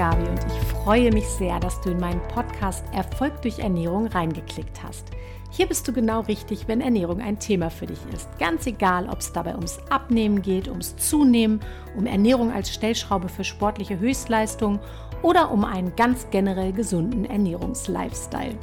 Gabi 0.00 0.26
und 0.30 0.40
ich 0.46 0.68
freue 0.70 1.12
mich 1.12 1.28
sehr, 1.28 1.60
dass 1.60 1.78
du 1.82 1.90
in 1.90 2.00
meinen 2.00 2.22
Podcast 2.28 2.86
Erfolg 2.94 3.42
durch 3.42 3.58
Ernährung 3.58 4.06
reingeklickt 4.06 4.82
hast. 4.82 5.08
Hier 5.50 5.66
bist 5.66 5.86
du 5.86 5.92
genau 5.92 6.20
richtig, 6.20 6.66
wenn 6.68 6.80
Ernährung 6.80 7.20
ein 7.20 7.38
Thema 7.38 7.68
für 7.68 7.84
dich 7.84 7.98
ist. 8.14 8.26
Ganz 8.38 8.66
egal, 8.66 9.10
ob 9.10 9.18
es 9.18 9.30
dabei 9.34 9.54
ums 9.54 9.78
Abnehmen 9.90 10.40
geht, 10.40 10.68
ums 10.68 10.96
Zunehmen, 10.96 11.60
um 11.98 12.06
Ernährung 12.06 12.50
als 12.50 12.72
Stellschraube 12.72 13.28
für 13.28 13.44
sportliche 13.44 13.98
Höchstleistung 13.98 14.78
oder 15.20 15.50
um 15.50 15.66
einen 15.66 15.94
ganz 15.96 16.26
generell 16.30 16.72
gesunden 16.72 17.26
Ernährungslifestyle. 17.26 18.56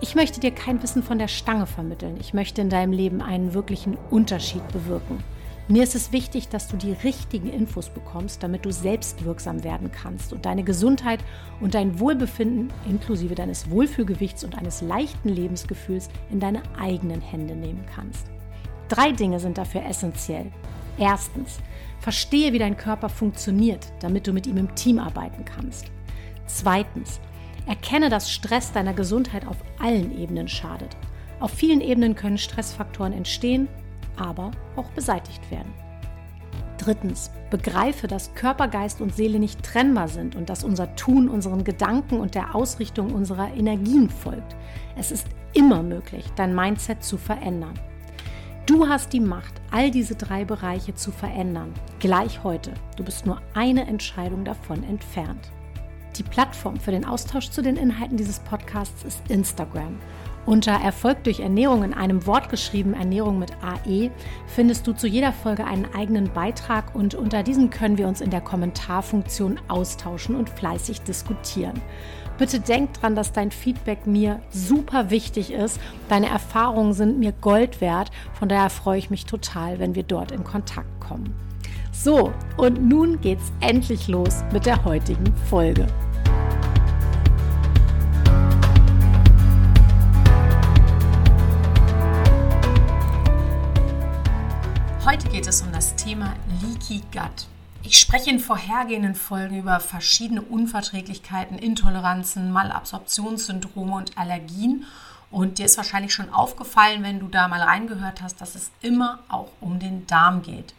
Ich 0.00 0.16
möchte 0.16 0.40
dir 0.40 0.50
kein 0.50 0.82
Wissen 0.82 1.04
von 1.04 1.20
der 1.20 1.28
Stange 1.28 1.66
vermitteln. 1.66 2.16
Ich 2.18 2.34
möchte 2.34 2.62
in 2.62 2.68
deinem 2.68 2.92
Leben 2.92 3.22
einen 3.22 3.54
wirklichen 3.54 3.96
Unterschied 4.10 4.66
bewirken. 4.72 5.22
Mir 5.70 5.82
ist 5.82 5.94
es 5.94 6.12
wichtig, 6.12 6.48
dass 6.48 6.66
du 6.66 6.78
die 6.78 6.92
richtigen 6.92 7.50
Infos 7.50 7.90
bekommst, 7.90 8.42
damit 8.42 8.64
du 8.64 8.72
selbst 8.72 9.22
wirksam 9.26 9.64
werden 9.64 9.92
kannst 9.92 10.32
und 10.32 10.46
deine 10.46 10.64
Gesundheit 10.64 11.20
und 11.60 11.74
dein 11.74 12.00
Wohlbefinden 12.00 12.72
inklusive 12.88 13.34
deines 13.34 13.68
Wohlfühlgewichts 13.68 14.44
und 14.44 14.56
eines 14.56 14.80
leichten 14.80 15.28
Lebensgefühls 15.28 16.08
in 16.30 16.40
deine 16.40 16.62
eigenen 16.78 17.20
Hände 17.20 17.54
nehmen 17.54 17.84
kannst. 17.94 18.28
Drei 18.88 19.12
Dinge 19.12 19.40
sind 19.40 19.58
dafür 19.58 19.84
essentiell. 19.84 20.50
Erstens, 20.96 21.58
verstehe, 22.00 22.54
wie 22.54 22.58
dein 22.58 22.78
Körper 22.78 23.10
funktioniert, 23.10 23.92
damit 24.00 24.26
du 24.26 24.32
mit 24.32 24.46
ihm 24.46 24.56
im 24.56 24.74
Team 24.74 24.98
arbeiten 24.98 25.44
kannst. 25.44 25.92
Zweitens, 26.46 27.20
erkenne, 27.66 28.08
dass 28.08 28.32
Stress 28.32 28.72
deiner 28.72 28.94
Gesundheit 28.94 29.46
auf 29.46 29.58
allen 29.78 30.18
Ebenen 30.18 30.48
schadet. 30.48 30.96
Auf 31.40 31.50
vielen 31.50 31.82
Ebenen 31.82 32.14
können 32.14 32.38
Stressfaktoren 32.38 33.12
entstehen 33.12 33.68
aber 34.20 34.50
auch 34.76 34.90
beseitigt 34.90 35.50
werden. 35.50 35.72
Drittens, 36.78 37.30
begreife, 37.50 38.06
dass 38.06 38.34
Körper, 38.34 38.68
Geist 38.68 39.00
und 39.00 39.14
Seele 39.14 39.40
nicht 39.40 39.62
trennbar 39.62 40.08
sind 40.08 40.36
und 40.36 40.48
dass 40.48 40.62
unser 40.62 40.94
Tun 40.94 41.28
unseren 41.28 41.64
Gedanken 41.64 42.20
und 42.20 42.34
der 42.34 42.54
Ausrichtung 42.54 43.12
unserer 43.12 43.52
Energien 43.54 44.08
folgt. 44.08 44.56
Es 44.96 45.10
ist 45.10 45.26
immer 45.54 45.82
möglich, 45.82 46.24
dein 46.36 46.54
Mindset 46.54 47.02
zu 47.02 47.18
verändern. 47.18 47.74
Du 48.66 48.86
hast 48.86 49.12
die 49.12 49.20
Macht, 49.20 49.54
all 49.70 49.90
diese 49.90 50.14
drei 50.14 50.44
Bereiche 50.44 50.94
zu 50.94 51.10
verändern, 51.10 51.72
gleich 52.00 52.44
heute. 52.44 52.74
Du 52.96 53.04
bist 53.04 53.26
nur 53.26 53.40
eine 53.54 53.86
Entscheidung 53.86 54.44
davon 54.44 54.84
entfernt. 54.84 55.50
Die 56.16 56.22
Plattform 56.22 56.78
für 56.78 56.90
den 56.90 57.04
Austausch 57.04 57.50
zu 57.50 57.62
den 57.62 57.76
Inhalten 57.76 58.16
dieses 58.16 58.40
Podcasts 58.40 59.04
ist 59.04 59.22
Instagram. 59.30 59.98
Unter 60.48 60.72
Erfolg 60.72 61.24
durch 61.24 61.40
Ernährung 61.40 61.84
in 61.84 61.92
einem 61.92 62.24
Wort 62.24 62.48
geschrieben, 62.48 62.94
Ernährung 62.94 63.38
mit 63.38 63.52
AE, 63.62 64.10
findest 64.46 64.86
du 64.86 64.94
zu 64.94 65.06
jeder 65.06 65.34
Folge 65.34 65.66
einen 65.66 65.84
eigenen 65.94 66.32
Beitrag 66.32 66.94
und 66.94 67.14
unter 67.14 67.42
diesem 67.42 67.68
können 67.68 67.98
wir 67.98 68.08
uns 68.08 68.22
in 68.22 68.30
der 68.30 68.40
Kommentarfunktion 68.40 69.60
austauschen 69.68 70.34
und 70.34 70.48
fleißig 70.48 71.02
diskutieren. 71.02 71.82
Bitte 72.38 72.60
denk 72.60 72.94
dran, 72.94 73.14
dass 73.14 73.32
dein 73.32 73.50
Feedback 73.50 74.06
mir 74.06 74.40
super 74.48 75.10
wichtig 75.10 75.52
ist. 75.52 75.78
Deine 76.08 76.30
Erfahrungen 76.30 76.94
sind 76.94 77.18
mir 77.18 77.32
Gold 77.32 77.82
wert. 77.82 78.10
Von 78.32 78.48
daher 78.48 78.70
freue 78.70 78.98
ich 78.98 79.10
mich 79.10 79.26
total, 79.26 79.78
wenn 79.78 79.94
wir 79.94 80.02
dort 80.02 80.32
in 80.32 80.44
Kontakt 80.44 80.98
kommen. 80.98 81.34
So, 81.92 82.32
und 82.56 82.88
nun 82.88 83.20
geht's 83.20 83.52
endlich 83.60 84.08
los 84.08 84.42
mit 84.50 84.64
der 84.64 84.82
heutigen 84.86 85.30
Folge. 85.50 85.86
Heute 95.08 95.30
geht 95.30 95.46
es 95.46 95.62
um 95.62 95.72
das 95.72 95.96
Thema 95.96 96.34
Leaky 96.60 97.00
Gut. 97.10 97.46
Ich 97.82 97.98
spreche 97.98 98.28
in 98.28 98.38
vorhergehenden 98.38 99.14
Folgen 99.14 99.58
über 99.58 99.80
verschiedene 99.80 100.42
Unverträglichkeiten, 100.42 101.56
Intoleranzen, 101.56 102.52
Malabsorptionssyndrome 102.52 103.96
und 103.96 104.18
Allergien. 104.18 104.84
Und 105.30 105.56
dir 105.56 105.64
ist 105.64 105.78
wahrscheinlich 105.78 106.12
schon 106.12 106.28
aufgefallen, 106.28 107.04
wenn 107.04 107.20
du 107.20 107.28
da 107.28 107.48
mal 107.48 107.62
reingehört 107.62 108.20
hast, 108.20 108.42
dass 108.42 108.54
es 108.54 108.70
immer 108.82 109.20
auch 109.30 109.48
um 109.62 109.78
den 109.78 110.06
Darm 110.06 110.42
geht. 110.42 110.74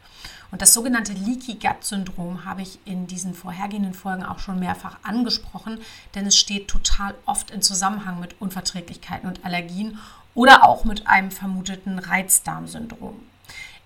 Und 0.51 0.61
das 0.61 0.75
sogenannte 0.75 1.13
Leaky 1.13 1.55
Gut 1.55 1.83
Syndrom 1.83 2.45
habe 2.45 2.61
ich 2.61 2.77
in 2.85 3.07
diesen 3.07 3.33
vorhergehenden 3.33 3.95
Folgen 3.95 4.21
auch 4.21 4.37
schon 4.37 4.59
mehrfach 4.59 4.97
angesprochen, 5.01 5.79
denn 6.13 6.27
es 6.27 6.37
steht 6.37 6.67
total 6.67 7.15
oft 7.25 7.49
in 7.49 7.63
Zusammenhang 7.63 8.19
mit 8.19 8.39
Unverträglichkeiten 8.39 9.27
und 9.27 9.43
Allergien 9.43 9.97
oder 10.35 10.65
auch 10.65 10.85
mit 10.85 11.07
einem 11.07 11.31
vermuteten 11.31 11.97
Reizdarmsyndrom. 11.97 13.28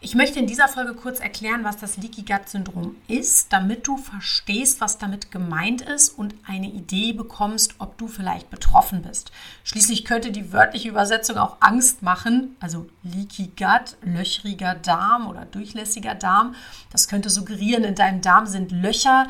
Ich 0.06 0.16
möchte 0.16 0.38
in 0.38 0.48
dieser 0.48 0.68
Folge 0.68 0.96
kurz 0.96 1.22
erklären, 1.22 1.64
was 1.64 1.78
das 1.78 1.96
Leaky 1.96 2.24
Gut 2.24 2.50
Syndrom 2.50 2.98
ist, 3.08 3.54
damit 3.54 3.88
du 3.88 3.96
verstehst, 3.96 4.82
was 4.82 4.98
damit 4.98 5.32
gemeint 5.32 5.82
ist 5.82 6.10
und 6.10 6.36
eine 6.46 6.68
Idee 6.68 7.14
bekommst, 7.14 7.76
ob 7.78 7.98
du 7.98 8.10
vielleicht 8.10 8.50
betroffen 8.50 9.02
bist. 9.02 9.32
Schließlich 9.64 10.04
könnte 10.04 10.32
die 10.32 10.52
wörtliche 10.52 10.90
Übersetzung 10.90 11.38
auch 11.38 11.56
Angst 11.62 12.02
machen, 12.02 12.58
also 12.60 12.90
Leaky 13.04 13.54
Gut, 13.58 13.96
löchriger 14.02 14.76
Darm 14.76 15.30
oder 15.30 15.46
durchlässiger 15.46 16.16
Darm. 16.16 16.54
Das 16.92 17.08
könnte 17.08 17.30
suggerieren, 17.30 17.86
in 17.86 17.96
deinem 17.96 18.20
Darm 18.20 18.46
sind 18.46 18.74
Löcher. 18.74 19.28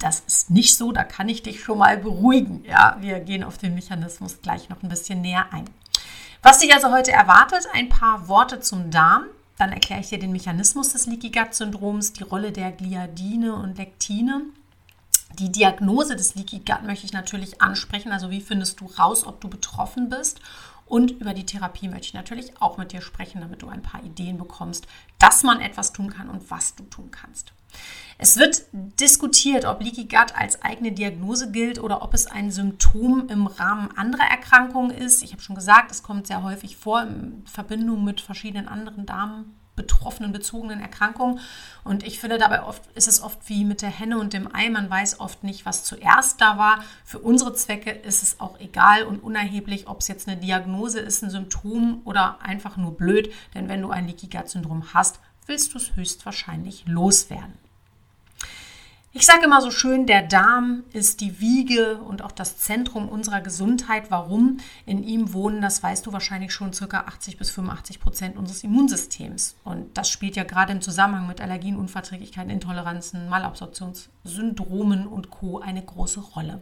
Das 0.00 0.24
ist 0.26 0.50
nicht 0.50 0.76
so, 0.76 0.90
da 0.90 1.04
kann 1.04 1.28
ich 1.28 1.44
dich 1.44 1.62
schon 1.62 1.78
mal 1.78 1.96
beruhigen. 1.96 2.64
Ja, 2.64 2.96
wir 2.98 3.20
gehen 3.20 3.44
auf 3.44 3.56
den 3.56 3.76
Mechanismus 3.76 4.42
gleich 4.42 4.68
noch 4.68 4.82
ein 4.82 4.88
bisschen 4.88 5.20
näher 5.20 5.46
ein. 5.52 5.70
Was 6.42 6.58
dich 6.58 6.74
also 6.74 6.90
heute 6.90 7.12
erwartet, 7.12 7.68
ein 7.72 7.88
paar 7.88 8.26
Worte 8.26 8.58
zum 8.58 8.90
Darm, 8.90 9.24
dann 9.58 9.72
erkläre 9.72 10.00
ich 10.00 10.08
dir 10.08 10.18
den 10.18 10.32
Mechanismus 10.32 10.92
des 10.92 11.06
Leaky 11.06 11.30
Gut 11.30 11.52
Syndroms, 11.52 12.12
die 12.12 12.22
Rolle 12.22 12.52
der 12.52 12.72
Gliadine 12.72 13.54
und 13.54 13.76
Lektine. 13.76 14.42
Die 15.38 15.50
Diagnose 15.50 16.16
des 16.16 16.36
Leaky 16.36 16.60
Gut 16.60 16.84
möchte 16.84 17.06
ich 17.06 17.12
natürlich 17.12 17.60
ansprechen. 17.60 18.12
Also 18.12 18.30
wie 18.30 18.40
findest 18.40 18.80
du 18.80 18.86
raus, 18.86 19.26
ob 19.26 19.40
du 19.40 19.48
betroffen 19.48 20.08
bist? 20.08 20.40
Und 20.86 21.10
über 21.10 21.34
die 21.34 21.44
Therapie 21.44 21.88
möchte 21.88 22.06
ich 22.06 22.14
natürlich 22.14 22.62
auch 22.62 22.78
mit 22.78 22.92
dir 22.92 23.02
sprechen, 23.02 23.40
damit 23.40 23.60
du 23.60 23.68
ein 23.68 23.82
paar 23.82 24.02
Ideen 24.04 24.38
bekommst, 24.38 24.86
dass 25.18 25.42
man 25.42 25.60
etwas 25.60 25.92
tun 25.92 26.10
kann 26.10 26.30
und 26.30 26.50
was 26.50 26.76
du 26.76 26.84
tun 26.84 27.10
kannst. 27.10 27.52
Es 28.20 28.36
wird 28.36 28.64
diskutiert, 28.72 29.64
ob 29.64 29.80
Leaky 29.80 30.06
Gut 30.06 30.34
als 30.34 30.60
eigene 30.62 30.90
Diagnose 30.90 31.52
gilt 31.52 31.78
oder 31.78 32.02
ob 32.02 32.14
es 32.14 32.26
ein 32.26 32.50
Symptom 32.50 33.28
im 33.28 33.46
Rahmen 33.46 33.96
anderer 33.96 34.28
Erkrankungen 34.28 34.90
ist. 34.90 35.22
Ich 35.22 35.30
habe 35.30 35.40
schon 35.40 35.54
gesagt, 35.54 35.92
es 35.92 36.02
kommt 36.02 36.26
sehr 36.26 36.42
häufig 36.42 36.76
vor 36.76 37.02
in 37.02 37.44
Verbindung 37.46 38.02
mit 38.02 38.20
verschiedenen 38.20 38.66
anderen 38.66 39.06
Darm 39.06 39.54
betroffenen, 39.78 40.32
bezogenen 40.32 40.80
Erkrankungen. 40.80 41.38
Und 41.84 42.04
ich 42.04 42.18
finde 42.18 42.36
dabei 42.36 42.64
oft, 42.64 42.82
ist 42.96 43.06
es 43.06 43.22
oft 43.22 43.48
wie 43.48 43.64
mit 43.64 43.80
der 43.80 43.88
Henne 43.88 44.18
und 44.18 44.32
dem 44.32 44.52
Ei. 44.52 44.68
Man 44.68 44.90
weiß 44.90 45.20
oft 45.20 45.44
nicht, 45.44 45.64
was 45.64 45.84
zuerst 45.84 46.40
da 46.40 46.58
war. 46.58 46.82
Für 47.04 47.20
unsere 47.20 47.54
Zwecke 47.54 47.90
ist 47.90 48.24
es 48.24 48.40
auch 48.40 48.58
egal 48.58 49.04
und 49.04 49.22
unerheblich, 49.22 49.86
ob 49.86 50.00
es 50.00 50.08
jetzt 50.08 50.26
eine 50.26 50.36
Diagnose 50.36 50.98
ist, 50.98 51.22
ein 51.22 51.30
Symptom 51.30 52.02
oder 52.04 52.42
einfach 52.42 52.76
nur 52.76 52.96
blöd. 52.96 53.32
Denn 53.54 53.68
wenn 53.68 53.80
du 53.80 53.90
ein 53.90 54.08
Leaky 54.08 54.26
Gut 54.26 54.48
Syndrom 54.48 54.92
hast, 54.92 55.20
willst 55.48 55.74
du 55.74 55.78
es 55.78 55.96
höchstwahrscheinlich 55.96 56.84
loswerden. 56.86 57.54
Ich 59.14 59.24
sage 59.24 59.46
immer 59.46 59.62
so 59.62 59.70
schön, 59.70 60.06
der 60.06 60.22
Darm 60.22 60.84
ist 60.92 61.22
die 61.22 61.40
Wiege 61.40 61.96
und 61.96 62.22
auch 62.22 62.30
das 62.30 62.58
Zentrum 62.58 63.08
unserer 63.08 63.40
Gesundheit. 63.40 64.10
Warum? 64.10 64.58
In 64.84 65.02
ihm 65.02 65.32
wohnen, 65.32 65.62
das 65.62 65.82
weißt 65.82 66.06
du 66.06 66.12
wahrscheinlich 66.12 66.52
schon, 66.52 66.72
ca. 66.72 67.00
80 67.00 67.38
bis 67.38 67.50
85 67.50 68.00
Prozent 68.00 68.36
unseres 68.36 68.62
Immunsystems. 68.62 69.56
Und 69.64 69.96
das 69.96 70.10
spielt 70.10 70.36
ja 70.36 70.44
gerade 70.44 70.72
im 70.72 70.82
Zusammenhang 70.82 71.26
mit 71.26 71.40
Allergien, 71.40 71.78
Unverträglichkeiten, 71.78 72.50
Intoleranzen, 72.50 73.28
Malabsorptionssyndromen 73.30 75.06
und 75.06 75.30
Co. 75.30 75.58
eine 75.58 75.82
große 75.82 76.20
Rolle. 76.20 76.60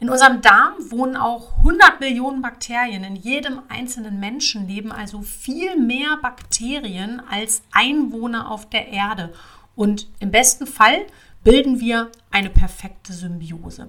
In 0.00 0.10
unserem 0.10 0.42
Darm 0.42 0.74
wohnen 0.90 1.16
auch 1.16 1.58
100 1.58 1.98
Millionen 1.98 2.40
Bakterien. 2.40 3.02
In 3.02 3.16
jedem 3.16 3.60
einzelnen 3.68 4.20
Menschen 4.20 4.68
leben 4.68 4.92
also 4.92 5.22
viel 5.22 5.76
mehr 5.76 6.18
Bakterien 6.22 7.20
als 7.28 7.62
Einwohner 7.72 8.48
auf 8.50 8.68
der 8.70 8.88
Erde. 8.88 9.32
Und 9.74 10.08
im 10.20 10.30
besten 10.30 10.68
Fall 10.68 11.06
bilden 11.42 11.80
wir 11.80 12.12
eine 12.30 12.50
perfekte 12.50 13.12
Symbiose. 13.12 13.88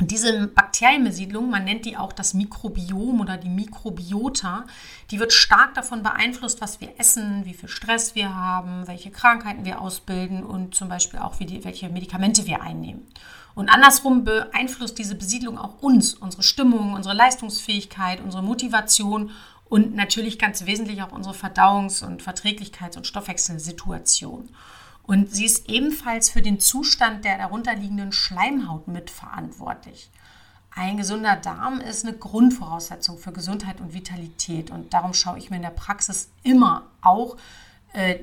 Diese 0.00 0.46
Bakterienbesiedlung, 0.46 1.50
man 1.50 1.64
nennt 1.64 1.84
die 1.84 1.96
auch 1.96 2.12
das 2.12 2.32
Mikrobiom 2.32 3.20
oder 3.20 3.36
die 3.36 3.48
Mikrobiota, 3.48 4.64
die 5.10 5.18
wird 5.18 5.32
stark 5.32 5.74
davon 5.74 6.04
beeinflusst, 6.04 6.60
was 6.60 6.80
wir 6.80 6.90
essen, 6.98 7.44
wie 7.44 7.54
viel 7.54 7.68
Stress 7.68 8.14
wir 8.14 8.32
haben, 8.32 8.86
welche 8.86 9.10
Krankheiten 9.10 9.64
wir 9.64 9.80
ausbilden 9.80 10.44
und 10.44 10.76
zum 10.76 10.88
Beispiel 10.88 11.18
auch, 11.18 11.40
wie 11.40 11.46
die, 11.46 11.64
welche 11.64 11.88
Medikamente 11.88 12.46
wir 12.46 12.62
einnehmen. 12.62 13.08
Und 13.58 13.70
andersrum 13.70 14.22
beeinflusst 14.22 14.98
diese 14.98 15.16
Besiedlung 15.16 15.58
auch 15.58 15.82
uns, 15.82 16.14
unsere 16.14 16.44
Stimmung, 16.44 16.92
unsere 16.92 17.16
Leistungsfähigkeit, 17.16 18.20
unsere 18.22 18.40
Motivation 18.40 19.32
und 19.68 19.96
natürlich 19.96 20.38
ganz 20.38 20.64
wesentlich 20.64 21.02
auch 21.02 21.10
unsere 21.10 21.34
Verdauungs- 21.34 22.04
und 22.04 22.22
Verträglichkeits- 22.22 22.96
und 22.96 23.08
Stoffwechselsituation. 23.08 24.48
Und 25.02 25.34
sie 25.34 25.44
ist 25.44 25.68
ebenfalls 25.68 26.30
für 26.30 26.40
den 26.40 26.60
Zustand 26.60 27.24
der 27.24 27.36
darunterliegenden 27.36 28.12
Schleimhaut 28.12 28.86
mitverantwortlich. 28.86 30.08
Ein 30.70 30.96
gesunder 30.96 31.34
Darm 31.34 31.80
ist 31.80 32.06
eine 32.06 32.16
Grundvoraussetzung 32.16 33.18
für 33.18 33.32
Gesundheit 33.32 33.80
und 33.80 33.92
Vitalität. 33.92 34.70
Und 34.70 34.94
darum 34.94 35.14
schaue 35.14 35.36
ich 35.36 35.50
mir 35.50 35.56
in 35.56 35.62
der 35.62 35.70
Praxis 35.70 36.30
immer 36.44 36.84
auch 37.00 37.36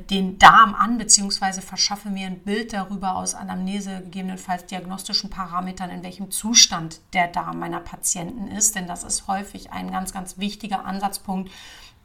den 0.09 0.37
Darm 0.37 0.75
an, 0.75 0.97
beziehungsweise 0.97 1.61
verschaffe 1.61 2.09
mir 2.09 2.27
ein 2.27 2.39
Bild 2.39 2.71
darüber 2.71 3.15
aus 3.15 3.33
Anamnese, 3.33 4.01
gegebenenfalls 4.01 4.67
diagnostischen 4.67 5.31
Parametern, 5.31 5.89
in 5.89 6.03
welchem 6.03 6.29
Zustand 6.29 7.01
der 7.13 7.27
Darm 7.27 7.59
meiner 7.59 7.79
Patienten 7.79 8.47
ist. 8.47 8.75
Denn 8.75 8.87
das 8.87 9.03
ist 9.03 9.27
häufig 9.27 9.71
ein 9.71 9.91
ganz, 9.91 10.13
ganz 10.13 10.37
wichtiger 10.37 10.85
Ansatzpunkt, 10.85 11.51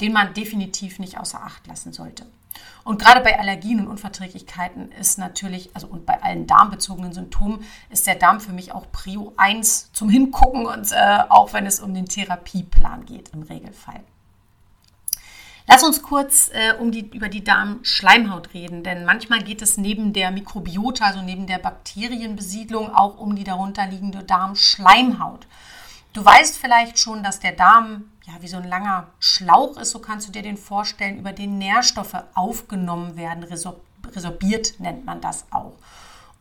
den 0.00 0.12
man 0.12 0.32
definitiv 0.32 0.98
nicht 0.98 1.18
außer 1.18 1.42
Acht 1.42 1.66
lassen 1.66 1.92
sollte. 1.92 2.26
Und 2.82 3.00
gerade 3.00 3.20
bei 3.20 3.38
Allergien 3.38 3.80
und 3.80 3.88
Unverträglichkeiten 3.88 4.90
ist 4.92 5.18
natürlich, 5.18 5.70
also 5.74 5.86
und 5.86 6.06
bei 6.06 6.22
allen 6.22 6.46
darmbezogenen 6.46 7.12
Symptomen, 7.12 7.64
ist 7.90 8.06
der 8.06 8.14
Darm 8.14 8.40
für 8.40 8.52
mich 8.52 8.72
auch 8.72 8.90
Prio 8.90 9.32
1 9.36 9.92
zum 9.92 10.08
Hingucken 10.08 10.66
und 10.66 10.90
äh, 10.92 11.18
auch 11.28 11.52
wenn 11.52 11.66
es 11.66 11.80
um 11.80 11.94
den 11.94 12.06
Therapieplan 12.06 13.04
geht 13.04 13.30
im 13.34 13.42
Regelfall. 13.42 14.00
Lass 15.72 15.84
uns 15.84 16.02
kurz 16.02 16.50
äh, 16.52 16.74
um 16.80 16.90
die, 16.90 17.08
über 17.14 17.28
die 17.28 17.44
Darmschleimhaut 17.44 18.54
reden, 18.54 18.82
denn 18.82 19.04
manchmal 19.04 19.40
geht 19.40 19.62
es 19.62 19.76
neben 19.76 20.12
der 20.12 20.32
Mikrobiota, 20.32 21.04
also 21.04 21.22
neben 21.22 21.46
der 21.46 21.58
Bakterienbesiedlung, 21.58 22.92
auch 22.92 23.18
um 23.18 23.36
die 23.36 23.44
darunterliegende 23.44 24.24
Darmschleimhaut. 24.24 25.46
Du 26.12 26.24
weißt 26.24 26.58
vielleicht 26.58 26.98
schon, 26.98 27.22
dass 27.22 27.38
der 27.38 27.52
Darm 27.52 28.10
ja 28.26 28.32
wie 28.40 28.48
so 28.48 28.56
ein 28.56 28.68
langer 28.68 29.06
Schlauch 29.20 29.76
ist, 29.76 29.92
so 29.92 30.00
kannst 30.00 30.26
du 30.26 30.32
dir 30.32 30.42
den 30.42 30.56
vorstellen, 30.56 31.20
über 31.20 31.32
den 31.32 31.58
Nährstoffe 31.58 32.16
aufgenommen 32.34 33.16
werden, 33.16 33.44
resorbiert 33.44 34.80
nennt 34.80 35.04
man 35.04 35.20
das 35.20 35.44
auch. 35.52 35.74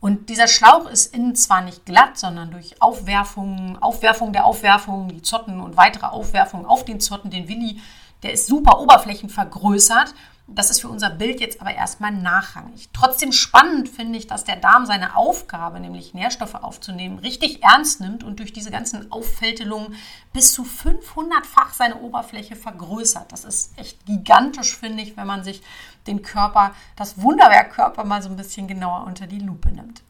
Und 0.00 0.28
dieser 0.28 0.48
Schlauch 0.48 0.90
ist 0.90 1.14
innen 1.14 1.36
zwar 1.36 1.60
nicht 1.60 1.86
glatt, 1.86 2.18
sondern 2.18 2.50
durch 2.50 2.82
Aufwerfungen, 2.82 3.80
Aufwerfung 3.80 4.32
der 4.32 4.44
Aufwerfungen, 4.44 5.08
die 5.08 5.22
Zotten 5.22 5.60
und 5.60 5.76
weitere 5.76 6.06
Aufwerfungen 6.06 6.66
auf 6.66 6.84
den 6.84 6.98
Zotten, 6.98 7.30
den 7.30 7.46
Willi, 7.46 7.80
der 8.22 8.32
ist 8.32 8.46
super 8.46 8.80
oberflächenvergrößert. 8.80 10.14
Das 10.52 10.70
ist 10.70 10.80
für 10.80 10.88
unser 10.88 11.10
Bild 11.10 11.40
jetzt 11.40 11.60
aber 11.60 11.72
erstmal 11.72 12.10
nachrangig. 12.10 12.88
Trotzdem 12.92 13.30
spannend 13.30 13.88
finde 13.88 14.18
ich, 14.18 14.26
dass 14.26 14.42
der 14.42 14.56
Darm 14.56 14.84
seine 14.84 15.16
Aufgabe, 15.16 15.78
nämlich 15.78 16.12
Nährstoffe 16.12 16.56
aufzunehmen, 16.56 17.20
richtig 17.20 17.62
ernst 17.62 18.00
nimmt 18.00 18.24
und 18.24 18.40
durch 18.40 18.52
diese 18.52 18.72
ganzen 18.72 19.12
Auffältelungen 19.12 19.94
bis 20.32 20.52
zu 20.52 20.62
500-fach 20.62 21.72
seine 21.72 22.00
Oberfläche 22.00 22.56
vergrößert. 22.56 23.30
Das 23.30 23.44
ist 23.44 23.78
echt 23.78 24.04
gigantisch, 24.06 24.76
finde 24.76 25.04
ich, 25.04 25.16
wenn 25.16 25.26
man 25.26 25.44
sich 25.44 25.62
den 26.08 26.22
Körper, 26.22 26.74
das 26.96 27.22
Wunderwerk 27.22 27.72
Körper 27.72 28.04
mal 28.04 28.20
so 28.20 28.28
ein 28.28 28.36
bisschen 28.36 28.66
genauer 28.66 29.04
unter 29.06 29.28
die 29.28 29.38
Lupe 29.38 29.70
nimmt. 29.70 30.02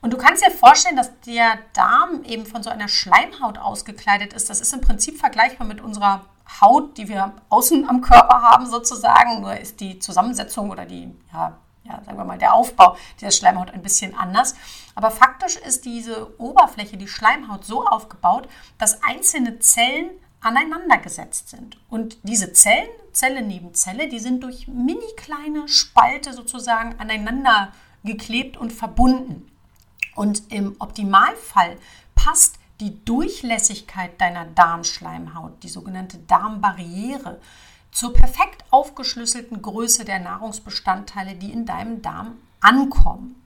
Und 0.00 0.12
du 0.12 0.18
kannst 0.18 0.44
dir 0.44 0.50
vorstellen, 0.50 0.96
dass 0.96 1.10
der 1.26 1.58
Darm 1.72 2.24
eben 2.24 2.44
von 2.46 2.62
so 2.62 2.70
einer 2.70 2.88
Schleimhaut 2.88 3.58
ausgekleidet 3.58 4.34
ist. 4.34 4.50
Das 4.50 4.60
ist 4.60 4.72
im 4.74 4.82
Prinzip 4.82 5.18
vergleichbar 5.18 5.66
mit 5.66 5.80
unserer 5.80 6.26
Haut, 6.60 6.98
die 6.98 7.08
wir 7.08 7.32
außen 7.48 7.88
am 7.88 8.00
Körper 8.00 8.42
haben 8.42 8.66
sozusagen, 8.66 9.40
nur 9.40 9.56
ist 9.56 9.80
die 9.80 9.98
Zusammensetzung 9.98 10.70
oder 10.70 10.84
die, 10.84 11.14
ja, 11.32 11.56
ja, 11.84 12.02
sagen 12.04 12.16
wir 12.16 12.24
mal, 12.24 12.38
der 12.38 12.54
Aufbau 12.54 12.96
dieser 13.20 13.30
Schleimhaut 13.30 13.70
ein 13.70 13.82
bisschen 13.82 14.16
anders. 14.16 14.54
Aber 14.94 15.10
faktisch 15.10 15.56
ist 15.56 15.84
diese 15.84 16.38
Oberfläche, 16.40 16.96
die 16.96 17.08
Schleimhaut, 17.08 17.64
so 17.64 17.86
aufgebaut, 17.86 18.48
dass 18.78 19.02
einzelne 19.02 19.58
Zellen 19.58 20.10
aneinander 20.40 20.98
gesetzt 20.98 21.48
sind. 21.48 21.78
Und 21.88 22.18
diese 22.22 22.52
Zellen, 22.52 22.88
Zelle 23.12 23.42
neben 23.42 23.74
Zelle, 23.74 24.08
die 24.08 24.18
sind 24.18 24.42
durch 24.42 24.68
mini 24.68 25.00
kleine 25.16 25.68
Spalte 25.68 26.32
sozusagen 26.32 26.98
aneinander 26.98 27.72
geklebt 28.02 28.56
und 28.56 28.72
verbunden. 28.72 29.50
Und 30.14 30.52
im 30.52 30.76
Optimalfall 30.78 31.76
passt 32.14 32.58
die 32.80 33.04
Durchlässigkeit 33.04 34.20
deiner 34.20 34.46
Darmschleimhaut, 34.46 35.62
die 35.62 35.68
sogenannte 35.68 36.18
Darmbarriere, 36.18 37.40
zur 37.92 38.12
perfekt 38.12 38.64
aufgeschlüsselten 38.70 39.62
Größe 39.62 40.04
der 40.04 40.18
Nahrungsbestandteile, 40.18 41.36
die 41.36 41.52
in 41.52 41.64
deinem 41.64 42.02
Darm 42.02 42.38
ankommen. 42.60 43.36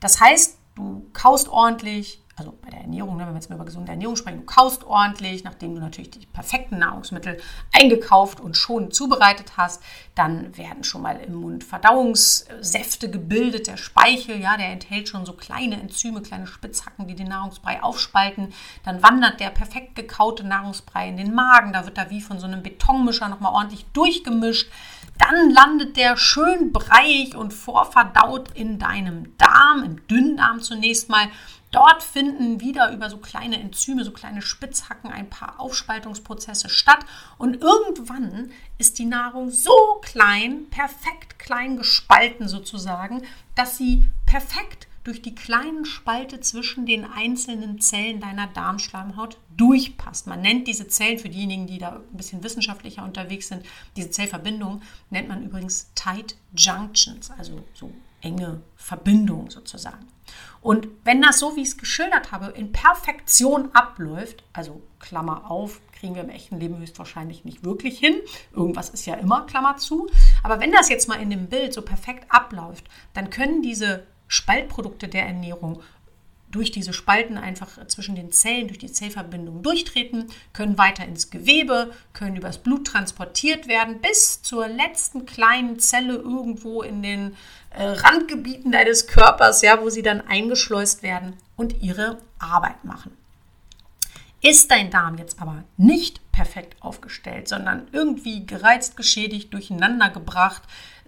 Das 0.00 0.20
heißt, 0.20 0.56
du 0.74 1.06
kaust 1.12 1.48
ordentlich, 1.48 2.21
also 2.36 2.56
bei 2.62 2.70
der 2.70 2.80
Ernährung, 2.80 3.16
ne, 3.16 3.26
wenn 3.26 3.34
wir 3.34 3.38
jetzt 3.38 3.50
mal 3.50 3.56
über 3.56 3.66
gesunde 3.66 3.92
Ernährung 3.92 4.16
sprechen, 4.16 4.38
du 4.38 4.44
kaust 4.44 4.84
ordentlich, 4.84 5.44
nachdem 5.44 5.74
du 5.74 5.80
natürlich 5.80 6.10
die 6.10 6.24
perfekten 6.26 6.78
Nahrungsmittel 6.78 7.38
eingekauft 7.72 8.40
und 8.40 8.56
schon 8.56 8.90
zubereitet 8.90 9.52
hast, 9.58 9.82
dann 10.14 10.56
werden 10.56 10.82
schon 10.82 11.02
mal 11.02 11.16
im 11.16 11.34
Mund 11.34 11.62
Verdauungssäfte 11.62 13.10
gebildet. 13.10 13.66
Der 13.66 13.76
Speichel, 13.76 14.40
ja, 14.40 14.56
der 14.56 14.70
enthält 14.70 15.08
schon 15.08 15.26
so 15.26 15.34
kleine 15.34 15.80
Enzyme, 15.80 16.22
kleine 16.22 16.46
Spitzhacken, 16.46 17.06
die 17.06 17.14
den 17.14 17.28
Nahrungsbrei 17.28 17.82
aufspalten. 17.82 18.54
Dann 18.84 19.02
wandert 19.02 19.38
der 19.38 19.50
perfekt 19.50 19.94
gekaute 19.94 20.44
Nahrungsbrei 20.46 21.08
in 21.08 21.18
den 21.18 21.34
Magen. 21.34 21.72
Da 21.74 21.84
wird 21.84 21.98
er 21.98 22.10
wie 22.10 22.22
von 22.22 22.40
so 22.40 22.46
einem 22.46 22.62
Betonmischer 22.62 23.28
nochmal 23.28 23.52
ordentlich 23.52 23.84
durchgemischt. 23.92 24.70
Dann 25.18 25.50
landet 25.50 25.96
der 25.96 26.16
schön 26.16 26.72
breiig 26.72 27.36
und 27.36 27.52
vorverdaut 27.52 28.50
in 28.52 28.78
deinem 28.78 29.36
Darm, 29.36 29.84
im 29.84 30.06
Dünndarm 30.08 30.60
zunächst 30.60 31.10
mal. 31.10 31.28
Dort 31.72 32.02
finden 32.02 32.60
wieder 32.60 32.92
über 32.92 33.08
so 33.08 33.16
kleine 33.16 33.58
Enzyme, 33.58 34.04
so 34.04 34.12
kleine 34.12 34.42
Spitzhacken 34.42 35.10
ein 35.10 35.30
paar 35.30 35.58
Aufspaltungsprozesse 35.58 36.68
statt 36.68 37.04
und 37.38 37.62
irgendwann 37.62 38.50
ist 38.78 38.98
die 38.98 39.06
Nahrung 39.06 39.50
so 39.50 39.98
klein, 40.02 40.66
perfekt 40.70 41.38
klein 41.38 41.78
gespalten 41.78 42.46
sozusagen, 42.46 43.22
dass 43.54 43.78
sie 43.78 44.04
perfekt 44.26 44.86
durch 45.04 45.22
die 45.22 45.34
kleinen 45.34 45.84
Spalte 45.84 46.40
zwischen 46.40 46.86
den 46.86 47.04
einzelnen 47.04 47.80
Zellen 47.80 48.20
deiner 48.20 48.46
Darmschleimhaut 48.46 49.38
durchpasst. 49.56 50.26
Man 50.26 50.42
nennt 50.42 50.68
diese 50.68 50.86
Zellen, 50.88 51.18
für 51.18 51.28
diejenigen, 51.28 51.66
die 51.66 51.78
da 51.78 51.96
ein 51.96 52.16
bisschen 52.16 52.44
wissenschaftlicher 52.44 53.02
unterwegs 53.02 53.48
sind, 53.48 53.64
diese 53.96 54.10
Zellverbindungen 54.10 54.82
nennt 55.10 55.28
man 55.28 55.42
übrigens 55.42 55.90
Tight 55.94 56.36
Junctions, 56.54 57.30
also 57.30 57.64
so 57.74 57.92
enge 58.20 58.60
Verbindungen 58.76 59.50
sozusagen. 59.50 60.06
Und 60.60 60.88
wenn 61.04 61.20
das 61.20 61.38
so, 61.38 61.56
wie 61.56 61.62
ich 61.62 61.68
es 61.68 61.78
geschildert 61.78 62.32
habe, 62.32 62.46
in 62.46 62.72
Perfektion 62.72 63.70
abläuft, 63.72 64.44
also 64.52 64.80
Klammer 65.00 65.50
auf, 65.50 65.80
kriegen 65.92 66.14
wir 66.14 66.22
im 66.22 66.30
echten 66.30 66.58
Leben 66.58 66.78
höchstwahrscheinlich 66.78 67.44
nicht 67.44 67.64
wirklich 67.64 67.98
hin. 67.98 68.14
Irgendwas 68.52 68.90
ist 68.90 69.06
ja 69.06 69.14
immer 69.14 69.46
Klammer 69.46 69.76
zu. 69.76 70.08
Aber 70.42 70.60
wenn 70.60 70.72
das 70.72 70.88
jetzt 70.88 71.08
mal 71.08 71.20
in 71.20 71.30
dem 71.30 71.48
Bild 71.48 71.72
so 71.72 71.82
perfekt 71.82 72.26
abläuft, 72.28 72.84
dann 73.14 73.30
können 73.30 73.62
diese 73.62 74.04
Spaltprodukte 74.28 75.08
der 75.08 75.26
Ernährung 75.26 75.82
durch 76.52 76.70
diese 76.70 76.92
Spalten 76.92 77.38
einfach 77.38 77.84
zwischen 77.88 78.14
den 78.14 78.30
Zellen, 78.30 78.68
durch 78.68 78.78
die 78.78 78.92
Zellverbindung 78.92 79.62
durchtreten, 79.62 80.26
können 80.52 80.78
weiter 80.78 81.04
ins 81.04 81.30
Gewebe, 81.30 81.92
können 82.12 82.36
übers 82.36 82.58
Blut 82.58 82.86
transportiert 82.86 83.66
werden, 83.66 84.00
bis 84.00 84.42
zur 84.42 84.68
letzten 84.68 85.26
kleinen 85.26 85.80
Zelle 85.80 86.14
irgendwo 86.14 86.82
in 86.82 87.02
den 87.02 87.36
äh, 87.70 87.82
Randgebieten 87.84 88.70
deines 88.70 89.06
Körpers, 89.06 89.62
ja, 89.62 89.80
wo 89.80 89.88
sie 89.88 90.02
dann 90.02 90.20
eingeschleust 90.20 91.02
werden 91.02 91.34
und 91.56 91.82
ihre 91.82 92.18
Arbeit 92.38 92.84
machen. 92.84 93.16
Ist 94.42 94.70
dein 94.70 94.90
Darm 94.90 95.16
jetzt 95.18 95.40
aber 95.40 95.64
nicht 95.76 96.20
perfekt 96.32 96.76
aufgestellt, 96.80 97.48
sondern 97.48 97.86
irgendwie 97.92 98.44
gereizt, 98.44 98.96
geschädigt, 98.96 99.54
durcheinander 99.54 100.10
gebracht, 100.10 100.62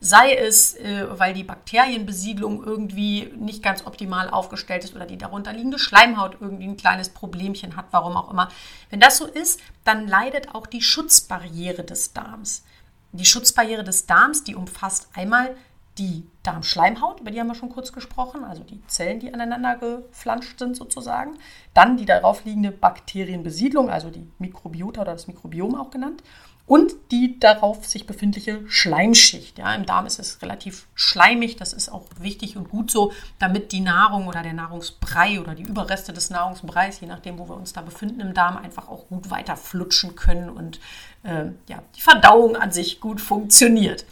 sei 0.04 0.34
es, 0.34 0.74
äh, 0.74 1.06
weil 1.18 1.32
die 1.32 1.44
Bakterienbesiedlung 1.44 2.62
irgendwie 2.62 3.32
nicht 3.36 3.62
ganz 3.62 3.86
optimal 3.86 4.28
aufgestellt 4.28 4.84
ist 4.84 4.94
oder 4.94 5.06
die 5.06 5.16
darunterliegende 5.16 5.78
Schleimhaut 5.78 6.36
irgendwie 6.40 6.66
ein 6.66 6.76
kleines 6.76 7.08
Problemchen 7.08 7.74
hat, 7.74 7.86
warum 7.90 8.14
auch 8.16 8.30
immer. 8.30 8.50
Wenn 8.90 9.00
das 9.00 9.16
so 9.16 9.24
ist, 9.24 9.60
dann 9.84 10.06
leidet 10.06 10.54
auch 10.54 10.66
die 10.66 10.82
Schutzbarriere 10.82 11.84
des 11.84 12.12
Darms. 12.12 12.64
Die 13.12 13.24
Schutzbarriere 13.24 13.82
des 13.82 14.04
Darms, 14.04 14.44
die 14.44 14.54
umfasst 14.54 15.08
einmal 15.14 15.56
die 15.96 16.26
Darmschleimhaut, 16.42 17.20
über 17.20 17.30
die 17.30 17.40
haben 17.40 17.46
wir 17.46 17.54
schon 17.54 17.70
kurz 17.70 17.92
gesprochen, 17.92 18.44
also 18.44 18.62
die 18.62 18.84
Zellen, 18.88 19.20
die 19.20 19.32
aneinander 19.32 19.76
geflanscht 19.76 20.58
sind 20.58 20.76
sozusagen. 20.76 21.38
Dann 21.72 21.96
die 21.96 22.04
darauf 22.04 22.44
liegende 22.44 22.72
Bakterienbesiedlung, 22.72 23.88
also 23.88 24.10
die 24.10 24.26
Mikrobiota 24.38 25.00
oder 25.00 25.12
das 25.12 25.28
Mikrobiom 25.28 25.74
auch 25.76 25.90
genannt 25.90 26.22
und 26.66 26.94
die 27.10 27.38
darauf 27.38 27.84
sich 27.84 28.06
befindliche 28.06 28.62
Schleimschicht. 28.68 29.58
Ja, 29.58 29.74
Im 29.74 29.84
Darm 29.84 30.06
ist 30.06 30.18
es 30.18 30.40
relativ 30.40 30.86
schleimig, 30.94 31.56
das 31.56 31.74
ist 31.74 31.90
auch 31.90 32.06
wichtig 32.18 32.56
und 32.56 32.70
gut 32.70 32.90
so, 32.90 33.12
damit 33.38 33.72
die 33.72 33.80
Nahrung 33.80 34.28
oder 34.28 34.42
der 34.42 34.54
Nahrungsbrei 34.54 35.40
oder 35.40 35.54
die 35.54 35.64
Überreste 35.64 36.14
des 36.14 36.30
Nahrungsbreis, 36.30 37.00
je 37.00 37.06
nachdem, 37.06 37.38
wo 37.38 37.48
wir 37.48 37.56
uns 37.56 37.74
da 37.74 37.82
befinden 37.82 38.20
im 38.20 38.32
Darm, 38.32 38.56
einfach 38.56 38.88
auch 38.88 39.08
gut 39.08 39.30
weiter 39.30 39.56
flutschen 39.56 40.16
können 40.16 40.48
und 40.48 40.80
äh, 41.22 41.46
ja, 41.68 41.82
die 41.96 42.00
Verdauung 42.00 42.56
an 42.56 42.72
sich 42.72 42.98
gut 43.00 43.20
funktioniert. 43.20 44.06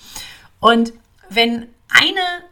Und 0.60 0.92
wenn 1.30 1.68
eine 1.88 2.44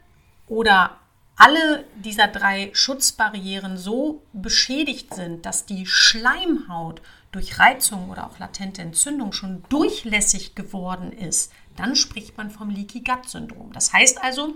oder 0.49 0.97
alle 1.37 1.85
dieser 1.97 2.26
drei 2.26 2.71
Schutzbarrieren 2.75 3.78
so 3.78 4.23
beschädigt 4.33 5.14
sind, 5.14 5.47
dass 5.47 5.64
die 5.64 5.87
Schleimhaut 5.87 7.00
durch 7.32 7.58
Reizung 7.58 8.10
oder 8.10 8.26
auch 8.26 8.38
latente 8.38 8.82
Entzündung 8.82 9.32
schon 9.32 9.62
durchlässig 9.68 10.54
geworden 10.54 11.12
ist, 11.12 11.52
dann 11.76 11.96
spricht 11.96 12.37
man 12.37 12.50
vom 12.50 12.70
Leaky 12.70 13.00
Gut 13.00 13.28
Syndrom. 13.28 13.72
Das 13.72 13.92
heißt 13.92 14.22
also, 14.22 14.54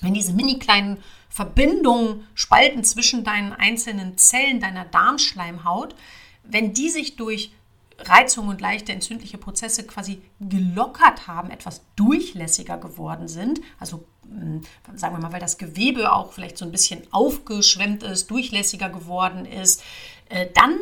wenn 0.00 0.14
diese 0.14 0.32
mini 0.32 0.58
kleinen 0.58 0.98
Verbindungen, 1.28 2.26
Spalten 2.34 2.84
zwischen 2.84 3.24
deinen 3.24 3.52
einzelnen 3.52 4.16
Zellen 4.18 4.60
deiner 4.60 4.84
Darmschleimhaut, 4.84 5.94
wenn 6.44 6.74
die 6.74 6.90
sich 6.90 7.16
durch 7.16 7.52
Reizungen 7.98 8.50
und 8.50 8.60
leichte 8.60 8.92
entzündliche 8.92 9.38
Prozesse 9.38 9.86
quasi 9.86 10.20
gelockert 10.40 11.26
haben, 11.26 11.50
etwas 11.50 11.82
durchlässiger 11.96 12.76
geworden 12.76 13.28
sind, 13.28 13.60
also 13.78 14.04
hm, 14.26 14.62
sagen 14.94 15.16
wir 15.16 15.20
mal, 15.20 15.32
weil 15.32 15.40
das 15.40 15.58
Gewebe 15.58 16.12
auch 16.12 16.32
vielleicht 16.32 16.58
so 16.58 16.64
ein 16.64 16.72
bisschen 16.72 17.02
aufgeschwemmt 17.12 18.02
ist, 18.02 18.30
durchlässiger 18.30 18.88
geworden 18.88 19.46
ist, 19.46 19.82
äh, 20.28 20.46
dann, 20.54 20.78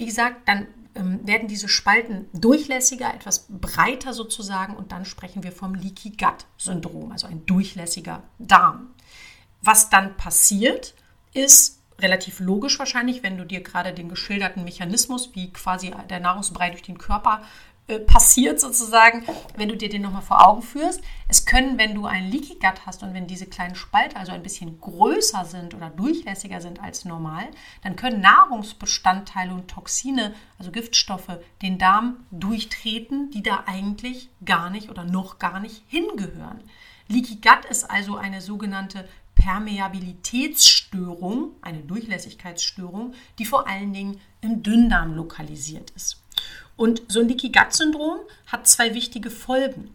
wie 0.00 0.06
gesagt, 0.06 0.48
dann 0.48 0.66
ähm, 0.94 1.20
werden 1.26 1.46
diese 1.46 1.68
Spalten 1.68 2.28
durchlässiger, 2.32 3.14
etwas 3.14 3.46
breiter 3.48 4.12
sozusagen 4.12 4.74
und 4.76 4.90
dann 4.92 5.04
sprechen 5.04 5.42
wir 5.42 5.52
vom 5.52 5.74
Leaky 5.74 6.10
Gut 6.10 6.46
Syndrom, 6.56 7.12
also 7.12 7.26
ein 7.26 7.46
durchlässiger 7.46 8.24
Darm. 8.38 8.88
Was 9.62 9.90
dann 9.90 10.16
passiert, 10.16 10.94
ist 11.32 11.80
relativ 12.00 12.40
logisch 12.40 12.78
wahrscheinlich, 12.78 13.22
wenn 13.22 13.36
du 13.36 13.44
dir 13.44 13.62
gerade 13.62 13.92
den 13.92 14.08
geschilderten 14.08 14.64
Mechanismus, 14.64 15.34
wie 15.34 15.52
quasi 15.52 15.92
der 16.08 16.20
Nahrungsbrei 16.20 16.70
durch 16.70 16.82
den 16.82 16.98
Körper 16.98 17.42
passiert 17.98 18.60
sozusagen, 18.60 19.24
wenn 19.56 19.68
du 19.68 19.76
dir 19.76 19.88
den 19.88 20.02
nochmal 20.02 20.22
vor 20.22 20.46
Augen 20.46 20.62
führst. 20.62 21.02
Es 21.28 21.44
können, 21.44 21.78
wenn 21.78 21.94
du 21.94 22.06
ein 22.06 22.30
Leaky 22.30 22.54
Gut 22.54 22.86
hast 22.86 23.02
und 23.02 23.14
wenn 23.14 23.26
diese 23.26 23.46
kleinen 23.46 23.74
Spalte 23.74 24.16
also 24.16 24.32
ein 24.32 24.42
bisschen 24.42 24.80
größer 24.80 25.44
sind 25.44 25.74
oder 25.74 25.90
durchlässiger 25.90 26.60
sind 26.60 26.80
als 26.80 27.04
normal, 27.04 27.44
dann 27.82 27.96
können 27.96 28.20
Nahrungsbestandteile 28.20 29.52
und 29.52 29.68
Toxine, 29.68 30.34
also 30.58 30.70
Giftstoffe, 30.70 31.38
den 31.62 31.78
Darm 31.78 32.24
durchtreten, 32.30 33.30
die 33.30 33.42
da 33.42 33.64
eigentlich 33.66 34.28
gar 34.44 34.70
nicht 34.70 34.90
oder 34.90 35.04
noch 35.04 35.38
gar 35.38 35.60
nicht 35.60 35.82
hingehören. 35.88 36.62
Leaky 37.08 37.36
Gut 37.36 37.64
ist 37.68 37.90
also 37.90 38.16
eine 38.16 38.40
sogenannte 38.40 39.08
Permeabilitätsstörung, 39.34 41.52
eine 41.62 41.80
Durchlässigkeitsstörung, 41.80 43.14
die 43.38 43.46
vor 43.46 43.66
allen 43.66 43.92
Dingen 43.92 44.20
im 44.42 44.62
Dünndarm 44.62 45.14
lokalisiert 45.14 45.90
ist. 45.90 46.22
Und 46.80 47.02
so 47.08 47.20
ein 47.20 47.28
Leaky 47.28 47.50
Gut 47.50 47.74
Syndrom 47.74 48.20
hat 48.46 48.66
zwei 48.66 48.94
wichtige 48.94 49.30
Folgen. 49.30 49.90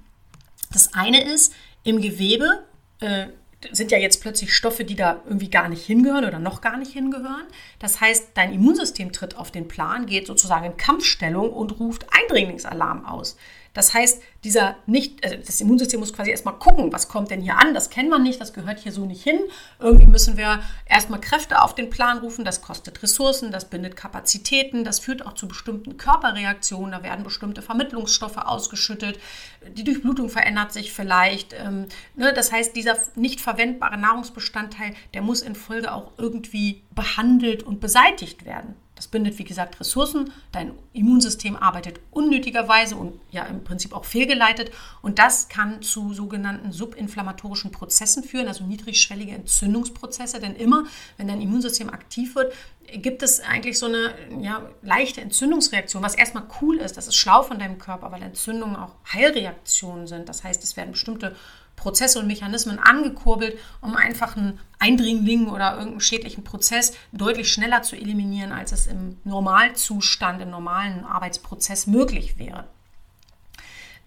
Das 0.72 0.94
eine 0.94 1.24
ist, 1.24 1.51
im 1.84 2.00
Gewebe 2.00 2.63
äh, 3.00 3.25
sind 3.72 3.89
ja 3.89 3.98
jetzt 3.98 4.22
plötzlich 4.22 4.54
Stoffe, 4.54 4.84
die 4.84 4.96
da 4.96 5.20
irgendwie 5.25 5.50
gar 5.50 5.68
nicht 5.68 5.84
hingehören 5.84 6.25
oder 6.25 6.38
noch 6.38 6.62
gar 6.62 6.77
nicht 6.77 6.92
hingehören. 6.92 7.46
Das 7.80 8.01
heißt, 8.01 8.27
dein 8.36 8.54
Immunsystem 8.54 9.12
tritt 9.12 9.36
auf 9.36 9.50
den 9.50 9.68
Plan, 9.68 10.06
geht 10.06 10.27
sozusagen 10.27 10.63
in 10.63 10.77
Kampfstellung 10.77 11.51
und 11.51 11.80
ruft 11.80 12.06
Eindringlingsalarm 12.12 13.04
aus. 13.04 13.36
Das 13.75 13.94
heißt, 13.94 14.24
dieser 14.46 14.77
nicht, 14.86 15.24
also 15.24 15.36
das 15.36 15.60
Immunsystem 15.60 16.00
muss 16.00 16.13
quasi 16.13 16.32
erstmal 16.32 16.58
gucken, 16.58 16.94
was 16.94 17.10
kommt 17.10 17.29
denn 17.29 17.41
hier 17.41 17.58
an, 17.58 17.74
das 17.74 17.89
kennen 17.89 18.10
wir 18.10 18.20
nicht, 18.20 18.39
das 18.39 18.53
gehört 18.53 18.79
hier 18.79 18.94
so 18.94 19.05
nicht 19.05 19.22
hin. 19.22 19.38
Irgendwie 19.79 20.08
müssen 20.08 20.38
wir 20.38 20.62
erstmal 20.86 21.20
Kräfte 21.20 21.62
auf 21.62 21.75
den 21.75 21.89
Plan 21.89 22.20
rufen, 22.20 22.46
das 22.46 22.62
kostet 22.62 23.03
Ressourcen, 23.03 23.51
das 23.51 23.70
bindet 23.70 23.98
Kapazitäten, 23.98 24.86
das 24.86 25.00
führt 25.00 25.25
auch 25.25 25.34
zu 25.34 25.50
bestimmten 25.50 25.98
Körperreaktionen, 25.98 26.94
da 26.94 27.03
werden 27.03 27.25
bestimmte 27.25 27.62
Vermittlungsstoffe 27.62 28.38
ausgeschüttet, 28.38 29.20
die 29.67 29.84
Durchblutung 29.84 30.29
verändert 30.29 30.72
sich 30.72 30.94
vielleicht. 30.94 31.53
Ähm, 31.53 31.88
ne? 32.15 32.32
Das 32.34 32.53
heißt, 32.53 32.75
dieser 32.77 32.96
nicht 33.15 33.41
verwendbare 33.41 33.98
Nahrungsbestandteil, 33.98 34.96
der 35.13 35.22
muss 35.22 35.41
in 35.41 35.53
Folge 35.53 35.91
auch 35.91 36.13
irgendwie 36.17 36.84
behandelt 36.96 37.63
und 37.63 37.82
beseitigt 37.82 38.46
werden. 38.46 38.75
Das 38.96 39.08
bindet, 39.08 39.38
wie 39.38 39.44
gesagt, 39.44 39.80
Ressourcen. 39.80 40.32
Dein 40.54 40.72
Immunsystem 40.94 41.58
arbeitet 41.58 42.00
unnötigerweise 42.12 42.96
und 42.96 43.20
ja 43.30 43.44
im 43.44 43.64
Prinzip 43.64 43.94
auch 43.94 44.06
fehlgeleitet. 44.06 44.72
Und 45.02 45.20
das 45.20 45.50
kann 45.50 45.82
zu 45.82 46.14
sogenannten 46.14 46.72
subinflammatorischen 46.72 47.72
Prozessen 47.72 48.24
führen, 48.24 48.48
also 48.48 48.64
niedrigschwellige 48.64 49.34
Entzündungsprozesse. 49.34 50.40
Denn 50.40 50.56
immer, 50.56 50.86
wenn 51.18 51.28
dein 51.28 51.42
Immunsystem 51.42 51.90
aktiv 51.90 52.36
wird, 52.36 52.54
gibt 52.94 53.22
es 53.24 53.42
eigentlich 53.42 53.78
so 53.78 53.88
eine 53.88 54.14
ja, 54.40 54.62
leichte 54.82 55.20
Entzündungsreaktion, 55.20 56.02
was 56.02 56.16
erstmal 56.16 56.44
cool 56.62 56.78
ist. 56.78 56.96
Das 56.96 57.08
ist 57.08 57.16
schlau 57.16 57.44
von 57.44 57.60
deinem 57.60 57.80
Körper, 57.80 58.12
weil 58.12 58.22
Entzündungen 58.22 58.78
auch 58.78 58.94
Heilreaktionen 59.12 60.08
sind. 60.08 60.30
Das 60.30 60.44
heißt, 60.44 60.64
es 60.64 60.78
werden 60.78 60.92
bestimmte 60.92 61.36
Prozesse 61.75 62.20
und 62.20 62.27
Mechanismen 62.27 62.79
angekurbelt, 62.79 63.58
um 63.82 63.96
einfach 63.96 64.36
einen 64.36 64.60
Eindringling 64.79 65.48
oder 65.48 65.74
irgendeinen 65.74 66.01
schädlichen 66.01 66.44
Prozess 66.44 66.94
deutlich 67.12 67.51
schneller 67.51 67.82
zu 67.84 67.96
eliminieren, 67.96 68.51
als 68.51 68.72
es 68.72 68.88
im 68.88 69.17
Normalzustand, 69.24 70.41
im 70.41 70.50
normalen 70.50 71.05
Arbeitsprozess 71.05 71.88
möglich 71.88 72.38
wäre. 72.38 72.65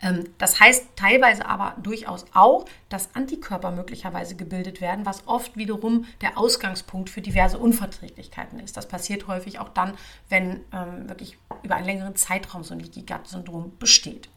Ähm, 0.01 0.25
das 0.39 0.61
heißt 0.61 0.89
teilweise 0.97 1.47
aber 1.47 1.75
durchaus 1.83 2.27
auch, 2.35 2.67
dass 2.89 3.15
Antikörper 3.15 3.71
möglicherweise 3.71 4.37
gebildet 4.37 4.81
werden, 4.81 5.07
was 5.07 5.27
oft 5.27 5.57
wiederum 5.57 6.05
der 6.21 6.39
Ausgangspunkt 6.39 7.11
für 7.11 7.21
diverse 7.21 7.59
Unverträglichkeiten 7.59 8.61
ist. 8.61 8.77
Das 8.77 8.87
passiert 8.87 9.27
häufig 9.27 9.59
auch 9.59 9.69
dann, 9.71 9.95
wenn 10.29 10.61
ähm, 10.73 11.09
wirklich 11.09 11.39
über 11.63 11.77
einen 11.77 11.87
längeren 11.87 12.17
Zeitraum 12.17 12.65
so 12.65 12.75
ein 12.75 12.81
Leaky 12.81 13.03
Gut 13.03 13.27
Syndrom 13.27 13.73
besteht. 13.79 14.29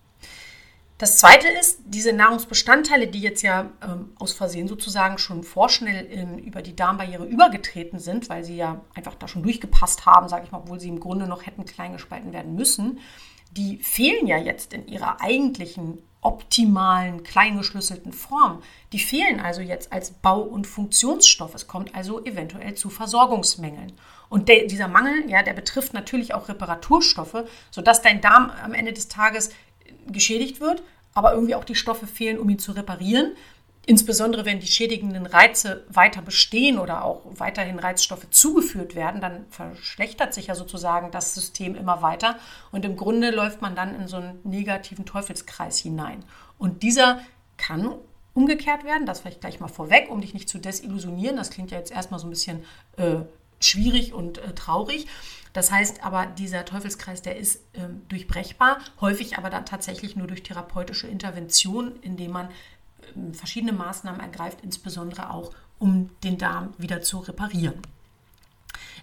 Das 1.02 1.18
zweite 1.18 1.48
ist, 1.48 1.80
diese 1.86 2.14
Nahrungsbestandteile, 2.14 3.08
die 3.08 3.22
jetzt 3.22 3.42
ja 3.42 3.72
ähm, 3.82 4.12
aus 4.20 4.34
Versehen 4.34 4.68
sozusagen 4.68 5.18
schon 5.18 5.44
vorschnell 5.44 6.06
in, 6.06 6.38
über 6.38 6.62
die 6.62 6.76
Darmbarriere 6.76 7.26
übergetreten 7.26 7.98
sind, 7.98 8.30
weil 8.30 8.44
sie 8.44 8.56
ja 8.56 8.82
einfach 8.94 9.16
da 9.16 9.28
schon 9.28 9.42
durchgepasst 9.42 10.06
haben, 10.06 10.30
sage 10.30 10.46
ich 10.46 10.52
mal, 10.52 10.60
obwohl 10.60 10.80
sie 10.80 10.90
im 10.90 11.00
Grunde 11.00 11.26
noch 11.26 11.48
hätten 11.48 11.66
klein 11.66 11.94
gespalten 11.94 12.34
werden 12.34 12.54
müssen, 12.54 13.00
die 13.50 13.78
fehlen 13.78 14.28
ja 14.28 14.38
jetzt 14.38 14.74
in 14.74 14.88
ihrer 14.88 15.20
eigentlichen 15.22 16.04
optimalen, 16.22 17.24
kleingeschlüsselten 17.24 18.14
Form. 18.14 18.62
Die 18.94 19.00
fehlen 19.00 19.40
also 19.40 19.62
jetzt 19.62 19.92
als 19.92 20.12
Bau- 20.12 20.44
und 20.44 20.68
Funktionsstoff. 20.68 21.56
Es 21.56 21.66
kommt 21.66 21.96
also 21.96 22.24
eventuell 22.24 22.76
zu 22.76 22.92
Versorgungsmängeln. 22.92 23.94
Und 24.30 24.50
der, 24.50 24.68
dieser 24.68 24.88
Mangel, 24.88 25.28
ja, 25.28 25.42
der 25.42 25.54
betrifft 25.54 25.96
natürlich 25.96 26.36
auch 26.36 26.48
Reparaturstoffe, 26.48 27.44
sodass 27.72 28.04
dein 28.04 28.22
Darm 28.22 28.52
am 28.64 28.76
Ende 28.76 28.94
des 28.94 29.08
Tages 29.08 29.50
geschädigt 30.08 30.60
wird, 30.60 30.84
aber 31.14 31.34
irgendwie 31.34 31.56
auch 31.56 31.64
die 31.64 31.76
Stoffe 31.76 32.08
fehlen, 32.08 32.40
um 32.40 32.50
ihn 32.50 32.60
zu 32.60 32.72
reparieren. 32.72 33.34
Insbesondere 33.86 34.46
wenn 34.46 34.60
die 34.60 34.68
schädigenden 34.68 35.26
Reize 35.26 35.86
weiter 35.90 36.22
bestehen 36.22 36.78
oder 36.78 37.04
auch 37.04 37.24
weiterhin 37.38 37.80
Reizstoffe 37.80 38.30
zugeführt 38.30 38.94
werden, 38.94 39.22
dann 39.22 39.46
verschlechtert 39.50 40.36
sich 40.36 40.48
ja 40.48 40.56
sozusagen 40.56 41.10
das 41.12 41.34
System 41.34 41.76
immer 41.76 42.04
weiter 42.04 42.38
und 42.72 42.86
im 42.86 42.96
Grunde 42.96 43.32
läuft 43.32 43.62
man 43.62 43.76
dann 43.76 43.96
in 44.00 44.08
so 44.08 44.18
einen 44.18 44.40
negativen 44.44 45.06
Teufelskreis 45.06 45.80
hinein. 45.80 46.24
Und 46.60 46.84
dieser 46.84 47.22
kann 47.58 47.96
umgekehrt 48.34 48.84
werden, 48.84 49.06
das 49.06 49.22
vielleicht 49.22 49.42
gleich 49.42 49.60
mal 49.60 49.68
vorweg, 49.68 50.10
um 50.10 50.22
dich 50.22 50.34
nicht 50.34 50.48
zu 50.48 50.60
desillusionieren. 50.60 51.36
Das 51.36 51.50
klingt 51.50 51.72
ja 51.72 51.80
jetzt 51.80 51.92
erstmal 51.92 52.20
so 52.20 52.28
ein 52.28 52.30
bisschen 52.30 52.64
äh, 52.98 53.18
schwierig 53.60 54.14
und 54.14 54.38
äh, 54.38 54.54
traurig. 54.54 55.08
Das 55.54 55.72
heißt 55.72 56.04
aber, 56.04 56.26
dieser 56.26 56.66
Teufelskreis, 56.66 57.22
der 57.22 57.38
ist 57.38 57.62
ähm, 57.74 58.02
durchbrechbar, 58.08 58.78
häufig 59.02 59.38
aber 59.38 59.50
dann 59.50 59.66
tatsächlich 59.66 60.16
nur 60.16 60.28
durch 60.28 60.44
therapeutische 60.44 61.08
Intervention, 61.08 61.96
indem 62.02 62.32
man 62.32 62.50
ähm, 63.16 63.34
verschiedene 63.34 63.74
Maßnahmen 63.74 64.22
ergreift, 64.22 64.60
insbesondere 64.62 65.30
auch, 65.32 65.52
um 65.80 66.10
den 66.24 66.38
Darm 66.38 66.74
wieder 66.78 67.02
zu 67.02 67.20
reparieren. 67.20 67.82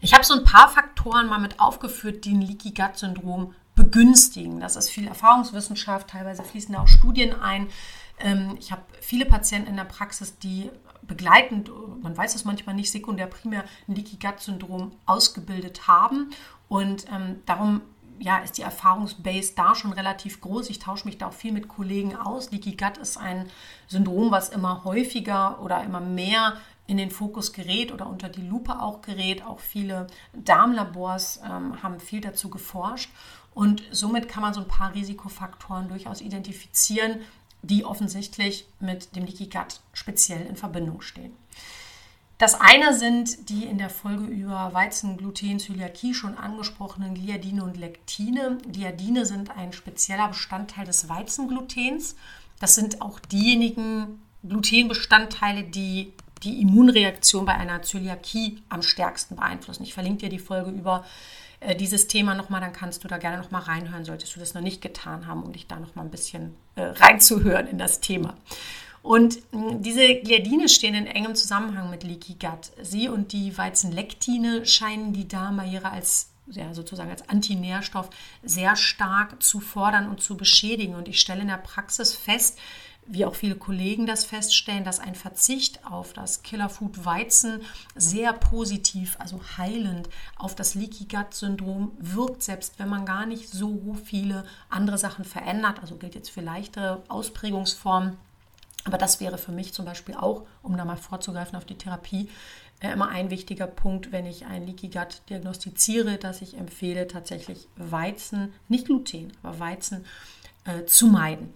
Ich 0.00 0.14
habe 0.14 0.24
so 0.24 0.34
ein 0.34 0.44
paar 0.44 0.68
Faktoren 0.68 1.26
mal 1.26 1.40
mit 1.40 1.60
aufgeführt, 1.60 2.24
die 2.24 2.32
ein 2.32 2.42
Leaky 2.42 2.72
Gut 2.72 2.96
Syndrom 2.96 3.54
begünstigen. 3.74 4.60
Das 4.60 4.76
ist 4.76 4.90
viel 4.90 5.06
Erfahrungswissenschaft, 5.06 6.08
teilweise 6.08 6.42
fließen 6.42 6.74
da 6.74 6.82
auch 6.82 6.88
Studien 6.88 7.34
ein. 7.40 7.68
Ähm, 8.20 8.56
ich 8.58 8.72
habe 8.72 8.82
viele 9.00 9.26
Patienten 9.26 9.68
in 9.68 9.76
der 9.76 9.84
Praxis, 9.84 10.38
die 10.38 10.70
begleitend, 11.02 11.70
man 12.02 12.16
weiß 12.16 12.34
es 12.34 12.44
manchmal 12.44 12.74
nicht, 12.74 12.90
sekundär, 12.90 13.26
primär 13.26 13.64
ein 13.86 13.94
Leaky 13.94 14.16
Gut 14.16 14.40
Syndrom 14.40 14.92
ausgebildet 15.06 15.88
haben. 15.88 16.30
Und 16.68 17.06
ähm, 17.10 17.40
darum 17.46 17.80
ja, 18.20 18.38
ist 18.38 18.58
die 18.58 18.62
Erfahrungsbase 18.62 19.52
da 19.56 19.74
schon 19.74 19.92
relativ 19.92 20.40
groß. 20.40 20.70
Ich 20.70 20.78
tausche 20.78 21.06
mich 21.06 21.18
da 21.18 21.28
auch 21.28 21.32
viel 21.32 21.52
mit 21.52 21.68
Kollegen 21.68 22.16
aus. 22.16 22.50
Leaky 22.50 22.72
Gut 22.72 22.98
ist 22.98 23.16
ein 23.16 23.48
Syndrom, 23.86 24.30
was 24.30 24.48
immer 24.48 24.84
häufiger 24.84 25.60
oder 25.62 25.82
immer 25.84 26.00
mehr 26.00 26.56
in 26.86 26.96
den 26.96 27.10
Fokus 27.10 27.52
gerät 27.52 27.92
oder 27.92 28.06
unter 28.06 28.28
die 28.28 28.46
Lupe 28.46 28.80
auch 28.80 29.02
gerät. 29.02 29.44
Auch 29.44 29.60
viele 29.60 30.06
Darmlabors 30.32 31.40
ähm, 31.44 31.82
haben 31.82 32.00
viel 32.00 32.20
dazu 32.20 32.48
geforscht. 32.48 33.10
Und 33.54 33.82
somit 33.90 34.28
kann 34.28 34.42
man 34.42 34.54
so 34.54 34.60
ein 34.60 34.68
paar 34.68 34.94
Risikofaktoren 34.94 35.88
durchaus 35.88 36.20
identifizieren, 36.20 37.20
die 37.62 37.84
offensichtlich 37.84 38.66
mit 38.80 39.14
dem 39.16 39.24
Leaky 39.24 39.46
Gut 39.46 39.80
speziell 39.92 40.46
in 40.46 40.56
Verbindung 40.56 41.00
stehen. 41.00 41.32
Das 42.38 42.54
eine 42.54 42.94
sind 42.94 43.50
die 43.50 43.64
in 43.64 43.78
der 43.78 43.90
Folge 43.90 44.24
über 44.24 44.72
Weizen, 44.72 45.16
Gluten, 45.16 45.58
Zöliakie 45.58 46.14
schon 46.14 46.38
angesprochenen 46.38 47.14
Gliadine 47.14 47.64
und 47.64 47.76
Lektine. 47.76 48.58
Gliadine 48.70 49.26
sind 49.26 49.50
ein 49.50 49.72
spezieller 49.72 50.28
Bestandteil 50.28 50.84
des 50.86 51.08
Weizenglutens. 51.08 52.14
Das 52.60 52.76
sind 52.76 53.02
auch 53.02 53.18
diejenigen 53.18 54.22
Glutenbestandteile, 54.44 55.64
die 55.64 56.12
die 56.44 56.60
Immunreaktion 56.60 57.44
bei 57.44 57.54
einer 57.54 57.82
Zöliakie 57.82 58.62
am 58.68 58.82
stärksten 58.82 59.34
beeinflussen. 59.34 59.82
Ich 59.82 59.94
verlinke 59.94 60.20
dir 60.20 60.28
die 60.28 60.38
Folge 60.38 60.70
über 60.70 61.04
äh, 61.60 61.74
dieses 61.74 62.06
Thema 62.06 62.34
nochmal, 62.34 62.60
dann 62.60 62.72
kannst 62.72 63.04
du 63.04 63.08
da 63.08 63.18
gerne 63.18 63.38
nochmal 63.38 63.62
reinhören, 63.62 64.04
solltest 64.04 64.34
du 64.36 64.40
das 64.40 64.54
noch 64.54 64.62
nicht 64.62 64.80
getan 64.80 65.26
haben, 65.26 65.42
um 65.42 65.52
dich 65.52 65.66
da 65.66 65.78
nochmal 65.78 66.04
ein 66.04 66.10
bisschen 66.10 66.54
äh, 66.76 66.82
reinzuhören 66.82 67.66
in 67.66 67.78
das 67.78 68.00
Thema. 68.00 68.34
Und 69.02 69.38
diese 69.52 70.16
Gliadine 70.16 70.68
stehen 70.68 70.94
in 70.94 71.06
engem 71.06 71.34
Zusammenhang 71.34 71.88
mit 71.88 72.02
Leaky 72.02 72.34
Gut. 72.34 72.72
Sie 72.82 73.08
und 73.08 73.32
die 73.32 73.56
Weizenlektine 73.56 74.66
scheinen 74.66 75.12
die 75.12 75.28
Darmbarriere 75.28 75.90
als 75.90 76.30
ja, 76.50 76.72
sozusagen 76.74 77.10
als 77.10 77.28
Antinährstoff 77.28 78.10
sehr 78.42 78.76
stark 78.76 79.42
zu 79.42 79.60
fordern 79.60 80.08
und 80.08 80.22
zu 80.22 80.36
beschädigen. 80.36 80.94
Und 80.94 81.08
ich 81.08 81.20
stelle 81.20 81.42
in 81.42 81.48
der 81.48 81.58
Praxis 81.58 82.14
fest, 82.14 82.58
wie 83.08 83.24
auch 83.24 83.34
viele 83.34 83.56
Kollegen 83.56 84.06
das 84.06 84.24
feststellen, 84.24 84.84
dass 84.84 85.00
ein 85.00 85.14
Verzicht 85.14 85.84
auf 85.84 86.12
das 86.12 86.42
Killerfood 86.42 87.04
Weizen 87.04 87.62
sehr 87.96 88.32
positiv, 88.32 89.16
also 89.18 89.40
heilend 89.56 90.08
auf 90.36 90.54
das 90.54 90.74
Leaky 90.74 91.06
Gut 91.06 91.32
Syndrom 91.32 91.92
wirkt, 91.98 92.42
selbst 92.42 92.78
wenn 92.78 92.88
man 92.88 93.06
gar 93.06 93.26
nicht 93.26 93.48
so 93.48 93.96
viele 94.04 94.44
andere 94.68 94.98
Sachen 94.98 95.24
verändert. 95.24 95.80
Also 95.80 95.96
gilt 95.96 96.14
jetzt 96.14 96.30
für 96.30 96.42
leichtere 96.42 97.02
Ausprägungsformen. 97.08 98.18
Aber 98.84 98.98
das 98.98 99.20
wäre 99.20 99.38
für 99.38 99.52
mich 99.52 99.72
zum 99.72 99.84
Beispiel 99.84 100.14
auch, 100.14 100.46
um 100.62 100.76
da 100.76 100.84
mal 100.84 100.96
vorzugreifen 100.96 101.56
auf 101.56 101.64
die 101.64 101.76
Therapie, 101.76 102.28
äh, 102.80 102.92
immer 102.92 103.08
ein 103.08 103.30
wichtiger 103.30 103.66
Punkt, 103.66 104.12
wenn 104.12 104.26
ich 104.26 104.46
ein 104.46 104.66
Leaky 104.66 104.88
Gut 104.88 105.22
diagnostiziere, 105.30 106.18
dass 106.18 106.42
ich 106.42 106.56
empfehle, 106.56 107.08
tatsächlich 107.08 107.68
Weizen, 107.76 108.52
nicht 108.68 108.86
Gluten, 108.86 109.32
aber 109.42 109.58
Weizen 109.58 110.04
äh, 110.64 110.84
zu 110.84 111.08
meiden. 111.08 111.52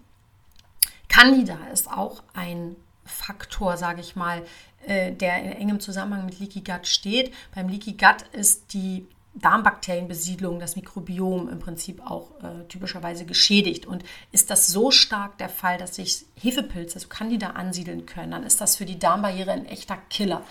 Candida 1.12 1.58
ist 1.72 1.90
auch 1.90 2.22
ein 2.32 2.74
Faktor, 3.04 3.76
sage 3.76 4.00
ich 4.00 4.16
mal, 4.16 4.42
äh, 4.86 5.12
der 5.12 5.42
in 5.42 5.52
engem 5.52 5.80
Zusammenhang 5.80 6.24
mit 6.24 6.40
Leaky 6.40 6.62
Gut 6.62 6.86
steht. 6.86 7.34
Beim 7.54 7.68
Leaky 7.68 7.92
Gut 7.92 8.22
ist 8.32 8.72
die 8.72 9.06
Darmbakterienbesiedlung, 9.34 10.58
das 10.58 10.74
Mikrobiom 10.74 11.50
im 11.50 11.58
Prinzip 11.58 12.00
auch 12.04 12.30
äh, 12.42 12.64
typischerweise 12.68 13.26
geschädigt. 13.26 13.84
Und 13.84 14.04
ist 14.30 14.50
das 14.50 14.68
so 14.68 14.90
stark 14.90 15.36
der 15.36 15.50
Fall, 15.50 15.76
dass 15.76 15.96
sich 15.96 16.24
Hefepilze, 16.40 16.94
also 16.94 17.08
Candida, 17.08 17.50
ansiedeln 17.50 18.06
können, 18.06 18.30
dann 18.30 18.44
ist 18.44 18.62
das 18.62 18.76
für 18.76 18.86
die 18.86 18.98
Darmbarriere 18.98 19.50
ein 19.50 19.66
echter 19.66 19.98
Killer. 20.08 20.42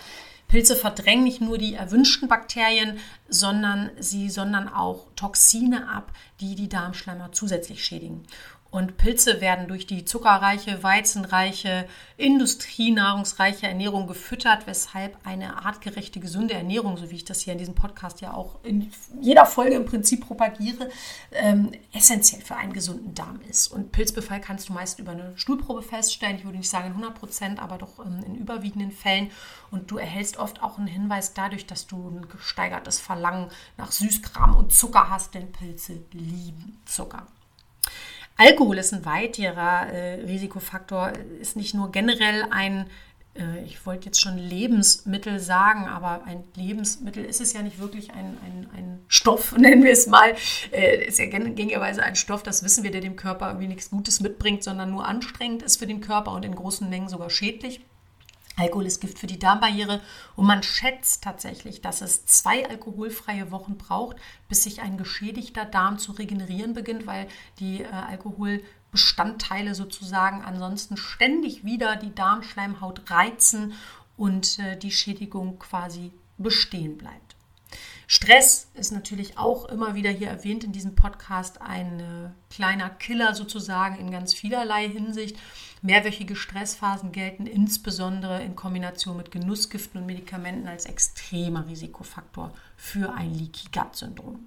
Pilze 0.46 0.76
verdrängen 0.76 1.24
nicht 1.24 1.40
nur 1.40 1.58
die 1.58 1.74
erwünschten 1.74 2.28
Bakterien, 2.28 2.98
sondern 3.32 3.90
sie 3.98 4.30
sondern 4.30 4.68
auch 4.68 5.06
Toxine 5.16 5.88
ab, 5.88 6.12
die 6.40 6.54
die 6.54 6.68
Darmschleimhaut 6.68 7.34
zusätzlich 7.34 7.84
schädigen. 7.84 8.24
Und 8.72 8.96
Pilze 8.96 9.42
werden 9.42 9.68
durch 9.68 9.86
die 9.86 10.06
zuckerreiche, 10.06 10.82
weizenreiche, 10.82 11.86
industrienahrungsreiche 12.16 13.66
Ernährung 13.66 14.06
gefüttert, 14.06 14.66
weshalb 14.66 15.18
eine 15.26 15.62
artgerechte, 15.66 16.20
gesunde 16.20 16.54
Ernährung, 16.54 16.96
so 16.96 17.10
wie 17.10 17.16
ich 17.16 17.26
das 17.26 17.42
hier 17.42 17.52
in 17.52 17.58
diesem 17.58 17.74
Podcast 17.74 18.22
ja 18.22 18.32
auch 18.32 18.64
in 18.64 18.90
jeder 19.20 19.44
Folge 19.44 19.74
im 19.74 19.84
Prinzip 19.84 20.26
propagiere, 20.26 20.88
ähm, 21.32 21.72
essentiell 21.92 22.40
für 22.40 22.56
einen 22.56 22.72
gesunden 22.72 23.14
Darm 23.14 23.40
ist. 23.46 23.68
Und 23.68 23.92
Pilzbefall 23.92 24.40
kannst 24.40 24.70
du 24.70 24.72
meist 24.72 24.98
über 24.98 25.12
eine 25.12 25.34
Stuhlprobe 25.36 25.82
feststellen. 25.82 26.36
Ich 26.36 26.44
würde 26.46 26.56
nicht 26.56 26.70
sagen 26.70 26.86
in 26.86 26.92
100 26.92 27.14
Prozent, 27.14 27.60
aber 27.60 27.76
doch 27.76 27.98
ähm, 27.98 28.24
in 28.24 28.36
überwiegenden 28.36 28.90
Fällen. 28.90 29.30
Und 29.70 29.90
du 29.90 29.98
erhältst 29.98 30.38
oft 30.38 30.62
auch 30.62 30.78
einen 30.78 30.86
Hinweis 30.86 31.34
dadurch, 31.34 31.66
dass 31.66 31.86
du 31.86 32.08
ein 32.08 32.26
gesteigertes 32.26 33.00
Verlangen 33.00 33.21
nach 33.76 33.92
Süßkram 33.92 34.56
und 34.56 34.72
Zucker 34.72 35.08
hast, 35.08 35.34
denn 35.34 35.52
Pilze 35.52 36.00
lieben 36.12 36.80
Zucker. 36.84 37.26
Alkohol 38.36 38.78
ist 38.78 38.92
ein 38.92 39.04
weiterer 39.04 39.88
äh, 39.88 40.14
Risikofaktor, 40.22 41.12
ist 41.40 41.56
nicht 41.56 41.74
nur 41.74 41.92
generell 41.92 42.46
ein, 42.50 42.86
äh, 43.34 43.62
ich 43.64 43.84
wollte 43.86 44.06
jetzt 44.06 44.20
schon 44.20 44.38
Lebensmittel 44.38 45.38
sagen, 45.38 45.86
aber 45.86 46.24
ein 46.24 46.44
Lebensmittel 46.54 47.24
ist 47.24 47.40
es 47.40 47.52
ja 47.52 47.62
nicht 47.62 47.78
wirklich 47.78 48.10
ein, 48.12 48.38
ein, 48.44 48.68
ein 48.76 49.04
Stoff, 49.08 49.52
nennen 49.58 49.84
wir 49.84 49.92
es 49.92 50.06
mal. 50.06 50.34
Äh, 50.72 51.06
ist 51.06 51.18
ja 51.18 51.26
gängigerweise 51.26 52.02
ein 52.02 52.16
Stoff, 52.16 52.42
das 52.42 52.64
wissen 52.64 52.84
wir, 52.84 52.90
der 52.90 53.00
dem 53.00 53.16
Körper 53.16 53.48
irgendwie 53.48 53.68
nichts 53.68 53.90
Gutes 53.90 54.20
mitbringt, 54.20 54.64
sondern 54.64 54.90
nur 54.90 55.06
anstrengend 55.06 55.62
ist 55.62 55.78
für 55.78 55.86
den 55.86 56.00
Körper 56.00 56.32
und 56.32 56.44
in 56.44 56.54
großen 56.54 56.88
Mengen 56.88 57.08
sogar 57.08 57.30
schädlich. 57.30 57.80
Alkohol 58.56 58.86
ist 58.86 59.00
Gift 59.00 59.18
für 59.18 59.26
die 59.26 59.38
Darmbarriere 59.38 60.00
und 60.36 60.46
man 60.46 60.62
schätzt 60.62 61.24
tatsächlich, 61.24 61.80
dass 61.80 62.02
es 62.02 62.26
zwei 62.26 62.68
alkoholfreie 62.68 63.50
Wochen 63.50 63.78
braucht, 63.78 64.16
bis 64.48 64.64
sich 64.64 64.82
ein 64.82 64.98
geschädigter 64.98 65.64
Darm 65.64 65.98
zu 65.98 66.12
regenerieren 66.12 66.74
beginnt, 66.74 67.06
weil 67.06 67.28
die 67.58 67.82
äh, 67.82 67.86
Alkoholbestandteile 67.86 69.74
sozusagen 69.74 70.42
ansonsten 70.42 70.96
ständig 70.96 71.64
wieder 71.64 71.96
die 71.96 72.14
Darmschleimhaut 72.14 73.10
reizen 73.10 73.74
und 74.16 74.58
äh, 74.58 74.76
die 74.76 74.92
Schädigung 74.92 75.58
quasi 75.58 76.12
bestehen 76.36 76.98
bleibt. 76.98 77.31
Stress 78.14 78.68
ist 78.74 78.92
natürlich 78.92 79.38
auch 79.38 79.64
immer 79.70 79.94
wieder 79.94 80.10
hier 80.10 80.28
erwähnt 80.28 80.64
in 80.64 80.72
diesem 80.72 80.94
Podcast 80.94 81.62
ein 81.62 81.98
äh, 81.98 82.54
kleiner 82.54 82.90
Killer 82.90 83.34
sozusagen 83.34 83.96
in 83.96 84.10
ganz 84.10 84.34
vielerlei 84.34 84.86
Hinsicht. 84.86 85.38
Mehrwöchige 85.80 86.36
Stressphasen 86.36 87.12
gelten 87.12 87.46
insbesondere 87.46 88.42
in 88.42 88.54
Kombination 88.54 89.16
mit 89.16 89.30
Genussgiften 89.30 89.98
und 89.98 90.06
Medikamenten 90.06 90.68
als 90.68 90.84
extremer 90.84 91.66
Risikofaktor 91.66 92.52
für 92.76 93.14
ein 93.14 93.32
Leaky 93.32 93.68
Gut 93.72 93.96
Syndrom. 93.96 94.40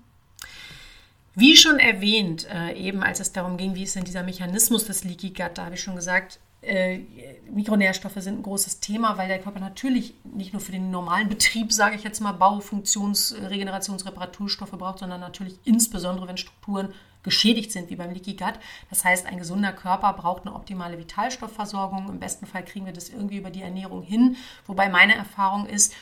Wie 1.34 1.58
schon 1.58 1.80
erwähnt, 1.80 2.46
äh, 2.48 2.74
eben 2.74 3.02
als 3.02 3.20
es 3.20 3.32
darum 3.32 3.58
ging, 3.58 3.74
wie 3.74 3.84
ist 3.84 3.96
denn 3.96 4.06
dieser 4.06 4.22
Mechanismus 4.22 4.86
des 4.86 5.04
Leaky 5.04 5.32
Gut, 5.32 5.54
da 5.56 5.66
habe 5.66 5.74
ich 5.74 5.82
schon 5.82 5.96
gesagt, 5.96 6.40
äh, 6.66 7.00
Mikronährstoffe 7.52 8.18
sind 8.18 8.40
ein 8.40 8.44
großes 8.44 8.80
Thema, 8.80 9.18
weil 9.18 9.28
der 9.28 9.40
Körper 9.40 9.60
natürlich 9.60 10.14
nicht 10.24 10.54
nur 10.54 10.62
für 10.62 10.72
den 10.72 10.92
normalen 10.92 11.30
Betrieb, 11.30 11.72
sage 11.72 11.96
ich 11.96 12.04
jetzt 12.04 12.22
mal, 12.22 12.34
Bau, 12.34 12.60
Funktions-, 12.60 13.36
Regenerations-, 13.50 14.06
Reparaturstoffe 14.06 14.72
braucht, 14.72 15.00
sondern 15.00 15.22
natürlich 15.22 15.60
insbesondere, 15.64 16.28
wenn 16.28 16.38
Strukturen 16.38 16.94
geschädigt 17.24 17.72
sind, 17.72 17.90
wie 17.90 17.96
beim 17.96 18.12
Leaky 18.12 18.34
Gut. 18.34 18.54
Das 18.90 19.04
heißt, 19.04 19.26
ein 19.26 19.38
gesunder 19.38 19.74
Körper 19.74 20.14
braucht 20.14 20.46
eine 20.46 20.56
optimale 20.56 20.98
Vitalstoffversorgung. 20.98 22.10
Im 22.10 22.20
besten 22.20 22.46
Fall 22.46 22.64
kriegen 22.64 22.86
wir 22.86 22.94
das 22.94 23.10
irgendwie 23.10 23.38
über 23.38 23.50
die 23.50 23.62
Ernährung 23.62 24.04
hin. 24.04 24.38
Wobei 24.68 24.90
meine 24.90 25.16
Erfahrung 25.16 25.66
ist, 25.66 25.94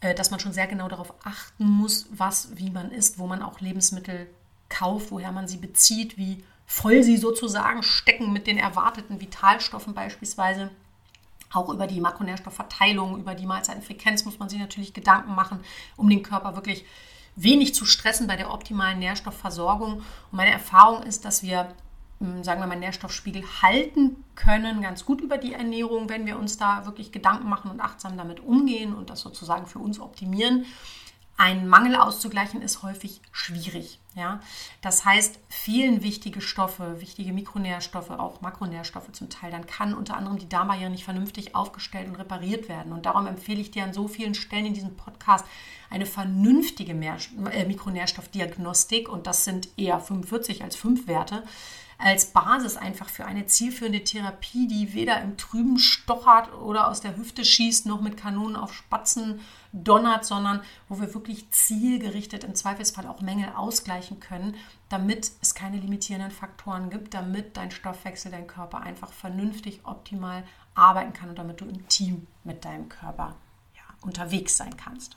äh, 0.00 0.14
dass 0.14 0.30
man 0.30 0.40
schon 0.40 0.52
sehr 0.52 0.66
genau 0.66 0.88
darauf 0.88 1.14
achten 1.24 1.64
muss, 1.64 2.06
was, 2.10 2.56
wie 2.56 2.70
man 2.70 2.90
isst, 2.90 3.18
wo 3.18 3.26
man 3.26 3.42
auch 3.42 3.60
Lebensmittel 3.60 4.26
kauft, 4.68 5.10
woher 5.10 5.32
man 5.32 5.46
sie 5.46 5.58
bezieht, 5.58 6.18
wie 6.18 6.42
voll 6.72 7.02
sie 7.02 7.18
sozusagen 7.18 7.82
stecken 7.82 8.32
mit 8.32 8.46
den 8.46 8.56
erwarteten 8.56 9.20
Vitalstoffen 9.20 9.92
beispielsweise. 9.92 10.70
Auch 11.52 11.68
über 11.68 11.86
die 11.86 12.00
Makronährstoffverteilung, 12.00 13.18
über 13.18 13.34
die 13.34 13.44
Mahlzeitenfrequenz 13.44 14.24
muss 14.24 14.38
man 14.38 14.48
sich 14.48 14.58
natürlich 14.58 14.94
Gedanken 14.94 15.34
machen, 15.34 15.60
um 15.98 16.08
den 16.08 16.22
Körper 16.22 16.56
wirklich 16.56 16.86
wenig 17.36 17.74
zu 17.74 17.84
stressen 17.84 18.26
bei 18.26 18.36
der 18.36 18.50
optimalen 18.50 19.00
Nährstoffversorgung. 19.00 19.96
Und 19.96 20.04
meine 20.30 20.50
Erfahrung 20.50 21.02
ist, 21.02 21.26
dass 21.26 21.42
wir, 21.42 21.74
hm, 22.20 22.42
sagen 22.42 22.60
wir 22.60 22.66
mal, 22.66 22.78
Nährstoffspiegel 22.78 23.44
halten 23.60 24.24
können, 24.34 24.80
ganz 24.80 25.04
gut 25.04 25.20
über 25.20 25.36
die 25.36 25.52
Ernährung, 25.52 26.08
wenn 26.08 26.24
wir 26.24 26.38
uns 26.38 26.56
da 26.56 26.86
wirklich 26.86 27.12
Gedanken 27.12 27.50
machen 27.50 27.70
und 27.70 27.80
achtsam 27.80 28.16
damit 28.16 28.40
umgehen 28.40 28.94
und 28.94 29.10
das 29.10 29.20
sozusagen 29.20 29.66
für 29.66 29.78
uns 29.78 30.00
optimieren. 30.00 30.64
Ein 31.36 31.66
Mangel 31.66 31.96
auszugleichen 31.96 32.62
ist 32.62 32.82
häufig 32.82 33.20
schwierig. 33.32 33.98
Ja? 34.14 34.40
Das 34.80 35.04
heißt, 35.04 35.40
fehlen 35.48 36.02
wichtige 36.02 36.40
Stoffe, 36.40 37.00
wichtige 37.00 37.32
Mikronährstoffe, 37.32 38.10
auch 38.10 38.40
Makronährstoffe 38.42 39.10
zum 39.12 39.30
Teil, 39.30 39.50
dann 39.50 39.66
kann 39.66 39.94
unter 39.94 40.16
anderem 40.16 40.38
die 40.38 40.48
Darmbarriere 40.48 40.90
nicht 40.90 41.04
vernünftig 41.04 41.54
aufgestellt 41.54 42.08
und 42.08 42.16
repariert 42.16 42.68
werden. 42.68 42.92
Und 42.92 43.06
darum 43.06 43.26
empfehle 43.26 43.60
ich 43.60 43.70
dir 43.70 43.84
an 43.84 43.92
so 43.92 44.08
vielen 44.08 44.34
Stellen 44.34 44.66
in 44.66 44.74
diesem 44.74 44.96
Podcast 44.96 45.46
eine 45.90 46.06
vernünftige 46.06 46.92
äh, 46.92 47.64
Mikronährstoffdiagnostik, 47.64 49.08
und 49.08 49.26
das 49.26 49.44
sind 49.44 49.68
eher 49.76 50.00
45 50.00 50.62
als 50.62 50.76
5 50.76 51.06
Werte, 51.06 51.44
als 52.02 52.26
Basis 52.26 52.76
einfach 52.76 53.08
für 53.08 53.24
eine 53.24 53.46
zielführende 53.46 54.02
Therapie, 54.02 54.66
die 54.66 54.92
weder 54.92 55.20
im 55.20 55.36
Trüben 55.36 55.78
stochert 55.78 56.52
oder 56.52 56.88
aus 56.88 57.00
der 57.00 57.16
Hüfte 57.16 57.44
schießt, 57.44 57.86
noch 57.86 58.00
mit 58.00 58.16
Kanonen 58.16 58.56
auf 58.56 58.74
Spatzen 58.74 59.40
donnert, 59.72 60.24
sondern 60.24 60.62
wo 60.88 60.98
wir 60.98 61.14
wirklich 61.14 61.48
zielgerichtet 61.52 62.42
im 62.42 62.56
Zweifelsfall 62.56 63.06
auch 63.06 63.20
Mängel 63.20 63.50
ausgleichen 63.54 64.18
können, 64.18 64.56
damit 64.88 65.30
es 65.40 65.54
keine 65.54 65.78
limitierenden 65.78 66.32
Faktoren 66.32 66.90
gibt, 66.90 67.14
damit 67.14 67.56
dein 67.56 67.70
Stoffwechsel, 67.70 68.32
dein 68.32 68.48
Körper 68.48 68.80
einfach 68.80 69.12
vernünftig, 69.12 69.80
optimal 69.84 70.42
arbeiten 70.74 71.12
kann 71.12 71.28
und 71.28 71.38
damit 71.38 71.60
du 71.60 71.66
im 71.66 71.86
Team 71.86 72.26
mit 72.42 72.64
deinem 72.64 72.88
Körper 72.88 73.36
ja, 73.76 73.82
unterwegs 74.00 74.56
sein 74.56 74.76
kannst. 74.76 75.16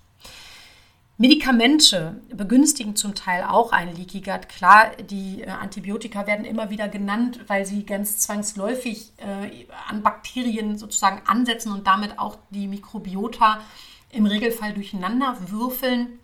Medikamente 1.17 2.19
begünstigen 2.30 2.97
zum 2.97 3.15
Teil 3.15 3.43
auch 3.43 3.71
ein 3.71 3.95
Leaky 3.95 4.19
Gut. 4.19 4.49
Klar, 4.49 4.91
die 4.97 5.43
äh, 5.43 5.49
Antibiotika 5.49 6.28
werden 6.28 6.43
immer 6.45 6.69
wieder 6.69 6.89
genannt, 6.89 7.39
weil 7.47 7.65
sie 7.65 7.86
ganz 7.86 8.17
zwangsläufig 8.17 9.13
äh, 9.17 9.65
an 9.88 10.04
Bakterien 10.04 10.78
sozusagen 10.78 11.21
ansetzen 11.25 11.71
und 11.71 11.88
damit 11.88 12.19
auch 12.19 12.38
die 12.49 12.67
Mikrobiota 12.67 13.62
im 14.12 14.25
Regelfall 14.25 14.73
durcheinander 14.73 15.38
würfeln. 15.47 16.19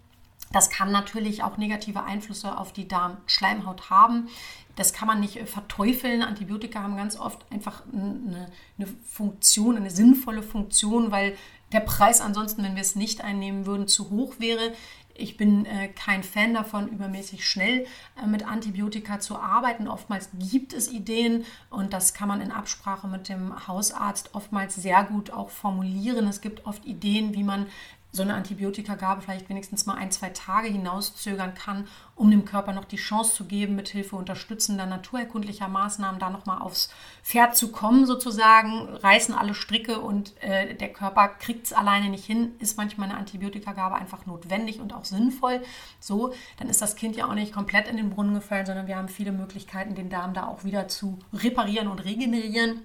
Das 0.51 0.69
kann 0.69 0.91
natürlich 0.91 1.43
auch 1.43 1.55
negative 1.55 2.03
Einflüsse 2.03 2.57
auf 2.57 2.73
die 2.73 2.87
Darmschleimhaut 2.87 3.89
haben. 3.89 4.27
Das 4.75 4.91
kann 4.91 5.07
man 5.07 5.21
nicht 5.21 5.37
äh, 5.37 5.45
verteufeln. 5.45 6.21
Antibiotika 6.21 6.83
haben 6.83 6.97
ganz 6.97 7.17
oft 7.17 7.45
einfach 7.49 7.83
eine, 7.93 8.51
eine, 8.77 8.87
Funktion, 9.05 9.77
eine 9.77 9.89
sinnvolle 9.89 10.43
Funktion, 10.43 11.11
weil 11.11 11.37
der 11.71 11.79
Preis 11.81 12.21
ansonsten, 12.21 12.63
wenn 12.63 12.75
wir 12.75 12.81
es 12.81 12.95
nicht 12.95 13.23
einnehmen 13.23 13.65
würden, 13.65 13.87
zu 13.87 14.09
hoch 14.09 14.35
wäre. 14.39 14.73
Ich 15.13 15.37
bin 15.37 15.65
äh, 15.65 15.89
kein 15.89 16.23
Fan 16.23 16.53
davon, 16.53 16.87
übermäßig 16.87 17.47
schnell 17.47 17.85
äh, 18.21 18.25
mit 18.25 18.47
Antibiotika 18.47 19.19
zu 19.19 19.37
arbeiten. 19.37 19.87
Oftmals 19.87 20.29
gibt 20.33 20.73
es 20.73 20.91
Ideen 20.91 21.45
und 21.69 21.93
das 21.93 22.13
kann 22.13 22.27
man 22.27 22.41
in 22.41 22.51
Absprache 22.51 23.07
mit 23.07 23.29
dem 23.29 23.67
Hausarzt 23.67 24.33
oftmals 24.33 24.75
sehr 24.75 25.03
gut 25.03 25.31
auch 25.31 25.49
formulieren. 25.49 26.27
Es 26.27 26.41
gibt 26.41 26.65
oft 26.65 26.85
Ideen, 26.85 27.33
wie 27.33 27.43
man 27.43 27.67
so 28.11 28.23
eine 28.23 28.33
Antibiotikagabe 28.33 29.21
vielleicht 29.21 29.49
wenigstens 29.49 29.85
mal 29.85 29.95
ein, 29.95 30.11
zwei 30.11 30.29
Tage 30.29 30.67
hinauszögern 30.67 31.53
kann 31.53 31.87
um 32.21 32.29
dem 32.29 32.45
Körper 32.45 32.71
noch 32.71 32.85
die 32.85 32.97
Chance 32.97 33.33
zu 33.33 33.45
geben, 33.45 33.75
mithilfe 33.75 34.15
unterstützender 34.15 34.85
naturerkundlicher 34.85 35.67
Maßnahmen 35.67 36.19
da 36.19 36.29
nochmal 36.29 36.61
aufs 36.61 36.93
Pferd 37.23 37.57
zu 37.57 37.71
kommen, 37.71 38.05
sozusagen, 38.05 38.87
reißen 38.89 39.33
alle 39.33 39.55
Stricke 39.55 39.99
und 39.99 40.39
äh, 40.43 40.75
der 40.75 40.93
Körper 40.93 41.29
kriegt 41.29 41.65
es 41.65 41.73
alleine 41.73 42.09
nicht 42.09 42.23
hin, 42.23 42.53
ist 42.59 42.77
manchmal 42.77 43.09
eine 43.09 43.17
Antibiotikagabe 43.17 43.95
einfach 43.95 44.27
notwendig 44.27 44.79
und 44.79 44.93
auch 44.93 45.05
sinnvoll. 45.05 45.63
So, 45.99 46.31
dann 46.59 46.69
ist 46.69 46.83
das 46.83 46.95
Kind 46.95 47.15
ja 47.15 47.25
auch 47.25 47.33
nicht 47.33 47.53
komplett 47.53 47.87
in 47.87 47.97
den 47.97 48.11
Brunnen 48.11 48.35
gefallen, 48.35 48.67
sondern 48.67 48.85
wir 48.85 48.97
haben 48.97 49.09
viele 49.09 49.31
Möglichkeiten, 49.31 49.95
den 49.95 50.11
Darm 50.11 50.35
da 50.35 50.45
auch 50.45 50.63
wieder 50.63 50.87
zu 50.87 51.17
reparieren 51.33 51.87
und 51.87 52.05
regenerieren. 52.05 52.81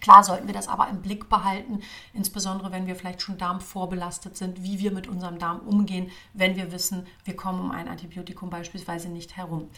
Klar 0.00 0.24
sollten 0.24 0.46
wir 0.46 0.54
das 0.54 0.68
aber 0.68 0.88
im 0.88 1.02
Blick 1.02 1.28
behalten, 1.28 1.80
insbesondere 2.12 2.72
wenn 2.72 2.86
wir 2.86 2.96
vielleicht 2.96 3.22
schon 3.22 3.38
darmvorbelastet 3.38 4.36
sind, 4.36 4.62
wie 4.62 4.78
wir 4.78 4.92
mit 4.92 5.08
unserem 5.08 5.38
Darm 5.38 5.60
umgehen, 5.60 6.10
wenn 6.32 6.56
wir 6.56 6.72
wissen, 6.72 7.06
wir 7.24 7.36
kommen 7.36 7.60
um 7.60 7.70
ein 7.70 7.88
Antibiotikum 7.88 8.50
beispielsweise 8.50 9.08
nicht 9.08 9.36
herum. 9.36 9.70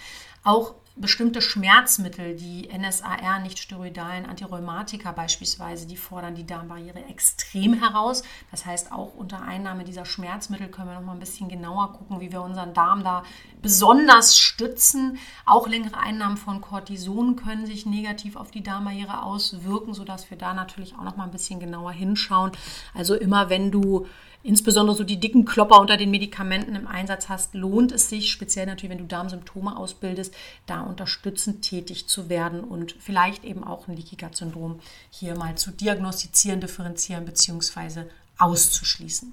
Auch 0.44 0.74
bestimmte 1.00 1.40
Schmerzmittel, 1.40 2.36
die 2.36 2.68
NSAR, 2.76 3.38
nicht 3.40 3.58
steroidalen 3.58 4.26
Antirheumatika 4.26 5.12
beispielsweise, 5.12 5.86
die 5.86 5.96
fordern 5.96 6.34
die 6.34 6.46
Darmbarriere 6.46 7.04
extrem 7.06 7.74
heraus. 7.74 8.22
Das 8.50 8.66
heißt, 8.66 8.92
auch 8.92 9.14
unter 9.14 9.42
Einnahme 9.42 9.84
dieser 9.84 10.04
Schmerzmittel 10.04 10.68
können 10.68 10.88
wir 10.88 10.94
noch 10.94 11.06
mal 11.06 11.12
ein 11.12 11.20
bisschen 11.20 11.48
genauer 11.48 11.92
gucken, 11.92 12.20
wie 12.20 12.32
wir 12.32 12.42
unseren 12.42 12.74
Darm 12.74 13.04
da 13.04 13.22
besonders 13.62 14.36
stützen. 14.36 15.18
Auch 15.46 15.68
längere 15.68 15.98
Einnahmen 15.98 16.36
von 16.36 16.60
Cortison 16.60 17.36
können 17.36 17.66
sich 17.66 17.86
negativ 17.86 18.36
auf 18.36 18.50
die 18.50 18.62
Darmbarriere 18.62 19.22
auswirken, 19.22 19.94
sodass 19.94 20.30
wir 20.30 20.38
da 20.38 20.54
natürlich 20.54 20.94
auch 20.94 21.04
noch 21.04 21.16
mal 21.16 21.24
ein 21.24 21.30
bisschen 21.30 21.60
genauer 21.60 21.92
hinschauen. 21.92 22.52
Also 22.94 23.14
immer 23.14 23.50
wenn 23.50 23.70
du 23.70 24.06
insbesondere 24.42 24.96
so 24.96 25.04
die 25.04 25.20
dicken 25.20 25.44
Klopper 25.44 25.80
unter 25.80 25.96
den 25.96 26.10
Medikamenten 26.10 26.74
im 26.74 26.86
Einsatz 26.86 27.28
hast, 27.28 27.54
lohnt 27.54 27.92
es 27.92 28.08
sich, 28.08 28.30
speziell 28.30 28.66
natürlich, 28.66 28.90
wenn 28.90 28.98
du 28.98 29.06
Darmsymptome 29.06 29.76
ausbildest, 29.76 30.34
da 30.66 30.80
unterstützend 30.80 31.62
tätig 31.62 32.08
zu 32.08 32.28
werden 32.28 32.60
und 32.60 32.94
vielleicht 32.98 33.44
eben 33.44 33.64
auch 33.64 33.88
ein 33.88 33.96
Leaky 33.96 34.16
Gut 34.16 34.36
Syndrom 34.36 34.80
hier 35.10 35.36
mal 35.36 35.56
zu 35.56 35.70
diagnostizieren, 35.70 36.60
differenzieren 36.60 37.24
bzw. 37.24 38.04
auszuschließen. 38.38 39.32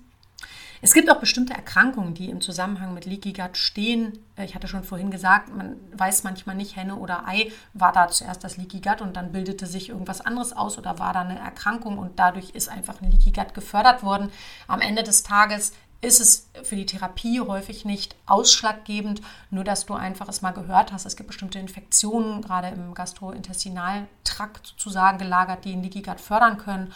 Es 0.81 0.93
gibt 0.93 1.09
auch 1.09 1.19
bestimmte 1.19 1.53
Erkrankungen, 1.53 2.13
die 2.13 2.29
im 2.29 2.41
Zusammenhang 2.41 2.93
mit 2.93 3.05
Leaky 3.05 3.33
Gut 3.33 3.57
stehen. 3.57 4.19
Ich 4.37 4.55
hatte 4.55 4.67
schon 4.67 4.83
vorhin 4.83 5.11
gesagt, 5.11 5.55
man 5.55 5.77
weiß 5.93 6.23
manchmal 6.23 6.55
nicht, 6.55 6.75
Henne 6.75 6.95
oder 6.95 7.27
Ei, 7.27 7.51
war 7.73 7.91
da 7.91 8.07
zuerst 8.09 8.43
das 8.43 8.57
Leaky 8.57 8.81
Gut 8.81 9.01
und 9.01 9.15
dann 9.15 9.31
bildete 9.31 9.67
sich 9.67 9.89
irgendwas 9.89 10.21
anderes 10.21 10.53
aus 10.53 10.77
oder 10.77 10.99
war 10.99 11.13
da 11.13 11.21
eine 11.21 11.39
Erkrankung 11.39 11.97
und 11.97 12.19
dadurch 12.19 12.51
ist 12.51 12.69
einfach 12.69 13.01
ein 13.01 13.11
Leaky 13.11 13.31
Gut 13.31 13.53
gefördert 13.53 14.03
worden. 14.03 14.31
Am 14.67 14.81
Ende 14.81 15.03
des 15.03 15.23
Tages 15.23 15.73
ist 16.01 16.19
es 16.19 16.49
für 16.63 16.75
die 16.75 16.85
Therapie 16.85 17.39
häufig 17.39 17.85
nicht 17.85 18.15
ausschlaggebend, 18.25 19.21
nur 19.49 19.63
dass 19.63 19.85
du 19.85 19.93
einfach 19.93 20.27
es 20.27 20.41
mal 20.41 20.51
gehört 20.51 20.91
hast. 20.91 21.05
Es 21.05 21.15
gibt 21.15 21.27
bestimmte 21.27 21.57
Infektionen, 21.57 22.41
gerade 22.41 22.67
im 22.67 22.93
Gastrointestinaltrakt 22.93 24.67
sozusagen 24.67 25.17
gelagert, 25.17 25.65
die 25.65 25.71
den 25.71 25.81
Leaky 25.81 26.01
Gut 26.01 26.19
fördern 26.19 26.57
können 26.57 26.93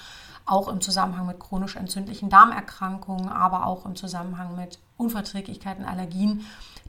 auch 0.50 0.68
im 0.68 0.82
Zusammenhang 0.82 1.28
mit 1.28 1.40
chronisch 1.40 1.76
entzündlichen 1.76 2.30
Darmerkrankungen, 2.30 3.30
aber 3.30 3.66
auch 3.66 3.86
im 3.86 3.96
Zusammenhang 3.96 4.56
mit 4.56 4.80
Unverträglichkeiten, 4.98 5.86
Allergien, 5.86 6.46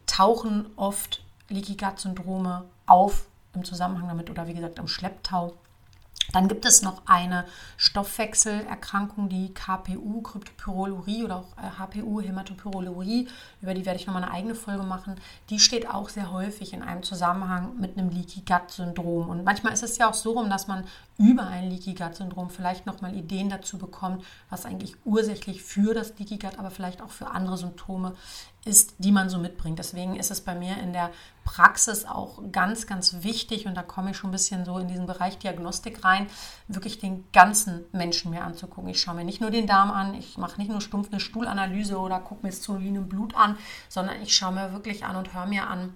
tauchen 0.07 0.67
oft 0.77 1.23
Leaky 1.49 1.77
Gut 1.77 1.99
Syndrome 1.99 2.65
auf 2.87 3.27
im 3.55 3.65
Zusammenhang 3.65 4.09
damit 4.09 4.31
oder 4.31 4.47
wie 4.47 4.55
gesagt 4.55 4.79
im 4.79 4.89
Schlepptau. 4.89 5.55
Dann 6.33 6.49
gibt 6.49 6.65
es 6.65 6.83
noch 6.83 7.03
eine 7.07 7.45
Stoffwechselerkrankung, 7.77 9.29
die 9.29 9.53
KPU, 9.53 10.23
Kryptopyrolurie 10.23 11.25
oder 11.25 11.37
auch 11.37 11.79
HPU, 11.79 12.21
äh, 12.21 12.25
Hämatopyrolurie, 12.25 13.29
über 13.61 13.75
die 13.75 13.85
werde 13.85 13.99
ich 13.99 14.07
nochmal 14.07 14.23
eine 14.23 14.33
eigene 14.33 14.55
Folge 14.55 14.85
machen. 14.85 15.17
Die 15.49 15.59
steht 15.59 15.91
auch 15.91 16.09
sehr 16.09 16.31
häufig 16.31 16.73
in 16.73 16.83
einem 16.83 17.03
Zusammenhang 17.03 17.77
mit 17.79 17.99
einem 17.99 18.11
Leaky 18.11 18.43
Gut 18.43 18.71
Syndrom. 18.71 19.29
Und 19.29 19.45
manchmal 19.45 19.73
ist 19.73 19.83
es 19.83 19.99
ja 19.99 20.09
auch 20.09 20.15
so 20.15 20.33
rum, 20.33 20.51
dass 20.51 20.69
man 20.69 20.85
über 21.21 21.47
ein 21.47 21.69
Leaky 21.69 21.93
Gut 21.93 22.15
Syndrom 22.17 22.49
vielleicht 22.49 22.87
nochmal 22.87 23.15
Ideen 23.15 23.51
dazu 23.51 23.77
bekommt, 23.77 24.25
was 24.49 24.65
eigentlich 24.65 24.97
ursächlich 25.05 25.63
für 25.63 25.93
das 25.93 26.19
Leaky 26.19 26.39
Gut, 26.39 26.59
aber 26.59 26.71
vielleicht 26.71 27.03
auch 27.03 27.11
für 27.11 27.27
andere 27.27 27.59
Symptome 27.59 28.15
ist, 28.65 28.95
die 28.99 29.13
man 29.13 29.29
so 29.29 29.39
mitbringt. 29.39 29.79
Deswegen 29.79 30.17
ist 30.17 30.31
es 30.31 30.41
bei 30.41 30.55
mir 30.55 30.79
in 30.79 30.95
der 30.95 31.11
Praxis 31.45 32.07
auch 32.07 32.41
ganz, 32.51 32.87
ganz 32.87 33.23
wichtig, 33.23 33.67
und 33.67 33.75
da 33.75 33.83
komme 33.83 34.13
ich 34.13 34.17
schon 34.17 34.31
ein 34.31 34.33
bisschen 34.33 34.65
so 34.65 34.79
in 34.79 34.89
diesen 34.89 35.05
Bereich 35.05 35.37
Diagnostik 35.37 36.05
rein, 36.05 36.27
wirklich 36.69 36.99
den 36.99 37.25
ganzen 37.35 37.85
Menschen 37.93 38.31
mir 38.31 38.43
anzugucken. 38.43 38.89
Ich 38.89 39.01
schaue 39.01 39.17
mir 39.17 39.25
nicht 39.25 39.43
nur 39.43 39.51
den 39.51 39.67
Darm 39.67 39.91
an, 39.91 40.15
ich 40.15 40.39
mache 40.39 40.59
nicht 40.59 40.71
nur 40.71 40.81
stumpf 40.81 41.11
eine 41.11 41.21
Stuhlanalyse 41.21 41.99
oder 41.99 42.19
gucke 42.19 42.47
mir 42.47 42.53
Zolin 42.53 42.97
im 42.97 43.09
Blut 43.11 43.35
an, 43.35 43.59
sondern 43.91 44.23
ich 44.23 44.35
schaue 44.35 44.53
mir 44.55 44.73
wirklich 44.73 45.05
an 45.05 45.17
und 45.17 45.35
höre 45.35 45.47
mir 45.47 45.69
an, 45.69 45.93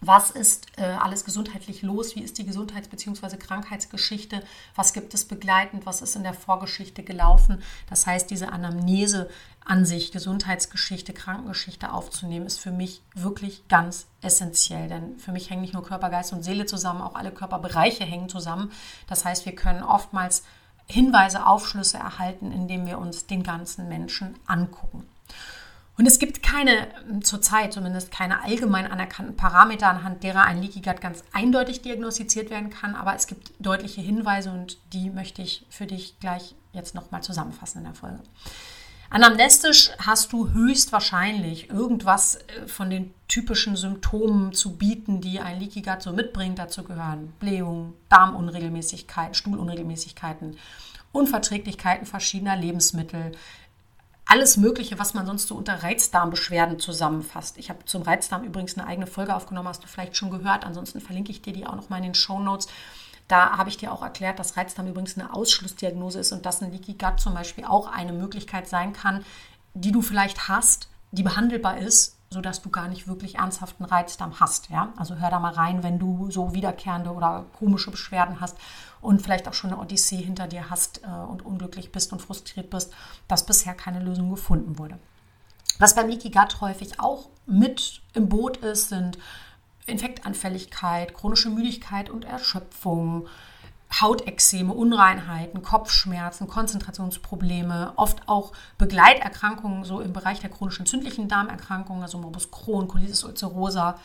was 0.00 0.30
ist 0.30 0.66
äh, 0.76 0.82
alles 0.82 1.24
gesundheitlich 1.24 1.82
los? 1.82 2.16
Wie 2.16 2.22
ist 2.22 2.38
die 2.38 2.44
Gesundheits- 2.44 2.88
bzw. 2.88 3.36
Krankheitsgeschichte? 3.36 4.42
Was 4.74 4.92
gibt 4.92 5.14
es 5.14 5.24
begleitend? 5.24 5.86
Was 5.86 6.02
ist 6.02 6.16
in 6.16 6.22
der 6.22 6.34
Vorgeschichte 6.34 7.02
gelaufen? 7.02 7.62
Das 7.88 8.06
heißt, 8.06 8.30
diese 8.30 8.52
Anamnese 8.52 9.30
an 9.64 9.84
sich, 9.84 10.12
Gesundheitsgeschichte, 10.12 11.12
Krankengeschichte 11.12 11.92
aufzunehmen, 11.92 12.46
ist 12.46 12.60
für 12.60 12.70
mich 12.70 13.02
wirklich 13.14 13.66
ganz 13.68 14.06
essentiell. 14.20 14.88
Denn 14.88 15.18
für 15.18 15.32
mich 15.32 15.50
hängen 15.50 15.62
nicht 15.62 15.74
nur 15.74 15.82
Körper, 15.82 16.10
Geist 16.10 16.32
und 16.32 16.42
Seele 16.42 16.66
zusammen, 16.66 17.00
auch 17.00 17.14
alle 17.14 17.32
Körperbereiche 17.32 18.04
hängen 18.04 18.28
zusammen. 18.28 18.70
Das 19.08 19.24
heißt, 19.24 19.46
wir 19.46 19.54
können 19.54 19.82
oftmals 19.82 20.44
Hinweise, 20.88 21.46
Aufschlüsse 21.46 21.96
erhalten, 21.96 22.52
indem 22.52 22.86
wir 22.86 22.98
uns 22.98 23.26
den 23.26 23.42
ganzen 23.42 23.88
Menschen 23.88 24.36
angucken. 24.46 25.04
Und 25.98 26.06
es 26.06 26.18
gibt 26.18 26.42
keine, 26.42 26.88
zurzeit 27.22 27.72
zumindest 27.72 28.10
keine 28.10 28.42
allgemein 28.42 28.90
anerkannten 28.90 29.36
Parameter, 29.36 29.88
anhand 29.88 30.22
derer 30.22 30.42
ein 30.42 30.60
Leaky 30.60 30.80
Gut 30.80 31.00
ganz 31.00 31.24
eindeutig 31.32 31.80
diagnostiziert 31.80 32.50
werden 32.50 32.70
kann, 32.70 32.94
aber 32.94 33.14
es 33.14 33.26
gibt 33.26 33.52
deutliche 33.58 34.02
Hinweise 34.02 34.50
und 34.50 34.78
die 34.92 35.08
möchte 35.08 35.40
ich 35.40 35.64
für 35.70 35.86
dich 35.86 36.20
gleich 36.20 36.54
jetzt 36.72 36.94
nochmal 36.94 37.22
zusammenfassen 37.22 37.78
in 37.78 37.84
der 37.84 37.94
Folge. 37.94 38.20
Anamnestisch 39.08 39.90
hast 40.04 40.32
du 40.32 40.50
höchstwahrscheinlich 40.50 41.70
irgendwas 41.70 42.36
äh, 42.36 42.66
von 42.66 42.90
den 42.90 43.14
typischen 43.28 43.76
Symptomen 43.76 44.52
zu 44.52 44.76
bieten, 44.76 45.20
die 45.20 45.40
ein 45.40 45.60
Leaky 45.60 45.82
Gut 45.82 46.02
so 46.02 46.12
mitbringt. 46.12 46.58
Dazu 46.58 46.82
gehören 46.82 47.32
Blähungen, 47.38 47.94
Darmunregelmäßigkeiten, 48.08 49.34
Stuhlunregelmäßigkeiten, 49.34 50.56
Unverträglichkeiten 51.12 52.06
verschiedener 52.06 52.56
Lebensmittel, 52.56 53.32
alles 54.26 54.56
Mögliche, 54.56 54.98
was 54.98 55.14
man 55.14 55.24
sonst 55.24 55.46
so 55.46 55.54
unter 55.54 55.82
Reizdarmbeschwerden 55.82 56.80
zusammenfasst. 56.80 57.58
Ich 57.58 57.70
habe 57.70 57.84
zum 57.84 58.02
Reizdarm 58.02 58.42
übrigens 58.42 58.76
eine 58.76 58.86
eigene 58.86 59.06
Folge 59.06 59.34
aufgenommen, 59.34 59.68
hast 59.68 59.84
du 59.84 59.88
vielleicht 59.88 60.16
schon 60.16 60.30
gehört. 60.30 60.64
Ansonsten 60.64 61.00
verlinke 61.00 61.30
ich 61.30 61.42
dir 61.42 61.52
die 61.52 61.66
auch 61.66 61.76
noch 61.76 61.88
mal 61.88 61.98
in 61.98 62.02
den 62.02 62.14
Show 62.14 62.40
Notes. 62.40 62.66
Da 63.28 63.56
habe 63.56 63.70
ich 63.70 63.76
dir 63.76 63.92
auch 63.92 64.02
erklärt, 64.02 64.38
dass 64.38 64.56
Reizdarm 64.56 64.88
übrigens 64.88 65.16
eine 65.16 65.32
Ausschlussdiagnose 65.32 66.20
ist 66.20 66.32
und 66.32 66.44
dass 66.44 66.60
ein 66.60 66.72
Leaky 66.72 66.94
Gut 66.94 67.20
zum 67.20 67.34
Beispiel 67.34 67.64
auch 67.64 67.86
eine 67.90 68.12
Möglichkeit 68.12 68.68
sein 68.68 68.92
kann, 68.92 69.24
die 69.74 69.92
du 69.92 70.02
vielleicht 70.02 70.48
hast, 70.48 70.88
die 71.12 71.22
behandelbar 71.22 71.78
ist, 71.78 72.16
sodass 72.30 72.62
du 72.62 72.70
gar 72.70 72.88
nicht 72.88 73.06
wirklich 73.06 73.36
ernsthaften 73.36 73.84
Reizdarm 73.84 74.40
hast. 74.40 74.68
Ja? 74.70 74.92
Also 74.96 75.16
hör 75.16 75.30
da 75.30 75.38
mal 75.38 75.52
rein, 75.52 75.82
wenn 75.82 75.98
du 75.98 76.30
so 76.30 76.54
wiederkehrende 76.54 77.12
oder 77.12 77.46
komische 77.58 77.90
Beschwerden 77.90 78.40
hast 78.40 78.56
und 79.00 79.22
vielleicht 79.22 79.46
auch 79.48 79.54
schon 79.54 79.72
eine 79.72 79.80
Odyssee 79.80 80.16
hinter 80.16 80.48
dir 80.48 80.68
hast 80.68 81.02
äh, 81.04 81.06
und 81.06 81.44
unglücklich 81.44 81.92
bist 81.92 82.12
und 82.12 82.20
frustriert 82.20 82.70
bist, 82.70 82.92
dass 83.28 83.46
bisher 83.46 83.74
keine 83.74 84.00
Lösung 84.00 84.30
gefunden 84.30 84.78
wurde. 84.78 84.98
Was 85.78 85.94
beim 85.94 86.10
Gut 86.10 86.60
häufig 86.60 87.00
auch 87.00 87.28
mit 87.46 88.00
im 88.14 88.28
Boot 88.28 88.56
ist, 88.58 88.88
sind 88.88 89.18
Infektanfälligkeit, 89.86 91.14
chronische 91.14 91.50
Müdigkeit 91.50 92.10
und 92.10 92.24
Erschöpfung, 92.24 93.28
Hautexzeme, 94.00 94.72
Unreinheiten, 94.72 95.62
Kopfschmerzen, 95.62 96.48
Konzentrationsprobleme, 96.48 97.92
oft 97.96 98.28
auch 98.28 98.52
Begleiterkrankungen 98.78 99.84
so 99.84 100.00
im 100.00 100.12
Bereich 100.12 100.40
der 100.40 100.50
chronisch 100.50 100.78
entzündlichen 100.78 101.28
Darmerkrankungen, 101.28 102.02
also 102.02 102.18
Morbus 102.18 102.50
Crohn, 102.50 102.88
Colitis 102.88 103.24
ulcerosa, 103.24 103.98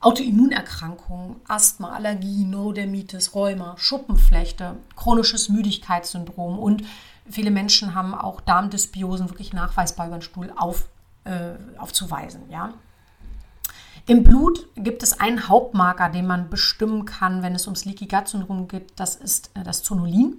Autoimmunerkrankungen, 0.00 1.36
Asthma, 1.48 1.92
Allergie, 1.92 2.44
Neurodermitis, 2.44 3.34
Rheuma, 3.34 3.74
Schuppenflechte, 3.78 4.76
chronisches 4.96 5.48
Müdigkeitssyndrom 5.48 6.58
und 6.58 6.82
viele 7.28 7.50
Menschen 7.50 7.94
haben 7.94 8.14
auch 8.14 8.40
Darmdysbiosen 8.42 9.30
wirklich 9.30 9.52
nachweisbar 9.52 10.08
über 10.08 10.18
den 10.18 10.22
Stuhl 10.22 10.52
auf, 10.54 10.88
äh, 11.24 11.54
aufzuweisen. 11.78 12.50
Ja? 12.50 12.74
Im 14.06 14.22
Blut 14.22 14.68
gibt 14.76 15.02
es 15.02 15.18
einen 15.18 15.48
Hauptmarker, 15.48 16.10
den 16.10 16.26
man 16.26 16.50
bestimmen 16.50 17.06
kann, 17.06 17.42
wenn 17.42 17.54
es 17.54 17.66
ums 17.66 17.86
Leaky 17.86 18.06
Gut 18.06 18.28
Syndrom 18.28 18.68
geht. 18.68 18.92
Das 18.96 19.16
ist 19.16 19.50
äh, 19.54 19.62
das 19.62 19.82
Zonulin. 19.82 20.36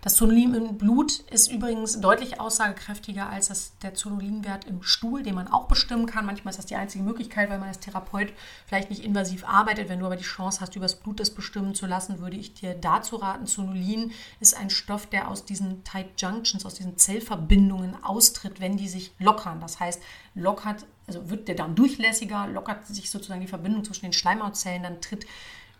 Das 0.00 0.14
Zonulin 0.14 0.54
im 0.54 0.78
Blut 0.78 1.18
ist 1.30 1.50
übrigens 1.50 2.00
deutlich 2.00 2.40
aussagekräftiger 2.40 3.28
als 3.28 3.48
das, 3.48 3.76
der 3.82 3.92
Zonulinwert 3.92 4.64
im 4.64 4.82
Stuhl, 4.82 5.22
den 5.22 5.34
man 5.34 5.48
auch 5.48 5.66
bestimmen 5.66 6.06
kann. 6.06 6.24
Manchmal 6.24 6.52
ist 6.52 6.58
das 6.58 6.66
die 6.66 6.76
einzige 6.76 7.04
Möglichkeit, 7.04 7.50
weil 7.50 7.58
man 7.58 7.68
als 7.68 7.80
Therapeut 7.80 8.32
vielleicht 8.66 8.88
nicht 8.88 9.04
invasiv 9.04 9.44
arbeitet. 9.44 9.90
Wenn 9.90 9.98
du 9.98 10.06
aber 10.06 10.16
die 10.16 10.22
Chance 10.22 10.60
hast, 10.60 10.74
übers 10.74 10.94
Blut 10.94 11.20
das 11.20 11.30
bestimmen 11.30 11.74
zu 11.74 11.86
lassen, 11.86 12.20
würde 12.20 12.36
ich 12.36 12.54
dir 12.54 12.74
dazu 12.74 13.16
raten. 13.16 13.46
Zonulin 13.46 14.12
ist 14.40 14.56
ein 14.56 14.70
Stoff, 14.70 15.06
der 15.06 15.28
aus 15.28 15.44
diesen 15.44 15.84
Tight 15.84 16.18
Junctions, 16.18 16.64
aus 16.64 16.74
diesen 16.74 16.96
Zellverbindungen 16.96 18.02
austritt, 18.04 18.60
wenn 18.60 18.76
die 18.78 18.88
sich 18.88 19.12
lockern. 19.18 19.60
Das 19.60 19.80
heißt, 19.80 20.00
lockert 20.34 20.86
also 21.06 21.30
wird 21.30 21.48
der 21.48 21.54
Darm 21.54 21.74
durchlässiger, 21.74 22.46
lockert 22.48 22.86
sich 22.86 23.10
sozusagen 23.10 23.40
die 23.40 23.46
Verbindung 23.46 23.84
zwischen 23.84 24.06
den 24.06 24.12
Schleimhautzellen, 24.12 24.82
dann 24.82 25.00
tritt 25.00 25.26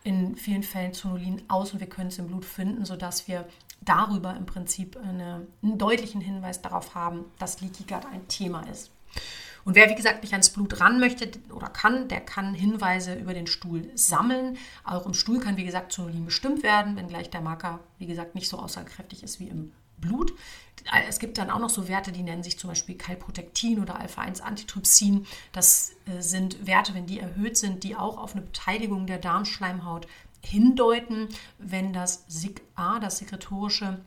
in 0.05 0.37
vielen 0.37 0.62
Fällen 0.62 0.93
Zonulin 0.93 1.43
aus 1.49 1.73
und 1.73 1.81
wir 1.81 1.89
können 1.89 2.09
es 2.09 2.19
im 2.19 2.29
Blut 2.29 2.45
finden, 2.45 2.85
sodass 2.85 3.27
wir 3.27 3.47
darüber 3.81 4.37
im 4.37 4.47
Prinzip 4.47 4.97
eine, 4.97 5.47
einen 5.62 5.79
deutlichen 5.79 6.21
Hinweis 6.21 6.62
darauf 6.62 6.95
haben, 6.95 7.25
dass 7.39 7.61
Leaky 7.61 7.85
Gut 7.85 8.07
ein 8.12 8.27
Thema 8.29 8.62
ist. 8.71 8.91
Und 9.65 9.75
wer, 9.75 9.91
wie 9.91 9.97
gesagt, 9.97 10.23
nicht 10.23 10.33
ans 10.33 10.51
Blut 10.51 10.81
ran 10.81 11.01
möchte 11.01 11.29
oder 11.53 11.69
kann, 11.69 12.07
der 12.07 12.21
kann 12.21 12.55
Hinweise 12.55 13.15
über 13.15 13.35
den 13.35 13.49
Stuhl 13.49 13.91
sammeln. 13.97 14.59
Auch 14.85 15.07
im 15.07 15.15
Stuhl 15.15 15.41
kann, 15.41 15.57
wie 15.57 15.65
gesagt, 15.65 15.91
Zonulin 15.91 16.25
bestimmt 16.25 16.62
werden, 16.62 16.97
wenngleich 16.97 17.31
der 17.31 17.41
Marker, 17.41 17.81
wie 17.99 18.07
gesagt, 18.07 18.37
nicht 18.37 18.49
so 18.49 18.61
aussagekräftig 18.61 19.25
ist 19.25 19.41
wie 19.41 19.49
im 19.49 19.73
Blut. 19.99 20.33
Es 21.09 21.19
gibt 21.19 21.39
dann 21.39 21.51
auch 21.51 21.59
noch 21.59 21.71
so 21.71 21.89
Werte, 21.89 22.13
die 22.13 22.23
nennen 22.23 22.43
sich 22.43 22.59
zum 22.59 22.69
Beispiel 22.69 22.97
Calprotectin 22.97 23.81
oder 23.81 23.99
Alpha-1-Antitrypsin. 23.99 25.27
Das 25.53 25.93
äh, 26.07 26.21
sind 26.21 26.67
Werte, 26.67 26.95
wenn 26.95 27.07
die 27.07 27.19
erhöht 27.19 27.57
sind, 27.57 27.83
die 27.83 27.97
auch 27.97 28.19
auf 28.19 28.35
eine 28.35 28.43
Beteiligung 28.43 29.07
der 29.07 29.19
Darmschleimhaut 29.19 30.07
hindeuten. 30.41 31.29
Wenn 31.59 31.93
das 31.93 32.25
SIG-A, 32.29 33.01
das 33.01 33.19
sekretorische 33.19 33.99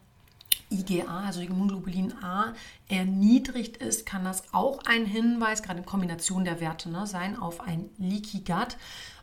IgA, 0.71 1.21
also 1.25 1.41
Immunglobulin 1.41 2.13
A, 2.23 2.53
erniedrigt 2.87 3.77
ist, 3.77 4.05
kann 4.05 4.23
das 4.23 4.53
auch 4.53 4.79
ein 4.85 5.05
Hinweis, 5.05 5.63
gerade 5.63 5.79
in 5.79 5.85
Kombination 5.85 6.45
der 6.45 6.59
Werte, 6.59 6.89
ne, 6.89 7.07
sein 7.07 7.37
auf 7.37 7.59
ein 7.59 7.89
Leaky 7.97 8.39
Gut. 8.39 8.77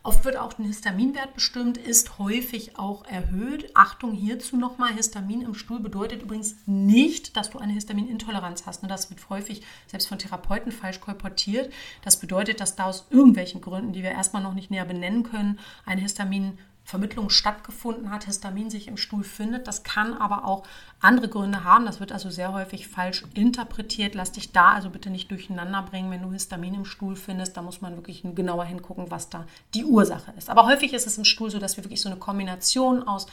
Oft 0.07 0.25
wird 0.25 0.37
auch 0.37 0.57
ein 0.57 0.65
Histaminwert 0.65 1.35
bestimmt, 1.35 1.79
ist 1.79 2.21
häufig 2.21 2.79
auch 2.79 3.05
erhöht. 3.07 3.73
Achtung 3.75 4.13
hierzu 4.13 4.57
nochmal, 4.57 4.95
Histamin 4.95 5.43
im 5.43 5.55
Stuhl 5.55 5.81
bedeutet 5.81 6.23
übrigens 6.23 6.55
nicht, 6.65 7.37
dass 7.37 7.51
du 7.51 7.59
eine 7.59 7.73
Histaminintoleranz 7.73 8.67
hast. 8.67 8.85
Ne? 8.85 8.89
Das 8.89 9.11
wird 9.11 9.29
häufig 9.31 9.63
selbst 9.89 10.07
von 10.07 10.21
Therapeuten 10.21 10.71
falsch 10.71 11.01
kolportiert. 11.01 11.73
Das 12.03 12.21
bedeutet, 12.21 12.61
dass 12.61 12.77
da 12.77 12.85
aus 12.85 13.07
irgendwelchen 13.11 13.61
Gründen, 13.61 13.93
die 13.93 14.05
wir 14.05 14.13
erstmal 14.13 14.45
noch 14.45 14.55
nicht 14.55 14.71
näher 14.71 14.85
benennen 14.85 15.25
können, 15.25 15.59
eine 15.85 16.03
Histamin 16.03 16.57
Vermittlung 16.87 17.31
stattgefunden 17.31 18.13
hat, 18.13 18.25
Histamin 18.25 18.71
sich 18.71 18.87
im 18.87 18.97
Stuhl 18.97 19.25
findet. 19.25 19.67
Das 19.67 19.83
kann 19.83 20.15
aber 20.15 20.45
auch 20.45 20.63
andere 21.01 21.29
Gründe 21.29 21.65
haben. 21.65 21.85
Das 21.85 21.99
wird 21.99 22.13
also 22.13 22.31
sehr 22.31 22.53
häufig 22.53 22.87
falsch 22.87 23.25
interpretiert. 23.35 24.15
Lass 24.15 24.31
dich 24.31 24.53
da 24.53 24.71
also 24.71 24.89
bitte 24.89 25.11
nicht 25.11 25.29
durcheinander 25.33 25.83
bringen, 25.83 26.13
wenn 26.13 26.23
du 26.23 26.31
Histamin 26.31 26.75
im 26.75 26.85
Stuhl 26.85 27.17
findest. 27.17 27.57
Da 27.57 27.63
muss 27.63 27.81
man 27.81 27.97
wirklich 27.97 28.23
genauer 28.23 28.65
hingucken, 28.67 29.11
was 29.11 29.29
da 29.29 29.47
die 29.75 29.85
Ursache 29.85 30.33
ist. 30.39 30.49
Aber 30.49 30.65
häufig 30.65 30.93
ist 30.93 31.09
es 31.09 31.19
im 31.19 31.25
Stuhl 31.25 31.51
so, 31.51 31.59
dass 31.59 31.77
wir 31.77 31.83
wirklich 31.83 32.01
so 32.01 32.09
eine 32.09 32.19
Kombination 32.19 33.03
aus 33.03 33.27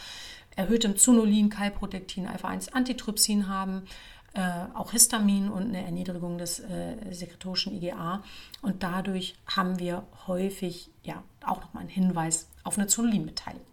erhöhtem 0.56 0.98
Zonulin, 0.98 1.50
Calprotectin, 1.50 2.28
Alpha-1-Antitrypsin 2.28 3.48
haben 3.48 3.84
äh, 4.34 4.41
auch 4.74 4.91
Histamin 4.91 5.50
und 5.50 5.63
eine 5.63 5.84
Erniedrigung 5.84 6.38
des 6.38 6.60
äh, 6.60 6.96
sekretorischen 7.12 7.74
IgA. 7.74 8.24
Und 8.62 8.84
dadurch 8.84 9.36
haben 9.46 9.80
wir 9.80 10.04
häufig 10.28 10.89
ja 11.04 11.24
auch 11.46 11.62
nochmal 11.62 11.82
einen 11.82 11.89
Hinweis 11.89 12.48
auf 12.63 12.78
eine 12.78 12.88
Zonulinbeteiligung. 12.88 13.65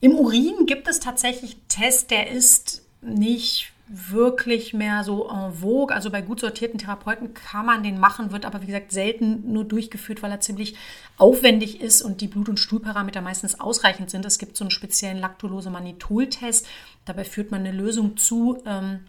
Im 0.00 0.16
Urin 0.16 0.66
gibt 0.66 0.88
es 0.88 0.98
tatsächlich 0.98 1.52
einen 1.52 1.68
Test, 1.68 2.10
der 2.10 2.30
ist 2.30 2.82
nicht 3.02 3.72
wirklich 3.92 4.72
mehr 4.72 5.04
so 5.04 5.28
en 5.28 5.52
vogue. 5.52 5.94
Also 5.94 6.10
bei 6.10 6.22
gut 6.22 6.40
sortierten 6.40 6.78
Therapeuten 6.78 7.34
kann 7.34 7.66
man 7.66 7.82
den 7.82 8.00
machen, 8.00 8.32
wird 8.32 8.44
aber 8.46 8.62
wie 8.62 8.66
gesagt 8.66 8.90
selten 8.90 9.52
nur 9.52 9.64
durchgeführt, 9.64 10.22
weil 10.22 10.30
er 10.30 10.40
ziemlich 10.40 10.76
aufwendig 11.18 11.80
ist 11.80 12.02
und 12.02 12.20
die 12.20 12.26
Blut- 12.26 12.48
und 12.48 12.58
Stuhlparameter 12.58 13.20
meistens 13.20 13.60
ausreichend 13.60 14.10
sind. 14.10 14.24
Es 14.24 14.38
gibt 14.38 14.56
so 14.56 14.64
einen 14.64 14.70
speziellen 14.70 15.18
Laktulose-Manitol-Test. 15.18 16.66
Dabei 17.04 17.24
führt 17.24 17.50
man 17.50 17.60
eine 17.60 17.72
Lösung 17.72 18.16
zu, 18.16 18.62
ähm, 18.64 19.00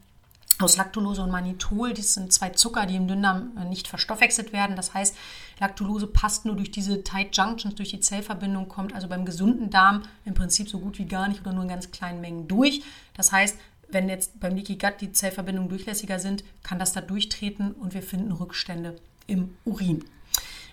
aus 0.63 0.77
Lactulose 0.77 1.21
und 1.21 1.31
Mannitol. 1.31 1.93
Das 1.93 2.13
sind 2.13 2.31
zwei 2.33 2.49
Zucker, 2.49 2.85
die 2.85 2.95
im 2.95 3.07
Dünndarm 3.07 3.51
äh, 3.57 3.65
nicht 3.65 3.87
verstoffwechselt 3.87 4.53
werden. 4.53 4.75
Das 4.75 4.93
heißt, 4.93 5.15
Lactulose 5.59 6.07
passt 6.07 6.45
nur 6.45 6.55
durch 6.55 6.71
diese 6.71 7.03
Tight 7.03 7.35
Junctions, 7.35 7.75
durch 7.75 7.89
die 7.89 7.99
Zellverbindung, 7.99 8.67
kommt 8.67 8.93
also 8.93 9.07
beim 9.07 9.25
gesunden 9.25 9.69
Darm 9.69 10.03
im 10.25 10.33
Prinzip 10.33 10.69
so 10.69 10.79
gut 10.79 10.97
wie 10.99 11.05
gar 11.05 11.27
nicht 11.27 11.41
oder 11.41 11.53
nur 11.53 11.63
in 11.63 11.69
ganz 11.69 11.91
kleinen 11.91 12.21
Mengen 12.21 12.47
durch. 12.47 12.81
Das 13.15 13.31
heißt, 13.31 13.57
wenn 13.89 14.09
jetzt 14.09 14.39
beim 14.39 14.55
Leaky 14.55 14.77
Gut 14.77 14.95
die 15.01 15.11
Zellverbindungen 15.11 15.69
durchlässiger 15.69 16.19
sind, 16.19 16.43
kann 16.63 16.79
das 16.79 16.93
da 16.93 17.01
durchtreten 17.01 17.73
und 17.73 17.93
wir 17.93 18.01
finden 18.01 18.31
Rückstände 18.31 18.95
im 19.27 19.55
Urin. 19.65 20.03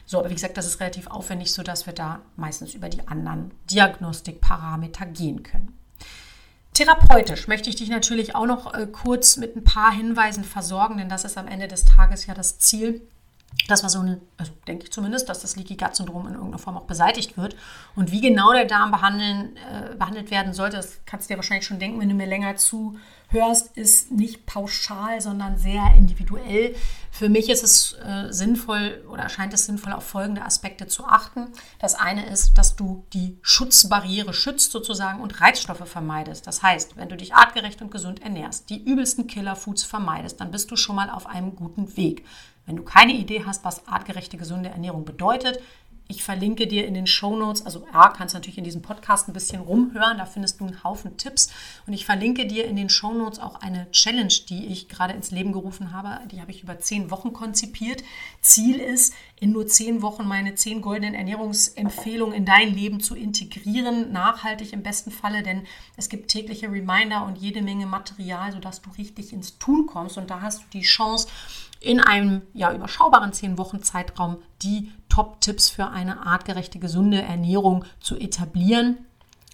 So, 0.07 0.19
aber 0.19 0.31
wie 0.31 0.35
gesagt, 0.35 0.57
das 0.57 0.67
ist 0.67 0.81
relativ 0.81 1.07
aufwendig, 1.07 1.53
sodass 1.53 1.87
wir 1.87 1.93
da 1.93 2.23
meistens 2.37 2.75
über 2.75 2.89
die 2.89 3.07
anderen 3.07 3.53
Diagnostikparameter 3.71 5.07
gehen 5.07 5.43
können. 5.43 5.80
Therapeutisch 6.75 7.49
möchte 7.49 7.69
ich 7.69 7.77
dich 7.77 7.89
natürlich 7.89 8.35
auch 8.35 8.47
noch 8.47 8.75
äh, 8.75 8.87
kurz 8.87 9.37
mit 9.37 9.57
ein 9.57 9.65
paar 9.65 9.93
Hinweisen 9.93 10.45
versorgen, 10.45 10.99
denn 10.99 11.09
das 11.09 11.25
ist 11.25 11.37
am 11.37 11.49
Ende 11.49 11.69
des 11.69 11.85
Tages 11.85 12.27
ja 12.27 12.35
das 12.35 12.59
Ziel, 12.59 13.03
dass 13.71 13.83
wir 13.83 13.89
so 13.89 14.01
ein, 14.01 14.21
also 14.37 14.53
denke 14.67 14.85
ich 14.85 14.93
zumindest, 14.93 15.29
dass 15.29 15.41
das 15.41 15.57
Leaky 15.57 15.77
Gut 15.77 15.95
Syndrom 15.95 16.27
in 16.27 16.35
irgendeiner 16.35 16.59
Form 16.59 16.77
auch 16.77 16.85
beseitigt 16.85 17.37
wird. 17.37 17.57
Und 17.95 18.11
wie 18.11 18.21
genau 18.21 18.53
der 18.53 18.65
Darm 18.65 18.91
behandeln, 18.91 19.57
äh, 19.57 19.95
behandelt 19.95 20.31
werden 20.31 20.53
sollte, 20.53 20.77
das 20.77 21.01
kannst 21.07 21.29
du 21.29 21.35
dir 21.35 21.39
wahrscheinlich 21.39 21.67
schon 21.67 21.79
denken, 21.79 22.01
wenn 22.01 22.09
du 22.09 22.15
mir 22.15 22.27
länger 22.27 22.57
zuhörst, 22.57 23.77
ist 23.77 24.11
nicht 24.11 24.47
pauschal, 24.47 25.21
sondern 25.21 25.57
sehr 25.57 25.95
individuell. 25.97 26.75
Für 27.11 27.29
mich 27.29 27.49
ist 27.51 27.63
es 27.63 27.95
äh, 28.05 28.33
sinnvoll 28.33 29.05
oder 29.11 29.25
erscheint 29.25 29.53
es 29.53 29.67
sinnvoll, 29.67 29.93
auf 29.93 30.05
folgende 30.05 30.43
Aspekte 30.45 30.87
zu 30.87 31.05
achten. 31.05 31.49
Das 31.79 31.95
eine 31.95 32.27
ist, 32.27 32.57
dass 32.57 32.77
du 32.77 33.05
die 33.13 33.39
Schutzbarriere 33.43 34.33
schützt 34.33 34.73
sozusagen 34.73 35.21
und 35.21 35.41
Reizstoffe 35.41 35.89
vermeidest. 35.89 36.47
Das 36.47 36.63
heißt, 36.63 36.97
wenn 36.97 37.09
du 37.09 37.17
dich 37.17 37.35
artgerecht 37.35 37.83
und 37.83 37.91
gesund 37.91 38.23
ernährst, 38.23 38.71
die 38.71 38.83
übelsten 38.83 39.27
Killerfoods 39.27 39.83
vermeidest, 39.85 40.41
dann 40.41 40.51
bist 40.51 40.71
du 40.71 40.77
schon 40.77 40.97
mal 40.97 41.11
auf 41.11 41.27
einem 41.27 41.55
guten 41.57 41.97
Weg. 41.97 42.25
Wenn 42.67 42.77
du 42.77 42.83
keine 42.83 43.15
Idee 43.15 43.45
hast, 43.45 43.65
was 43.65 43.89
artgerechte, 43.89 44.37
gesunde 44.37 44.69
Ernährung 44.69 45.05
bedeutet, 45.05 45.61
ich 46.11 46.25
verlinke 46.25 46.67
dir 46.67 46.87
in 46.87 46.95
den 46.95 47.07
Show 47.07 47.37
Notes, 47.37 47.65
also 47.65 47.87
A, 47.93 48.09
kannst 48.09 48.35
natürlich 48.35 48.59
in 48.59 48.65
diesem 48.65 48.83
Podcast 48.83 49.29
ein 49.29 49.33
bisschen 49.33 49.63
rumhören, 49.63 50.19
da 50.19 50.27
findest 50.27 50.61
du 50.61 50.67
einen 50.67 50.83
Haufen 50.83 51.17
Tipps. 51.17 51.51
Und 51.87 51.93
ich 51.93 52.05
verlinke 52.05 52.47
dir 52.47 52.67
in 52.67 52.75
den 52.75 52.89
Show 52.89 53.15
Notes 53.15 53.39
auch 53.39 53.61
eine 53.61 53.89
Challenge, 53.93 54.35
die 54.49 54.67
ich 54.67 54.89
gerade 54.89 55.15
ins 55.15 55.31
Leben 55.31 55.53
gerufen 55.53 55.93
habe. 55.93 56.27
Die 56.29 56.41
habe 56.41 56.51
ich 56.51 56.65
über 56.65 56.81
zehn 56.81 57.13
Wochen 57.13 57.33
konzipiert. 57.33 58.03
Ziel 58.41 58.81
ist, 58.81 59.15
in 59.39 59.53
nur 59.53 59.69
zehn 59.69 60.03
Wochen 60.03 60.27
meine 60.27 60.57
zehn 60.57 60.83
goldenen 60.83 61.15
Ernährungsempfehlungen 61.15 62.35
in 62.35 62.45
dein 62.45 62.75
Leben 62.75 63.01
zu 63.01 63.15
integrieren, 63.15 64.11
nachhaltig 64.11 64.73
im 64.73 64.83
besten 64.83 65.13
Falle, 65.13 65.45
denn 65.45 65.63
es 65.97 66.09
gibt 66.09 66.31
tägliche 66.31 66.71
Reminder 66.71 67.25
und 67.25 67.39
jede 67.39 67.63
Menge 67.63 67.87
Material, 67.87 68.51
sodass 68.53 68.83
du 68.83 68.91
richtig 68.99 69.33
ins 69.33 69.59
Tun 69.59 69.87
kommst. 69.87 70.19
Und 70.19 70.29
da 70.29 70.41
hast 70.41 70.59
du 70.59 70.65
die 70.73 70.83
Chance, 70.83 71.29
in 71.81 72.01
einem 72.01 72.43
ja, 72.53 72.75
überschaubaren 72.75 73.33
zehn 73.33 73.57
Wochen 73.57 73.83
Zeitraum 73.83 74.37
die 74.63 74.93
Top-Tipps 75.21 75.69
für 75.69 75.89
eine 75.89 76.25
artgerechte, 76.25 76.79
gesunde 76.79 77.21
Ernährung 77.21 77.85
zu 78.01 78.17
etablieren. 78.17 78.97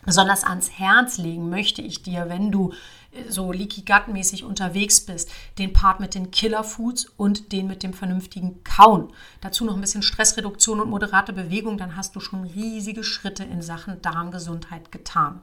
Besonders 0.04 0.44
ans 0.44 0.70
Herz 0.70 1.18
legen 1.18 1.50
möchte 1.50 1.82
ich 1.82 2.04
dir, 2.04 2.28
wenn 2.28 2.52
du 2.52 2.72
äh, 3.10 3.28
so 3.28 3.50
leaky 3.50 3.82
gut 3.82 4.06
mäßig 4.06 4.44
unterwegs 4.44 5.00
bist, 5.00 5.28
den 5.58 5.72
Part 5.72 5.98
mit 5.98 6.14
den 6.14 6.30
Killer 6.30 6.62
Foods 6.62 7.06
und 7.16 7.50
den 7.50 7.66
mit 7.66 7.82
dem 7.82 7.94
vernünftigen 7.94 8.62
Kauen. 8.62 9.08
Dazu 9.40 9.64
noch 9.64 9.74
ein 9.74 9.80
bisschen 9.80 10.02
Stressreduktion 10.02 10.78
und 10.78 10.88
moderate 10.88 11.32
Bewegung, 11.32 11.78
dann 11.78 11.96
hast 11.96 12.14
du 12.14 12.20
schon 12.20 12.44
riesige 12.44 13.02
Schritte 13.02 13.42
in 13.42 13.60
Sachen 13.60 14.00
Darmgesundheit 14.00 14.92
getan. 14.92 15.42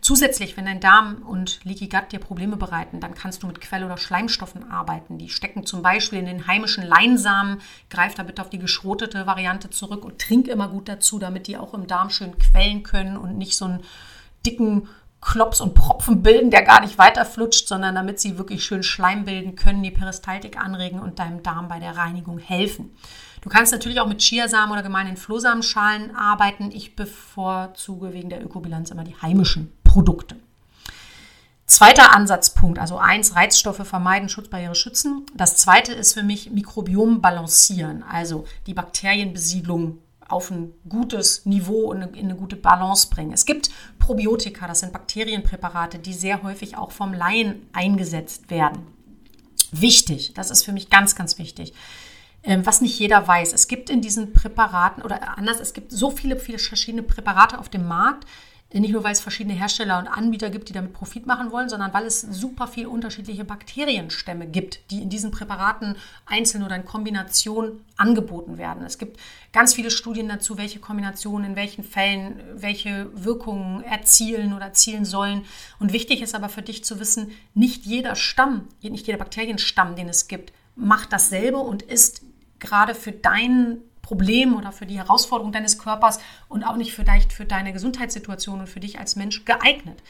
Zusätzlich, 0.00 0.56
wenn 0.56 0.64
dein 0.64 0.80
Darm 0.80 1.22
und 1.22 1.64
Leaky 1.64 1.88
Gut 1.88 2.12
dir 2.12 2.18
Probleme 2.18 2.56
bereiten, 2.56 3.00
dann 3.00 3.14
kannst 3.14 3.42
du 3.42 3.46
mit 3.46 3.60
Quell- 3.60 3.84
oder 3.84 3.98
Schleimstoffen 3.98 4.70
arbeiten. 4.70 5.18
Die 5.18 5.28
stecken 5.28 5.66
zum 5.66 5.82
Beispiel 5.82 6.18
in 6.18 6.26
den 6.26 6.46
heimischen 6.46 6.84
Leinsamen. 6.84 7.60
Greif 7.90 8.14
da 8.14 8.22
bitte 8.22 8.42
auf 8.42 8.50
die 8.50 8.58
geschrotete 8.58 9.26
Variante 9.26 9.70
zurück 9.70 10.04
und 10.04 10.18
trink 10.20 10.48
immer 10.48 10.68
gut 10.68 10.88
dazu, 10.88 11.18
damit 11.18 11.46
die 11.46 11.58
auch 11.58 11.74
im 11.74 11.86
Darm 11.86 12.10
schön 12.10 12.38
quellen 12.38 12.82
können 12.82 13.16
und 13.16 13.36
nicht 13.36 13.56
so 13.56 13.66
einen 13.66 13.82
dicken 14.46 14.88
Klops 15.20 15.60
und 15.60 15.74
Propfen 15.74 16.22
bilden, 16.22 16.50
der 16.50 16.62
gar 16.62 16.80
nicht 16.80 16.96
weiterflutscht, 16.96 17.68
sondern 17.68 17.94
damit 17.94 18.20
sie 18.20 18.38
wirklich 18.38 18.64
schön 18.64 18.82
Schleim 18.82 19.26
bilden 19.26 19.54
können, 19.54 19.82
die 19.82 19.90
Peristaltik 19.90 20.58
anregen 20.58 20.98
und 20.98 21.18
deinem 21.18 21.42
Darm 21.42 21.68
bei 21.68 21.78
der 21.78 21.96
Reinigung 21.96 22.38
helfen. 22.38 22.96
Du 23.40 23.48
kannst 23.48 23.72
natürlich 23.72 24.00
auch 24.00 24.06
mit 24.06 24.20
Chiasamen 24.20 24.72
oder 24.72 24.82
gemeinen 24.82 25.16
Flohsamenschalen 25.16 26.14
arbeiten. 26.14 26.70
Ich 26.72 26.94
bevorzuge 26.94 28.12
wegen 28.12 28.28
der 28.28 28.44
Ökobilanz 28.44 28.90
immer 28.90 29.04
die 29.04 29.16
heimischen 29.16 29.72
Produkte. 29.82 30.36
Zweiter 31.66 32.14
Ansatzpunkt, 32.16 32.80
also 32.80 32.98
eins, 32.98 33.36
Reizstoffe 33.36 33.86
vermeiden, 33.86 34.28
Schutzbarriere 34.28 34.74
schützen. 34.74 35.24
Das 35.34 35.56
zweite 35.56 35.92
ist 35.92 36.14
für 36.14 36.24
mich 36.24 36.50
Mikrobiom 36.50 37.20
balancieren, 37.20 38.02
also 38.02 38.44
die 38.66 38.74
Bakterienbesiedlung 38.74 39.98
auf 40.28 40.50
ein 40.50 40.72
gutes 40.88 41.46
Niveau 41.46 41.90
und 41.90 42.02
in 42.16 42.26
eine 42.26 42.34
gute 42.34 42.56
Balance 42.56 43.08
bringen. 43.08 43.32
Es 43.32 43.46
gibt 43.46 43.70
Probiotika, 44.00 44.66
das 44.66 44.80
sind 44.80 44.92
Bakterienpräparate, 44.92 46.00
die 46.00 46.12
sehr 46.12 46.42
häufig 46.42 46.76
auch 46.76 46.90
vom 46.90 47.12
Laien 47.12 47.68
eingesetzt 47.72 48.50
werden. 48.50 48.88
Wichtig, 49.70 50.34
das 50.34 50.50
ist 50.50 50.64
für 50.64 50.72
mich 50.72 50.90
ganz, 50.90 51.14
ganz 51.14 51.38
wichtig. 51.38 51.72
Ähm, 52.42 52.64
was 52.64 52.80
nicht 52.80 52.98
jeder 52.98 53.26
weiß. 53.26 53.52
Es 53.52 53.68
gibt 53.68 53.90
in 53.90 54.00
diesen 54.00 54.32
Präparaten 54.32 55.02
oder 55.02 55.36
anders, 55.36 55.60
es 55.60 55.74
gibt 55.74 55.92
so 55.92 56.10
viele, 56.10 56.36
viele 56.36 56.58
verschiedene 56.58 57.02
Präparate 57.02 57.58
auf 57.58 57.68
dem 57.68 57.86
Markt. 57.86 58.26
Nicht 58.72 58.92
nur, 58.92 59.02
weil 59.02 59.10
es 59.12 59.20
verschiedene 59.20 59.54
Hersteller 59.56 59.98
und 59.98 60.06
Anbieter 60.06 60.48
gibt, 60.48 60.68
die 60.68 60.72
damit 60.72 60.92
Profit 60.92 61.26
machen 61.26 61.50
wollen, 61.50 61.68
sondern 61.68 61.92
weil 61.92 62.06
es 62.06 62.20
super 62.20 62.68
viele 62.68 62.88
unterschiedliche 62.88 63.44
Bakterienstämme 63.44 64.46
gibt, 64.46 64.78
die 64.92 65.02
in 65.02 65.10
diesen 65.10 65.32
Präparaten 65.32 65.96
einzeln 66.24 66.62
oder 66.62 66.76
in 66.76 66.84
Kombination 66.84 67.80
angeboten 67.96 68.58
werden. 68.58 68.84
Es 68.84 68.98
gibt 68.98 69.18
ganz 69.52 69.74
viele 69.74 69.90
Studien 69.90 70.28
dazu, 70.28 70.56
welche 70.56 70.78
Kombinationen 70.78 71.50
in 71.50 71.56
welchen 71.56 71.82
Fällen 71.82 72.40
welche 72.54 73.10
Wirkungen 73.12 73.82
erzielen 73.82 74.52
oder 74.52 74.66
erzielen 74.66 75.04
sollen. 75.04 75.46
Und 75.80 75.92
wichtig 75.92 76.22
ist 76.22 76.36
aber 76.36 76.48
für 76.48 76.62
dich 76.62 76.84
zu 76.84 77.00
wissen, 77.00 77.32
nicht 77.54 77.86
jeder 77.86 78.14
Stamm, 78.14 78.68
nicht 78.82 79.08
jeder 79.08 79.18
Bakterienstamm, 79.18 79.96
den 79.96 80.08
es 80.08 80.28
gibt, 80.28 80.52
macht 80.76 81.12
dasselbe 81.12 81.58
und 81.58 81.82
ist 81.82 82.22
gerade 82.60 82.94
für 82.94 83.12
deinen 83.12 83.82
Problem 84.02 84.56
oder 84.56 84.72
für 84.72 84.86
die 84.86 84.98
Herausforderung 84.98 85.52
deines 85.52 85.78
Körpers 85.78 86.20
und 86.48 86.64
auch 86.64 86.76
nicht 86.76 86.92
vielleicht 86.92 87.32
für 87.32 87.44
deine 87.44 87.72
Gesundheitssituation 87.72 88.60
und 88.60 88.68
für 88.68 88.80
dich 88.80 88.98
als 88.98 89.14
Mensch 89.16 89.44
geeignet. 89.44 90.02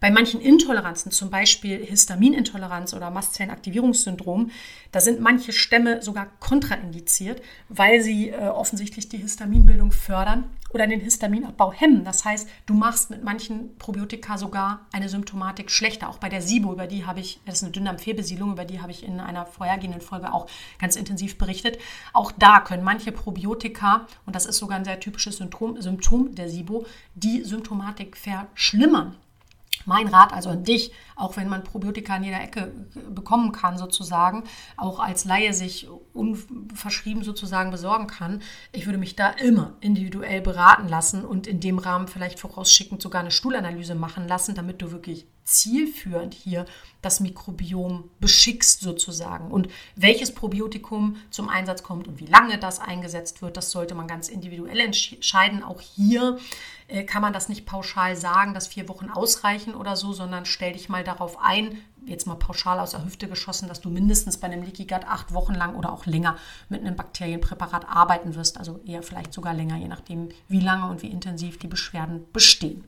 Bei 0.00 0.12
manchen 0.12 0.40
Intoleranzen, 0.40 1.10
zum 1.10 1.28
Beispiel 1.28 1.84
Histaminintoleranz 1.84 2.94
oder 2.94 3.10
Mastzellenaktivierungssyndrom, 3.10 4.52
da 4.92 5.00
sind 5.00 5.20
manche 5.20 5.52
Stämme 5.52 6.02
sogar 6.02 6.26
kontraindiziert, 6.38 7.42
weil 7.68 8.00
sie 8.00 8.28
äh, 8.28 8.46
offensichtlich 8.46 9.08
die 9.08 9.16
Histaminbildung 9.16 9.90
fördern 9.90 10.44
oder 10.70 10.86
den 10.86 11.00
Histaminabbau 11.00 11.72
hemmen. 11.72 12.04
Das 12.04 12.24
heißt, 12.24 12.48
du 12.66 12.74
machst 12.74 13.10
mit 13.10 13.24
manchen 13.24 13.76
Probiotika 13.78 14.38
sogar 14.38 14.86
eine 14.92 15.08
Symptomatik 15.08 15.68
schlechter. 15.68 16.08
Auch 16.08 16.18
bei 16.18 16.28
der 16.28 16.42
SIBO, 16.42 16.72
über 16.72 16.86
die 16.86 17.04
habe 17.04 17.18
ich, 17.18 17.40
das 17.44 17.56
ist 17.56 17.62
eine 17.64 17.72
Dünndarmfehlbesiedlung, 17.72 18.52
über 18.52 18.64
die 18.64 18.80
habe 18.80 18.92
ich 18.92 19.02
in 19.02 19.18
einer 19.18 19.46
vorhergehenden 19.46 20.00
Folge 20.00 20.32
auch 20.32 20.46
ganz 20.78 20.94
intensiv 20.94 21.38
berichtet. 21.38 21.76
Auch 22.12 22.30
da 22.30 22.60
können 22.60 22.84
manche 22.84 23.10
Probiotika, 23.10 24.06
und 24.26 24.36
das 24.36 24.46
ist 24.46 24.58
sogar 24.58 24.78
ein 24.78 24.84
sehr 24.84 25.00
typisches 25.00 25.38
Symptom, 25.38 25.80
Symptom 25.82 26.36
der 26.36 26.48
SIBO, 26.48 26.86
die 27.16 27.42
Symptomatik 27.42 28.16
verschlimmern. 28.16 29.16
Mein 29.88 30.08
Rat 30.08 30.34
also 30.34 30.50
an 30.50 30.64
dich, 30.64 30.92
auch 31.16 31.38
wenn 31.38 31.48
man 31.48 31.64
Probiotika 31.64 32.14
in 32.16 32.24
jeder 32.24 32.42
Ecke 32.42 32.74
bekommen 33.08 33.52
kann, 33.52 33.78
sozusagen, 33.78 34.44
auch 34.76 35.00
als 35.00 35.24
Laie 35.24 35.54
sich 35.54 35.88
unverschrieben 36.12 37.24
sozusagen 37.24 37.70
besorgen 37.70 38.06
kann, 38.06 38.42
ich 38.72 38.84
würde 38.84 38.98
mich 38.98 39.16
da 39.16 39.30
immer 39.30 39.76
individuell 39.80 40.42
beraten 40.42 40.88
lassen 40.88 41.24
und 41.24 41.46
in 41.46 41.60
dem 41.60 41.78
Rahmen 41.78 42.06
vielleicht 42.06 42.38
vorausschickend 42.38 43.00
sogar 43.00 43.22
eine 43.22 43.30
Stuhlanalyse 43.30 43.94
machen 43.94 44.28
lassen, 44.28 44.54
damit 44.54 44.82
du 44.82 44.92
wirklich 44.92 45.26
zielführend 45.48 46.34
hier 46.34 46.66
das 47.00 47.20
Mikrobiom 47.20 48.10
beschickst 48.20 48.80
sozusagen. 48.80 49.50
Und 49.50 49.68
welches 49.96 50.34
Probiotikum 50.34 51.16
zum 51.30 51.48
Einsatz 51.48 51.82
kommt 51.82 52.08
und 52.08 52.20
wie 52.20 52.26
lange 52.26 52.58
das 52.58 52.80
eingesetzt 52.80 53.40
wird, 53.40 53.56
das 53.56 53.70
sollte 53.70 53.94
man 53.94 54.08
ganz 54.08 54.28
individuell 54.28 54.80
entscheiden. 54.80 55.62
Auch 55.62 55.80
hier 55.80 56.38
äh, 56.88 57.04
kann 57.04 57.22
man 57.22 57.32
das 57.32 57.48
nicht 57.48 57.66
pauschal 57.66 58.16
sagen, 58.16 58.52
dass 58.52 58.66
vier 58.66 58.88
Wochen 58.88 59.10
ausreichen 59.10 59.74
oder 59.74 59.96
so, 59.96 60.12
sondern 60.12 60.44
stell 60.44 60.72
dich 60.72 60.88
mal 60.88 61.04
darauf 61.04 61.38
ein, 61.40 61.78
jetzt 62.04 62.26
mal 62.26 62.34
pauschal 62.34 62.80
aus 62.80 62.90
der 62.90 63.04
Hüfte 63.04 63.28
geschossen, 63.28 63.68
dass 63.68 63.80
du 63.80 63.90
mindestens 63.90 64.38
bei 64.38 64.48
einem 64.48 64.62
Leaky 64.62 64.86
Gut 64.86 65.04
acht 65.06 65.32
Wochen 65.32 65.54
lang 65.54 65.76
oder 65.76 65.92
auch 65.92 66.06
länger 66.06 66.36
mit 66.68 66.80
einem 66.80 66.96
Bakterienpräparat 66.96 67.88
arbeiten 67.88 68.34
wirst. 68.34 68.58
Also 68.58 68.80
eher 68.84 69.02
vielleicht 69.02 69.32
sogar 69.32 69.54
länger, 69.54 69.76
je 69.76 69.88
nachdem, 69.88 70.30
wie 70.48 70.60
lange 70.60 70.90
und 70.90 71.02
wie 71.02 71.08
intensiv 71.08 71.58
die 71.58 71.68
Beschwerden 71.68 72.24
bestehen. 72.32 72.84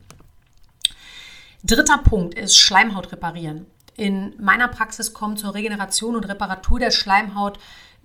Dritter 1.63 1.99
Punkt 1.99 2.33
ist 2.33 2.57
Schleimhaut 2.57 3.11
reparieren. 3.11 3.67
In 3.95 4.33
meiner 4.39 4.67
Praxis 4.67 5.13
kommen 5.13 5.37
zur 5.37 5.53
Regeneration 5.53 6.15
und 6.15 6.27
Reparatur 6.27 6.79
der 6.79 6.91
Schleimhaut 6.91 7.59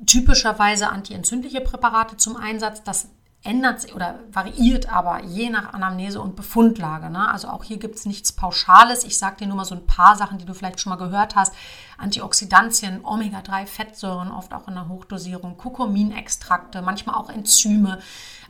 typischerweise 0.04 0.90
antientzündliche 0.90 1.62
Präparate 1.62 2.18
zum 2.18 2.36
Einsatz. 2.36 2.82
Das 2.82 3.08
ändert 3.42 3.80
sich 3.80 3.94
oder 3.94 4.18
variiert 4.30 4.92
aber 4.92 5.22
je 5.24 5.48
nach 5.48 5.72
Anamnese 5.72 6.20
und 6.20 6.36
Befundlage. 6.36 7.08
Ne? 7.08 7.30
Also 7.30 7.48
auch 7.48 7.64
hier 7.64 7.78
gibt 7.78 7.94
es 7.94 8.04
nichts 8.04 8.32
Pauschales. 8.32 9.04
Ich 9.04 9.18
sage 9.18 9.36
dir 9.36 9.46
nur 9.46 9.56
mal 9.56 9.64
so 9.64 9.74
ein 9.74 9.86
paar 9.86 10.16
Sachen, 10.16 10.38
die 10.38 10.44
du 10.44 10.52
vielleicht 10.52 10.80
schon 10.80 10.90
mal 10.90 10.96
gehört 10.96 11.36
hast. 11.36 11.54
Antioxidantien, 11.96 13.04
Omega-3-Fettsäuren, 13.04 14.32
oft 14.32 14.52
auch 14.52 14.68
in 14.68 14.74
der 14.74 14.88
Hochdosierung, 14.88 15.56
Kurkuminextrakte, 15.56 16.82
manchmal 16.82 17.14
auch 17.14 17.30
Enzyme. 17.30 18.00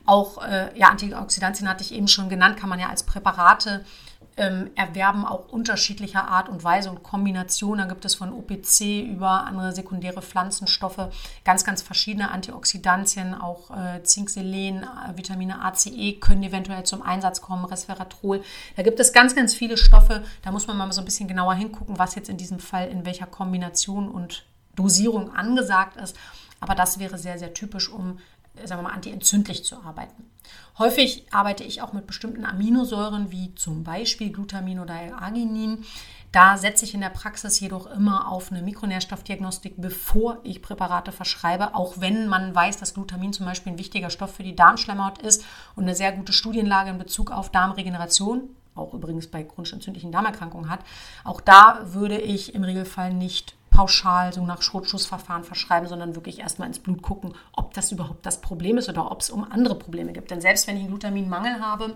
Auch 0.07 0.43
äh, 0.43 0.77
ja, 0.79 0.89
Antioxidantien 0.89 1.69
hatte 1.69 1.83
ich 1.83 1.93
eben 1.93 2.09
schon 2.09 2.29
genannt, 2.29 2.57
kann 2.57 2.71
man 2.71 2.81
ja 2.81 2.89
als 2.89 3.03
Präparate 3.03 3.85
ähm, 4.37 4.71
erwerben 4.75 5.25
auch 5.25 5.49
unterschiedlicher 5.49 6.29
Art 6.29 6.49
und 6.49 6.63
Weise 6.63 6.91
und 6.91 7.03
Kombination. 7.03 7.79
Da 7.79 7.87
gibt 7.87 8.05
es 8.05 8.15
von 8.15 8.33
OPC 8.33 9.07
über 9.07 9.45
andere 9.45 9.73
sekundäre 9.73 10.21
Pflanzenstoffe 10.21 11.09
ganz, 11.45 11.65
ganz 11.65 11.83
verschiedene 11.83 12.31
Antioxidantien, 12.31 13.35
auch 13.35 13.71
äh, 13.71 14.03
Zink, 14.03 14.29
Selen, 14.29 14.83
äh, 14.83 15.17
Vitamine 15.17 15.63
A, 15.63 15.73
C, 15.73 15.91
E 15.91 16.13
können 16.19 16.43
eventuell 16.43 16.85
zum 16.85 17.03
Einsatz 17.03 17.41
kommen, 17.41 17.65
Resveratrol. 17.65 18.43
Da 18.77 18.83
gibt 18.83 19.01
es 19.01 19.13
ganz, 19.13 19.35
ganz 19.35 19.55
viele 19.55 19.77
Stoffe. 19.77 20.23
Da 20.43 20.53
muss 20.53 20.67
man 20.67 20.77
mal 20.77 20.93
so 20.93 21.01
ein 21.01 21.07
bisschen 21.07 21.29
genauer 21.29 21.55
hingucken, 21.55 21.99
was 21.99 22.15
jetzt 22.15 22.29
in 22.29 22.37
diesem 22.37 22.59
Fall 22.59 22.89
in 22.89 23.07
welcher 23.07 23.27
Kombination 23.27 24.11
und 24.11 24.45
Dosierung 24.75 25.35
angesagt 25.35 25.97
ist. 25.97 26.17
Aber 26.61 26.75
das 26.75 26.99
wäre 26.99 27.17
sehr, 27.17 27.39
sehr 27.39 27.55
typisch, 27.55 27.89
um 27.89 28.19
sagen 28.65 28.81
wir 28.83 28.89
mal, 28.89 28.95
antientzündlich 28.95 29.65
zu 29.65 29.77
arbeiten. 29.83 30.31
Häufig 30.79 31.27
arbeite 31.33 31.65
ich 31.65 31.81
auch 31.81 31.93
mit 31.93 32.07
bestimmten 32.07 32.45
Aminosäuren 32.45 33.31
wie 33.31 33.55
zum 33.55 33.83
Beispiel 33.83 34.31
Glutamin 34.31 34.81
oder 34.81 34.95
Arginin. 35.19 35.85
Da 36.33 36.59
setze 36.59 36.85
ich 36.85 36.93
in 36.93 37.01
der 37.01 37.09
Praxis 37.09 37.61
jedoch 37.61 37.87
immer 37.87 38.31
auf 38.31 38.53
eine 38.53 38.61
Mikronährstoffdiagnostik, 38.61 39.75
bevor 39.79 40.39
ich 40.45 40.61
Präparate 40.61 41.13
verschreibe, 41.13 41.75
auch 41.75 41.95
wenn 41.99 42.29
man 42.29 42.55
weiß, 42.55 42.77
dass 42.77 42.93
Glutamin 42.93 43.33
zum 43.33 43.47
Beispiel 43.47 43.73
ein 43.73 43.79
wichtiger 43.79 44.11
Stoff 44.11 44.35
für 44.35 44.43
die 44.43 44.55
Darmschleimhaut 44.55 45.19
ist 45.23 45.45
und 45.77 45.85
eine 45.85 45.95
sehr 45.95 46.13
gute 46.13 46.35
Studienlage 46.35 46.91
in 46.91 46.99
Bezug 46.99 47.31
auf 47.31 47.51
Darmregeneration, 47.51 48.51
auch 48.75 48.93
übrigens 48.93 49.29
bei 49.29 49.45
chronisch 49.45 49.73
entzündlichen 49.73 50.13
Darmerkrankungen 50.13 50.69
hat. 50.69 50.81
Auch 51.25 51.41
da 51.41 51.81
würde 51.85 52.19
ich 52.19 52.55
im 52.55 52.65
Regelfall 52.65 53.15
nicht 53.15 53.56
pauschal 53.77 54.33
so 54.33 54.47
nach 54.47 54.63
Schrotschussverfahren 54.63 55.45
verschreiben, 55.45 55.87
sondern 55.87 56.15
wirklich 56.15 56.39
erstmal 56.39 56.67
ins 56.67 56.79
Blut 56.79 57.03
gucken, 57.03 57.35
ob 57.53 57.75
das 57.75 57.93
überhaupt 57.93 58.25
das 58.25 58.41
Problem 58.41 58.79
ist 58.79 58.89
oder 58.89 59.11
ob 59.13 59.21
es 59.21 59.29
um 59.29 59.45
andere 59.45 59.75
Probleme 59.75 60.15
gibt. 60.15 60.31
Denn 60.31 60.41
selbst 60.41 60.67
wenn 60.67 60.77
ich 60.77 60.85
einen 60.85 60.89
Glutaminmangel 60.89 61.61
habe, 61.61 61.95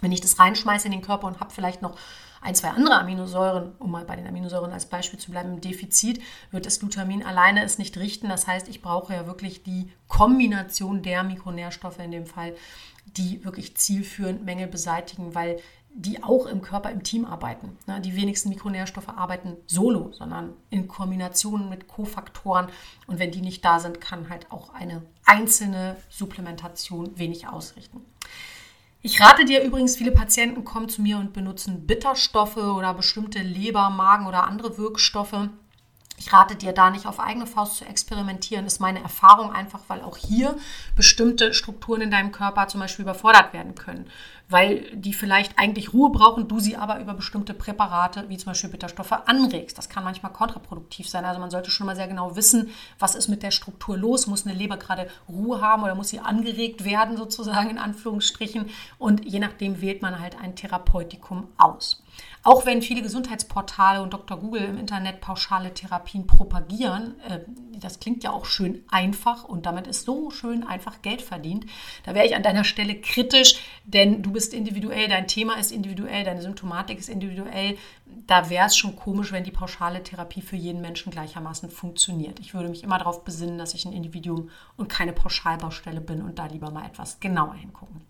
wenn 0.00 0.10
ich 0.10 0.20
das 0.20 0.40
reinschmeiße 0.40 0.86
in 0.86 0.92
den 0.92 1.02
Körper 1.02 1.28
und 1.28 1.38
habe 1.38 1.52
vielleicht 1.52 1.82
noch 1.82 1.96
ein, 2.40 2.56
zwei 2.56 2.70
andere 2.70 2.98
Aminosäuren, 2.98 3.74
um 3.78 3.92
mal 3.92 4.04
bei 4.04 4.16
den 4.16 4.26
Aminosäuren 4.26 4.72
als 4.72 4.86
Beispiel 4.86 5.20
zu 5.20 5.30
bleiben, 5.30 5.54
im 5.54 5.60
Defizit, 5.60 6.20
wird 6.50 6.66
das 6.66 6.80
Glutamin 6.80 7.22
alleine 7.22 7.62
es 7.62 7.78
nicht 7.78 7.96
richten. 7.96 8.28
Das 8.28 8.48
heißt, 8.48 8.68
ich 8.68 8.82
brauche 8.82 9.14
ja 9.14 9.28
wirklich 9.28 9.62
die 9.62 9.92
Kombination 10.08 11.02
der 11.02 11.22
Mikronährstoffe 11.22 12.00
in 12.00 12.10
dem 12.10 12.26
Fall, 12.26 12.56
die 13.06 13.44
wirklich 13.44 13.76
zielführend 13.76 14.44
Mängel 14.44 14.66
beseitigen, 14.66 15.36
weil 15.36 15.60
die 15.96 16.24
auch 16.24 16.46
im 16.46 16.60
Körper 16.60 16.90
im 16.90 17.04
Team 17.04 17.24
arbeiten. 17.24 17.78
Ne, 17.86 18.00
die 18.00 18.16
wenigsten 18.16 18.48
Mikronährstoffe 18.48 19.08
arbeiten 19.08 19.56
solo, 19.66 20.10
sondern 20.12 20.52
in 20.68 20.88
Kombination 20.88 21.68
mit 21.68 21.86
Kofaktoren. 21.86 22.66
Und 23.06 23.20
wenn 23.20 23.30
die 23.30 23.40
nicht 23.40 23.64
da 23.64 23.78
sind, 23.78 24.00
kann 24.00 24.28
halt 24.28 24.50
auch 24.50 24.74
eine 24.74 25.02
einzelne 25.24 25.96
Supplementation 26.10 27.16
wenig 27.16 27.46
ausrichten. 27.46 28.00
Ich 29.02 29.20
rate 29.20 29.44
dir 29.44 29.62
übrigens, 29.62 29.96
viele 29.96 30.10
Patienten 30.10 30.64
kommen 30.64 30.88
zu 30.88 31.00
mir 31.00 31.18
und 31.18 31.32
benutzen 31.32 31.86
Bitterstoffe 31.86 32.56
oder 32.56 32.92
bestimmte 32.94 33.38
Leber, 33.40 33.90
Magen 33.90 34.26
oder 34.26 34.48
andere 34.48 34.76
Wirkstoffe 34.78 35.48
ich 36.16 36.32
rate 36.32 36.54
dir 36.54 36.72
da 36.72 36.90
nicht 36.90 37.06
auf 37.06 37.18
eigene 37.18 37.46
Faust 37.46 37.76
zu 37.76 37.84
experimentieren, 37.84 38.66
ist 38.66 38.80
meine 38.80 39.02
Erfahrung 39.02 39.52
einfach, 39.52 39.80
weil 39.88 40.00
auch 40.00 40.16
hier 40.16 40.56
bestimmte 40.94 41.52
Strukturen 41.52 42.02
in 42.02 42.10
deinem 42.10 42.30
Körper 42.30 42.68
zum 42.68 42.80
Beispiel 42.80 43.02
überfordert 43.02 43.52
werden 43.52 43.74
können, 43.74 44.06
weil 44.48 44.90
die 44.94 45.12
vielleicht 45.12 45.58
eigentlich 45.58 45.92
Ruhe 45.92 46.10
brauchen, 46.10 46.46
du 46.46 46.60
sie 46.60 46.76
aber 46.76 47.00
über 47.00 47.14
bestimmte 47.14 47.52
Präparate, 47.52 48.28
wie 48.28 48.36
zum 48.36 48.50
Beispiel 48.50 48.70
Bitterstoffe, 48.70 49.12
anregst. 49.12 49.76
Das 49.76 49.88
kann 49.88 50.04
manchmal 50.04 50.32
kontraproduktiv 50.32 51.08
sein. 51.08 51.24
Also 51.24 51.40
man 51.40 51.50
sollte 51.50 51.70
schon 51.70 51.86
mal 51.86 51.96
sehr 51.96 52.08
genau 52.08 52.36
wissen, 52.36 52.70
was 52.98 53.16
ist 53.16 53.28
mit 53.28 53.42
der 53.42 53.50
Struktur 53.50 53.96
los. 53.96 54.26
Muss 54.26 54.46
eine 54.46 54.54
Leber 54.54 54.76
gerade 54.76 55.10
Ruhe 55.28 55.60
haben 55.60 55.82
oder 55.82 55.94
muss 55.94 56.10
sie 56.10 56.20
angeregt 56.20 56.84
werden, 56.84 57.16
sozusagen 57.16 57.70
in 57.70 57.78
Anführungsstrichen. 57.78 58.70
Und 58.98 59.24
je 59.24 59.40
nachdem 59.40 59.80
wählt 59.80 60.02
man 60.02 60.20
halt 60.20 60.38
ein 60.40 60.54
Therapeutikum 60.54 61.48
aus. 61.56 62.02
Auch 62.46 62.66
wenn 62.66 62.82
viele 62.82 63.00
Gesundheitsportale 63.00 64.02
und 64.02 64.12
Dr. 64.12 64.38
Google 64.38 64.64
im 64.64 64.78
Internet 64.78 65.22
pauschale 65.22 65.72
Therapien 65.72 66.26
propagieren, 66.26 67.18
äh, 67.26 67.40
das 67.80 68.00
klingt 68.00 68.22
ja 68.22 68.32
auch 68.32 68.44
schön 68.44 68.84
einfach 68.90 69.44
und 69.44 69.64
damit 69.64 69.86
ist 69.86 70.04
so 70.04 70.30
schön 70.30 70.62
einfach 70.62 71.00
Geld 71.00 71.22
verdient. 71.22 71.64
Da 72.04 72.14
wäre 72.14 72.26
ich 72.26 72.36
an 72.36 72.42
deiner 72.42 72.64
Stelle 72.64 73.00
kritisch, 73.00 73.60
denn 73.84 74.22
du 74.22 74.30
bist 74.30 74.52
individuell, 74.52 75.08
dein 75.08 75.26
Thema 75.26 75.54
ist 75.54 75.72
individuell, 75.72 76.22
deine 76.22 76.42
Symptomatik 76.42 76.98
ist 76.98 77.08
individuell. 77.08 77.78
Da 78.26 78.50
wäre 78.50 78.66
es 78.66 78.76
schon 78.76 78.94
komisch, 78.94 79.32
wenn 79.32 79.44
die 79.44 79.50
pauschale 79.50 80.02
Therapie 80.02 80.42
für 80.42 80.56
jeden 80.56 80.82
Menschen 80.82 81.12
gleichermaßen 81.12 81.70
funktioniert. 81.70 82.40
Ich 82.40 82.52
würde 82.52 82.68
mich 82.68 82.84
immer 82.84 82.98
darauf 82.98 83.24
besinnen, 83.24 83.56
dass 83.56 83.72
ich 83.72 83.86
ein 83.86 83.94
Individuum 83.94 84.50
und 84.76 84.88
keine 84.88 85.14
Pauschalbaustelle 85.14 86.02
bin 86.02 86.20
und 86.20 86.38
da 86.38 86.44
lieber 86.44 86.70
mal 86.70 86.84
etwas 86.84 87.20
genauer 87.20 87.54
hingucken. 87.54 88.02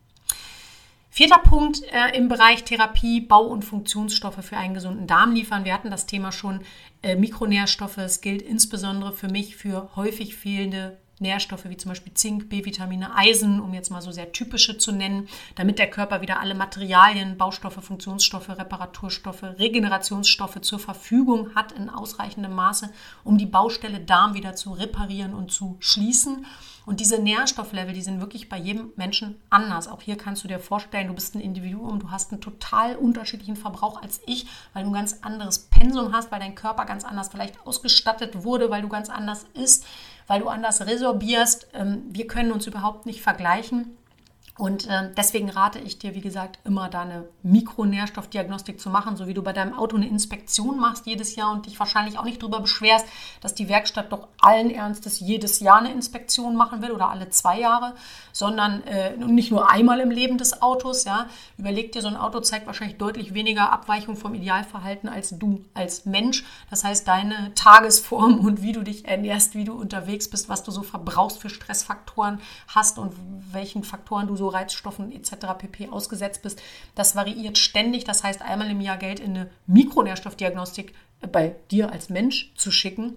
Vierter 1.16 1.38
Punkt 1.38 1.80
äh, 1.92 2.16
im 2.16 2.26
Bereich 2.26 2.64
Therapie, 2.64 3.20
Bau- 3.20 3.46
und 3.46 3.64
Funktionsstoffe 3.64 4.44
für 4.44 4.56
einen 4.56 4.74
gesunden 4.74 5.06
Darm 5.06 5.32
liefern. 5.32 5.64
Wir 5.64 5.72
hatten 5.72 5.92
das 5.92 6.06
Thema 6.06 6.32
schon 6.32 6.62
äh, 7.04 7.14
Mikronährstoffe. 7.14 7.98
Es 7.98 8.20
gilt 8.20 8.42
insbesondere 8.42 9.12
für 9.12 9.28
mich 9.28 9.54
für 9.54 9.90
häufig 9.94 10.34
fehlende 10.34 10.98
Nährstoffe 11.18 11.66
wie 11.66 11.76
zum 11.76 11.90
Beispiel 11.90 12.14
Zink, 12.14 12.48
B-Vitamine, 12.48 13.14
Eisen, 13.14 13.60
um 13.60 13.72
jetzt 13.74 13.90
mal 13.90 14.02
so 14.02 14.10
sehr 14.10 14.32
typische 14.32 14.78
zu 14.78 14.92
nennen, 14.92 15.28
damit 15.54 15.78
der 15.78 15.90
Körper 15.90 16.20
wieder 16.20 16.40
alle 16.40 16.54
Materialien, 16.54 17.36
Baustoffe, 17.36 17.82
Funktionsstoffe, 17.82 18.48
Reparaturstoffe, 18.48 19.42
Regenerationsstoffe 19.42 20.60
zur 20.60 20.78
Verfügung 20.78 21.54
hat 21.54 21.72
in 21.72 21.88
ausreichendem 21.88 22.54
Maße, 22.54 22.90
um 23.22 23.38
die 23.38 23.46
Baustelle 23.46 24.00
Darm 24.00 24.34
wieder 24.34 24.54
zu 24.54 24.72
reparieren 24.72 25.34
und 25.34 25.52
zu 25.52 25.76
schließen. 25.80 26.46
Und 26.86 27.00
diese 27.00 27.18
Nährstofflevel, 27.18 27.94
die 27.94 28.02
sind 28.02 28.20
wirklich 28.20 28.50
bei 28.50 28.58
jedem 28.58 28.92
Menschen 28.96 29.40
anders. 29.48 29.88
Auch 29.88 30.02
hier 30.02 30.16
kannst 30.16 30.44
du 30.44 30.48
dir 30.48 30.58
vorstellen, 30.58 31.08
du 31.08 31.14
bist 31.14 31.34
ein 31.34 31.40
Individuum, 31.40 31.98
du 31.98 32.10
hast 32.10 32.30
einen 32.30 32.42
total 32.42 32.96
unterschiedlichen 32.96 33.56
Verbrauch 33.56 34.02
als 34.02 34.20
ich, 34.26 34.46
weil 34.74 34.84
du 34.84 34.90
ein 34.90 34.94
ganz 34.94 35.20
anderes 35.22 35.60
Pensum 35.70 36.12
hast, 36.12 36.30
weil 36.30 36.40
dein 36.40 36.54
Körper 36.54 36.84
ganz 36.84 37.04
anders 37.04 37.28
vielleicht 37.28 37.66
ausgestattet 37.66 38.44
wurde, 38.44 38.68
weil 38.68 38.82
du 38.82 38.88
ganz 38.88 39.08
anders 39.08 39.46
isst, 39.54 39.86
weil 40.26 40.40
du 40.40 40.48
anders 40.48 40.86
resorbierst. 40.86 41.68
Ähm, 41.74 42.02
wir 42.08 42.26
können 42.26 42.52
uns 42.52 42.66
überhaupt 42.66 43.06
nicht 43.06 43.22
vergleichen. 43.22 43.96
Und 44.56 44.86
äh, 44.86 45.10
deswegen 45.16 45.50
rate 45.50 45.80
ich 45.80 45.98
dir, 45.98 46.14
wie 46.14 46.20
gesagt, 46.20 46.60
immer 46.64 46.88
da 46.88 47.02
eine 47.02 47.24
Mikronährstoffdiagnostik 47.42 48.80
zu 48.80 48.88
machen, 48.88 49.16
so 49.16 49.26
wie 49.26 49.34
du 49.34 49.42
bei 49.42 49.52
deinem 49.52 49.76
Auto 49.76 49.96
eine 49.96 50.06
Inspektion 50.06 50.78
machst 50.78 51.06
jedes 51.06 51.34
Jahr 51.34 51.50
und 51.50 51.66
dich 51.66 51.80
wahrscheinlich 51.80 52.18
auch 52.18 52.24
nicht 52.24 52.40
darüber 52.40 52.60
beschwerst, 52.60 53.04
dass 53.40 53.56
die 53.56 53.68
Werkstatt 53.68 54.12
doch 54.12 54.28
allen 54.40 54.70
Ernstes 54.70 55.18
jedes 55.18 55.58
Jahr 55.58 55.78
eine 55.78 55.90
Inspektion 55.90 56.54
machen 56.54 56.82
will 56.82 56.92
oder 56.92 57.10
alle 57.10 57.30
zwei 57.30 57.58
Jahre, 57.58 57.96
sondern 58.34 58.82
äh, 58.82 59.16
nicht 59.16 59.52
nur 59.52 59.70
einmal 59.70 60.00
im 60.00 60.10
Leben 60.10 60.36
des 60.38 60.60
Autos. 60.60 61.04
Ja, 61.04 61.28
überleg 61.56 61.92
dir, 61.92 62.02
so 62.02 62.08
ein 62.08 62.16
Auto 62.16 62.40
zeigt 62.40 62.66
wahrscheinlich 62.66 62.98
deutlich 62.98 63.32
weniger 63.32 63.72
Abweichung 63.72 64.16
vom 64.16 64.34
Idealverhalten 64.34 65.08
als 65.08 65.38
du 65.38 65.64
als 65.72 66.04
Mensch. 66.04 66.44
Das 66.68 66.82
heißt, 66.82 67.06
deine 67.06 67.54
Tagesform 67.54 68.40
und 68.40 68.60
wie 68.60 68.72
du 68.72 68.82
dich 68.82 69.06
ernährst, 69.06 69.54
wie 69.54 69.64
du 69.64 69.72
unterwegs 69.72 70.28
bist, 70.28 70.48
was 70.48 70.64
du 70.64 70.72
so 70.72 70.82
verbrauchst 70.82 71.40
für 71.40 71.48
Stressfaktoren 71.48 72.40
hast 72.66 72.98
und 72.98 73.14
welchen 73.52 73.84
Faktoren 73.84 74.26
du 74.26 74.34
so 74.34 74.48
Reizstoffen 74.48 75.12
etc. 75.12 75.30
pp. 75.56 75.88
ausgesetzt 75.90 76.42
bist. 76.42 76.60
Das 76.96 77.14
variiert 77.14 77.56
ständig. 77.56 78.02
Das 78.02 78.24
heißt, 78.24 78.42
einmal 78.42 78.68
im 78.68 78.80
Jahr 78.80 78.96
Geld 78.96 79.20
in 79.20 79.30
eine 79.30 79.50
Mikronährstoffdiagnostik 79.68 80.92
bei 81.30 81.54
dir 81.70 81.92
als 81.92 82.08
Mensch 82.08 82.52
zu 82.56 82.72
schicken, 82.72 83.14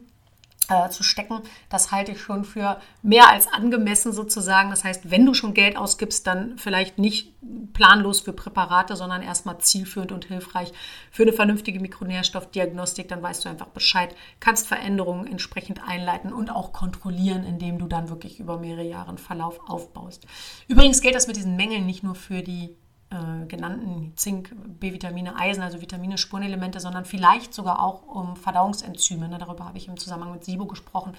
äh, 0.70 0.90
zu 0.90 1.04
stecken, 1.04 1.42
das 1.70 1.92
halte 1.92 2.12
ich 2.12 2.22
schon 2.22 2.44
für 2.44 2.80
mehr 3.02 3.30
als 3.30 3.48
angemessen 3.48 4.12
sozusagen. 4.12 4.70
Das 4.70 4.84
heißt, 4.84 5.10
wenn 5.10 5.26
du 5.26 5.34
schon 5.34 5.54
Geld 5.54 5.78
ausgibst, 5.78 6.28
dann 6.28 6.58
vielleicht 6.58 6.98
nicht 6.98 7.34
planlos 7.74 8.22
für 8.22 8.34
Präparate, 8.34 8.96
sondern 8.96 9.22
erstmal 9.22 9.60
zielführend 9.60 10.12
und 10.12 10.26
hilfreich 10.26 10.74
für 11.12 11.24
eine 11.24 11.34
vernünftige 11.34 11.80
Mikronährstoffdiagnostik. 11.80 13.08
Dann 13.08 13.22
weißt 13.22 13.46
du 13.46 13.50
einfach 13.50 13.68
Bescheid, 13.68 14.16
kannst 14.40 14.68
Veränderungen 14.68 15.28
entsprechend 15.28 15.88
einleiten 15.88 16.34
und 16.34 16.50
auch 16.50 16.74
kontrollieren, 16.74 17.44
indem 17.44 17.80
du 17.80 17.88
dann 17.88 18.10
wirklich 18.10 18.40
über 18.40 18.58
mehrere 18.58 18.84
Jahre 18.84 19.10
einen 19.10 19.18
Verlauf 19.18 19.60
aufbaust. 19.68 20.26
Übrigens 20.68 21.02
gilt 21.02 21.16
das 21.16 21.28
mit 21.28 21.36
diesen 21.36 21.56
Mängeln 21.56 21.86
nicht 21.86 22.04
nur 22.04 22.16
für 22.16 22.42
die 22.42 22.76
äh, 23.10 23.46
genannten 23.48 24.12
Zink, 24.18 24.54
B-Vitamine, 24.80 25.38
Eisen, 25.38 25.62
also 25.64 25.80
Vitamine, 25.80 26.18
Spurenelemente, 26.18 26.80
sondern 26.82 27.06
vielleicht 27.06 27.54
sogar 27.54 27.82
auch 27.82 28.04
um 28.04 28.36
Verdauungsenzyme. 28.36 29.30
Ne? 29.30 29.38
Darüber 29.38 29.66
habe 29.66 29.78
ich 29.78 29.88
im 29.88 29.98
Zusammenhang 29.98 30.34
mit 30.34 30.44
SIBO 30.44 30.66
gesprochen, 30.66 31.14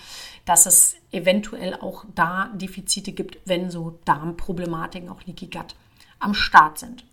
dass 0.45 0.67
es 0.67 0.97
eventuell 1.13 1.75
auch 1.75 2.05
da 2.15 2.51
Defizite 2.55 3.13
gibt, 3.13 3.39
wenn 3.47 3.71
so 3.71 3.99
Darmproblematiken, 4.05 5.09
auch 5.09 5.23
Leaky 5.25 5.47
Gut, 5.47 5.75
am 6.19 6.35
Start 6.35 6.79
sind. 6.79 7.05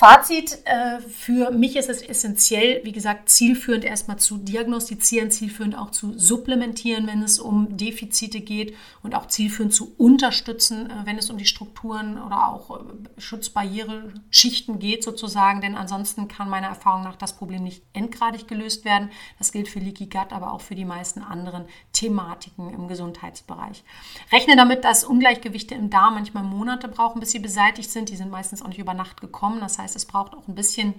Fazit, 0.00 0.60
äh, 0.64 0.98
für 1.00 1.50
mich 1.50 1.76
ist 1.76 1.90
es 1.90 2.00
essentiell, 2.00 2.80
wie 2.84 2.92
gesagt, 2.92 3.28
zielführend 3.28 3.84
erstmal 3.84 4.18
zu 4.18 4.38
diagnostizieren, 4.38 5.30
zielführend 5.30 5.76
auch 5.76 5.90
zu 5.90 6.18
supplementieren, 6.18 7.06
wenn 7.06 7.22
es 7.22 7.38
um 7.38 7.76
Defizite 7.76 8.40
geht 8.40 8.74
und 9.02 9.14
auch 9.14 9.26
zielführend 9.26 9.74
zu 9.74 9.92
unterstützen, 9.98 10.88
äh, 10.88 10.94
wenn 11.04 11.18
es 11.18 11.28
um 11.28 11.36
die 11.36 11.44
Strukturen 11.44 12.16
oder 12.18 12.48
auch 12.48 12.80
äh, 12.80 13.20
Schutzbarriere, 13.20 14.14
Schichten 14.30 14.78
geht 14.78 15.04
sozusagen, 15.04 15.60
denn 15.60 15.76
ansonsten 15.76 16.28
kann 16.28 16.48
meiner 16.48 16.68
Erfahrung 16.68 17.02
nach 17.02 17.16
das 17.16 17.36
Problem 17.36 17.62
nicht 17.62 17.82
endgradig 17.92 18.48
gelöst 18.48 18.86
werden. 18.86 19.10
Das 19.38 19.52
gilt 19.52 19.68
für 19.68 19.80
Leaky 19.80 20.06
Gut, 20.06 20.32
aber 20.32 20.54
auch 20.54 20.62
für 20.62 20.74
die 20.74 20.86
meisten 20.86 21.20
anderen 21.20 21.66
Thematiken 21.92 22.72
im 22.72 22.88
Gesundheitsbereich. 22.88 23.84
Rechne 24.32 24.56
damit, 24.56 24.82
dass 24.82 25.04
Ungleichgewichte 25.04 25.74
im 25.74 25.90
Darm 25.90 26.14
manchmal 26.14 26.44
Monate 26.44 26.88
brauchen, 26.88 27.20
bis 27.20 27.32
sie 27.32 27.38
beseitigt 27.38 27.90
sind. 27.90 28.08
Die 28.08 28.16
sind 28.16 28.30
meistens 28.30 28.62
auch 28.62 28.68
nicht 28.68 28.78
über 28.78 28.94
Nacht 28.94 29.20
gekommen. 29.20 29.60
Das 29.60 29.78
heißt, 29.78 29.89
heißt, 29.90 29.96
es 29.96 30.06
braucht 30.06 30.34
auch 30.34 30.46
ein 30.48 30.54
bisschen 30.54 30.94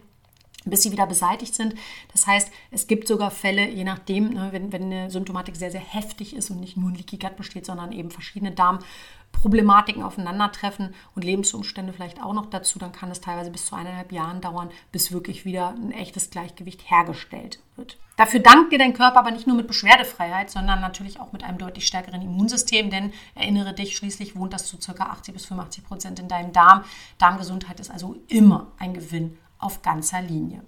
bis 0.66 0.84
sie 0.84 0.92
wieder 0.92 1.08
beseitigt 1.08 1.56
sind. 1.56 1.76
Das 2.12 2.28
heißt, 2.28 2.52
es 2.70 2.88
gibt 2.88 3.08
sogar 3.08 3.32
Fälle, 3.32 3.70
je 3.70 3.84
nachdem, 3.84 4.30
ne, 4.30 4.50
wenn, 4.52 4.72
wenn 4.72 4.84
eine 4.84 5.10
Symptomatik 5.10 5.56
sehr, 5.56 5.72
sehr 5.72 5.82
heftig 5.82 6.36
ist 6.36 6.52
und 6.52 6.60
nicht 6.60 6.78
nur 6.78 6.90
ein 6.90 6.96
Leaky 6.96 7.18
Gut 7.18 7.36
besteht, 7.36 7.66
sondern 7.66 7.92
eben 7.92 8.12
verschiedene 8.12 8.52
Darmproblematiken 8.52 10.04
aufeinandertreffen 10.04 10.94
und 11.16 11.24
Lebensumstände 11.24 11.94
vielleicht 11.94 12.22
auch 12.22 12.34
noch 12.34 12.50
dazu, 12.50 12.78
dann 12.78 12.92
kann 12.92 13.12
es 13.12 13.22
teilweise 13.22 13.52
bis 13.52 13.66
zu 13.66 13.76
eineinhalb 13.76 14.12
Jahren 14.12 14.42
dauern, 14.42 14.70
bis 14.92 15.12
wirklich 15.12 15.46
wieder 15.46 15.70
ein 15.70 15.92
echtes 15.92 16.30
Gleichgewicht 16.30 16.90
hergestellt 16.90 17.60
wird. 17.76 17.98
Dafür 18.18 18.40
dankt 18.40 18.72
dir 18.72 18.78
dein 18.78 18.94
Körper 18.94 19.20
aber 19.20 19.32
nicht 19.32 19.48
nur 19.48 19.56
mit 19.56 19.66
Beschwerdefreiheit, 19.66 20.52
sondern 20.52 20.80
natürlich 20.80 21.20
auch 21.20 21.32
mit 21.32 21.44
einem 21.44 21.58
deutlich 21.58 21.88
stärkeren 21.88 22.22
Immunsystem, 22.22 22.92
denn 22.92 23.14
erinnere 23.34 23.74
dich, 23.74 23.98
schließlich 23.98 24.36
wohnt 24.36 24.54
das 24.54 24.68
zu 24.68 24.78
ca. 24.78 25.06
80 25.06 25.34
bis 25.34 25.46
85 25.46 25.84
Prozent 25.86 26.20
in 26.20 26.28
deinem 26.28 26.54
Darm. 26.54 26.84
Darmgesundheit 27.18 27.80
ist 27.80 27.90
also 27.90 28.18
immer 28.28 28.68
ein 28.78 28.94
Gewinn 28.94 29.40
auf 29.62 29.82
ganzer 29.82 30.22
Linie. 30.22 30.62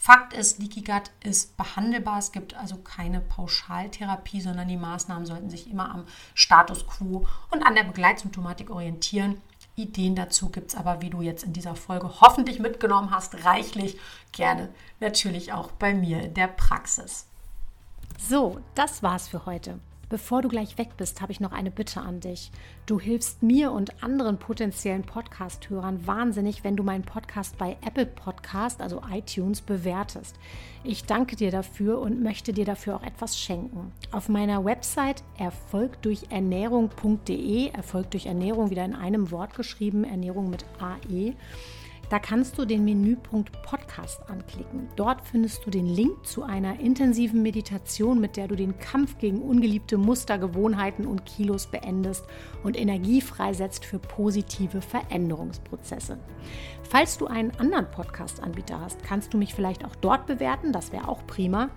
Fakt 0.00 0.32
ist, 0.32 0.60
Leaky 0.60 0.82
Gut 0.82 1.10
ist 1.24 1.56
behandelbar. 1.56 2.18
Es 2.18 2.30
gibt 2.30 2.54
also 2.54 2.76
keine 2.76 3.20
Pauschaltherapie, 3.20 4.40
sondern 4.40 4.68
die 4.68 4.76
Maßnahmen 4.76 5.26
sollten 5.26 5.50
sich 5.50 5.68
immer 5.68 5.90
am 5.92 6.06
Status 6.34 6.86
quo 6.86 7.26
und 7.50 7.62
an 7.64 7.74
der 7.74 7.82
Begleitsymptomatik 7.82 8.70
orientieren. 8.70 9.42
Ideen 9.74 10.14
dazu 10.14 10.50
gibt 10.50 10.70
es 10.70 10.76
aber, 10.76 11.02
wie 11.02 11.10
du 11.10 11.20
jetzt 11.20 11.42
in 11.42 11.52
dieser 11.52 11.74
Folge 11.74 12.20
hoffentlich 12.20 12.60
mitgenommen 12.60 13.10
hast, 13.10 13.44
reichlich 13.44 13.98
gerne 14.32 14.68
natürlich 15.00 15.52
auch 15.52 15.72
bei 15.72 15.94
mir 15.94 16.22
in 16.22 16.34
der 16.34 16.48
Praxis. 16.48 17.26
So, 18.18 18.60
das 18.74 19.02
war's 19.02 19.28
für 19.28 19.46
heute. 19.46 19.80
Bevor 20.10 20.40
du 20.40 20.48
gleich 20.48 20.78
weg 20.78 20.96
bist, 20.96 21.20
habe 21.20 21.32
ich 21.32 21.40
noch 21.40 21.52
eine 21.52 21.70
Bitte 21.70 22.00
an 22.00 22.20
dich. 22.20 22.50
Du 22.86 22.98
hilfst 22.98 23.42
mir 23.42 23.72
und 23.72 24.02
anderen 24.02 24.38
potenziellen 24.38 25.02
Podcast-Hörern 25.02 26.06
wahnsinnig, 26.06 26.64
wenn 26.64 26.76
du 26.76 26.82
meinen 26.82 27.04
Podcast 27.04 27.58
bei 27.58 27.76
Apple 27.84 28.06
Podcast, 28.06 28.80
also 28.80 29.02
iTunes, 29.12 29.60
bewertest. 29.60 30.36
Ich 30.82 31.04
danke 31.04 31.36
dir 31.36 31.50
dafür 31.50 32.00
und 32.00 32.22
möchte 32.22 32.54
dir 32.54 32.64
dafür 32.64 32.96
auch 32.96 33.02
etwas 33.02 33.38
schenken. 33.38 33.92
Auf 34.10 34.30
meiner 34.30 34.64
Website 34.64 35.22
erfolgdurchernährung.de, 35.36 37.68
Erfolg 37.68 38.10
durch 38.10 38.24
Ernährung 38.24 38.70
wieder 38.70 38.86
in 38.86 38.94
einem 38.94 39.30
Wort 39.30 39.54
geschrieben, 39.54 40.04
Ernährung 40.04 40.48
mit 40.48 40.64
AE 40.80 41.34
da 42.10 42.18
kannst 42.18 42.56
du 42.56 42.64
den 42.64 42.84
Menüpunkt 42.84 43.62
Podcast 43.62 44.20
anklicken. 44.30 44.88
Dort 44.96 45.20
findest 45.22 45.66
du 45.66 45.70
den 45.70 45.86
Link 45.86 46.26
zu 46.26 46.42
einer 46.42 46.80
intensiven 46.80 47.42
Meditation, 47.42 48.20
mit 48.20 48.36
der 48.36 48.48
du 48.48 48.56
den 48.56 48.78
Kampf 48.78 49.18
gegen 49.18 49.42
ungeliebte 49.42 49.98
Muster, 49.98 50.38
Gewohnheiten 50.38 51.06
und 51.06 51.26
Kilos 51.26 51.66
beendest 51.66 52.24
und 52.62 52.78
Energie 52.78 53.20
freisetzt 53.20 53.84
für 53.84 53.98
positive 53.98 54.80
Veränderungsprozesse. 54.80 56.18
Falls 56.82 57.18
du 57.18 57.26
einen 57.26 57.50
anderen 57.58 57.90
Podcast-Anbieter 57.90 58.80
hast, 58.80 59.02
kannst 59.02 59.34
du 59.34 59.38
mich 59.38 59.54
vielleicht 59.54 59.84
auch 59.84 59.96
dort 59.96 60.26
bewerten. 60.26 60.72
Das 60.72 60.92
wäre 60.92 61.08
auch 61.08 61.26
prima. 61.26 61.68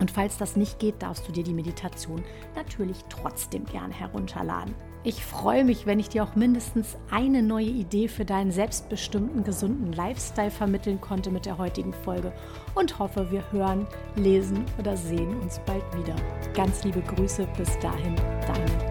Und 0.00 0.10
falls 0.10 0.36
das 0.36 0.56
nicht 0.56 0.78
geht, 0.78 1.00
darfst 1.00 1.26
du 1.28 1.32
dir 1.32 1.44
die 1.44 1.54
Meditation 1.54 2.22
natürlich 2.54 2.98
trotzdem 3.08 3.64
gerne 3.64 3.94
herunterladen. 3.94 4.74
Ich 5.04 5.24
freue 5.24 5.64
mich, 5.64 5.84
wenn 5.84 5.98
ich 5.98 6.10
dir 6.10 6.22
auch 6.22 6.36
mindestens 6.36 6.96
eine 7.10 7.42
neue 7.42 7.66
Idee 7.66 8.06
für 8.06 8.24
deinen 8.24 8.52
selbstbestimmten, 8.52 9.42
gesunden 9.42 9.92
Lifestyle 9.92 10.52
vermitteln 10.52 11.00
konnte 11.00 11.32
mit 11.32 11.44
der 11.44 11.58
heutigen 11.58 11.92
Folge 11.92 12.32
und 12.76 13.00
hoffe, 13.00 13.28
wir 13.32 13.42
hören, 13.50 13.88
lesen 14.14 14.64
oder 14.78 14.96
sehen 14.96 15.40
uns 15.40 15.60
bald 15.66 15.82
wieder. 15.98 16.14
Ganz 16.54 16.84
liebe 16.84 17.00
Grüße, 17.00 17.48
bis 17.56 17.76
dahin, 17.80 18.14
deine 18.46 18.81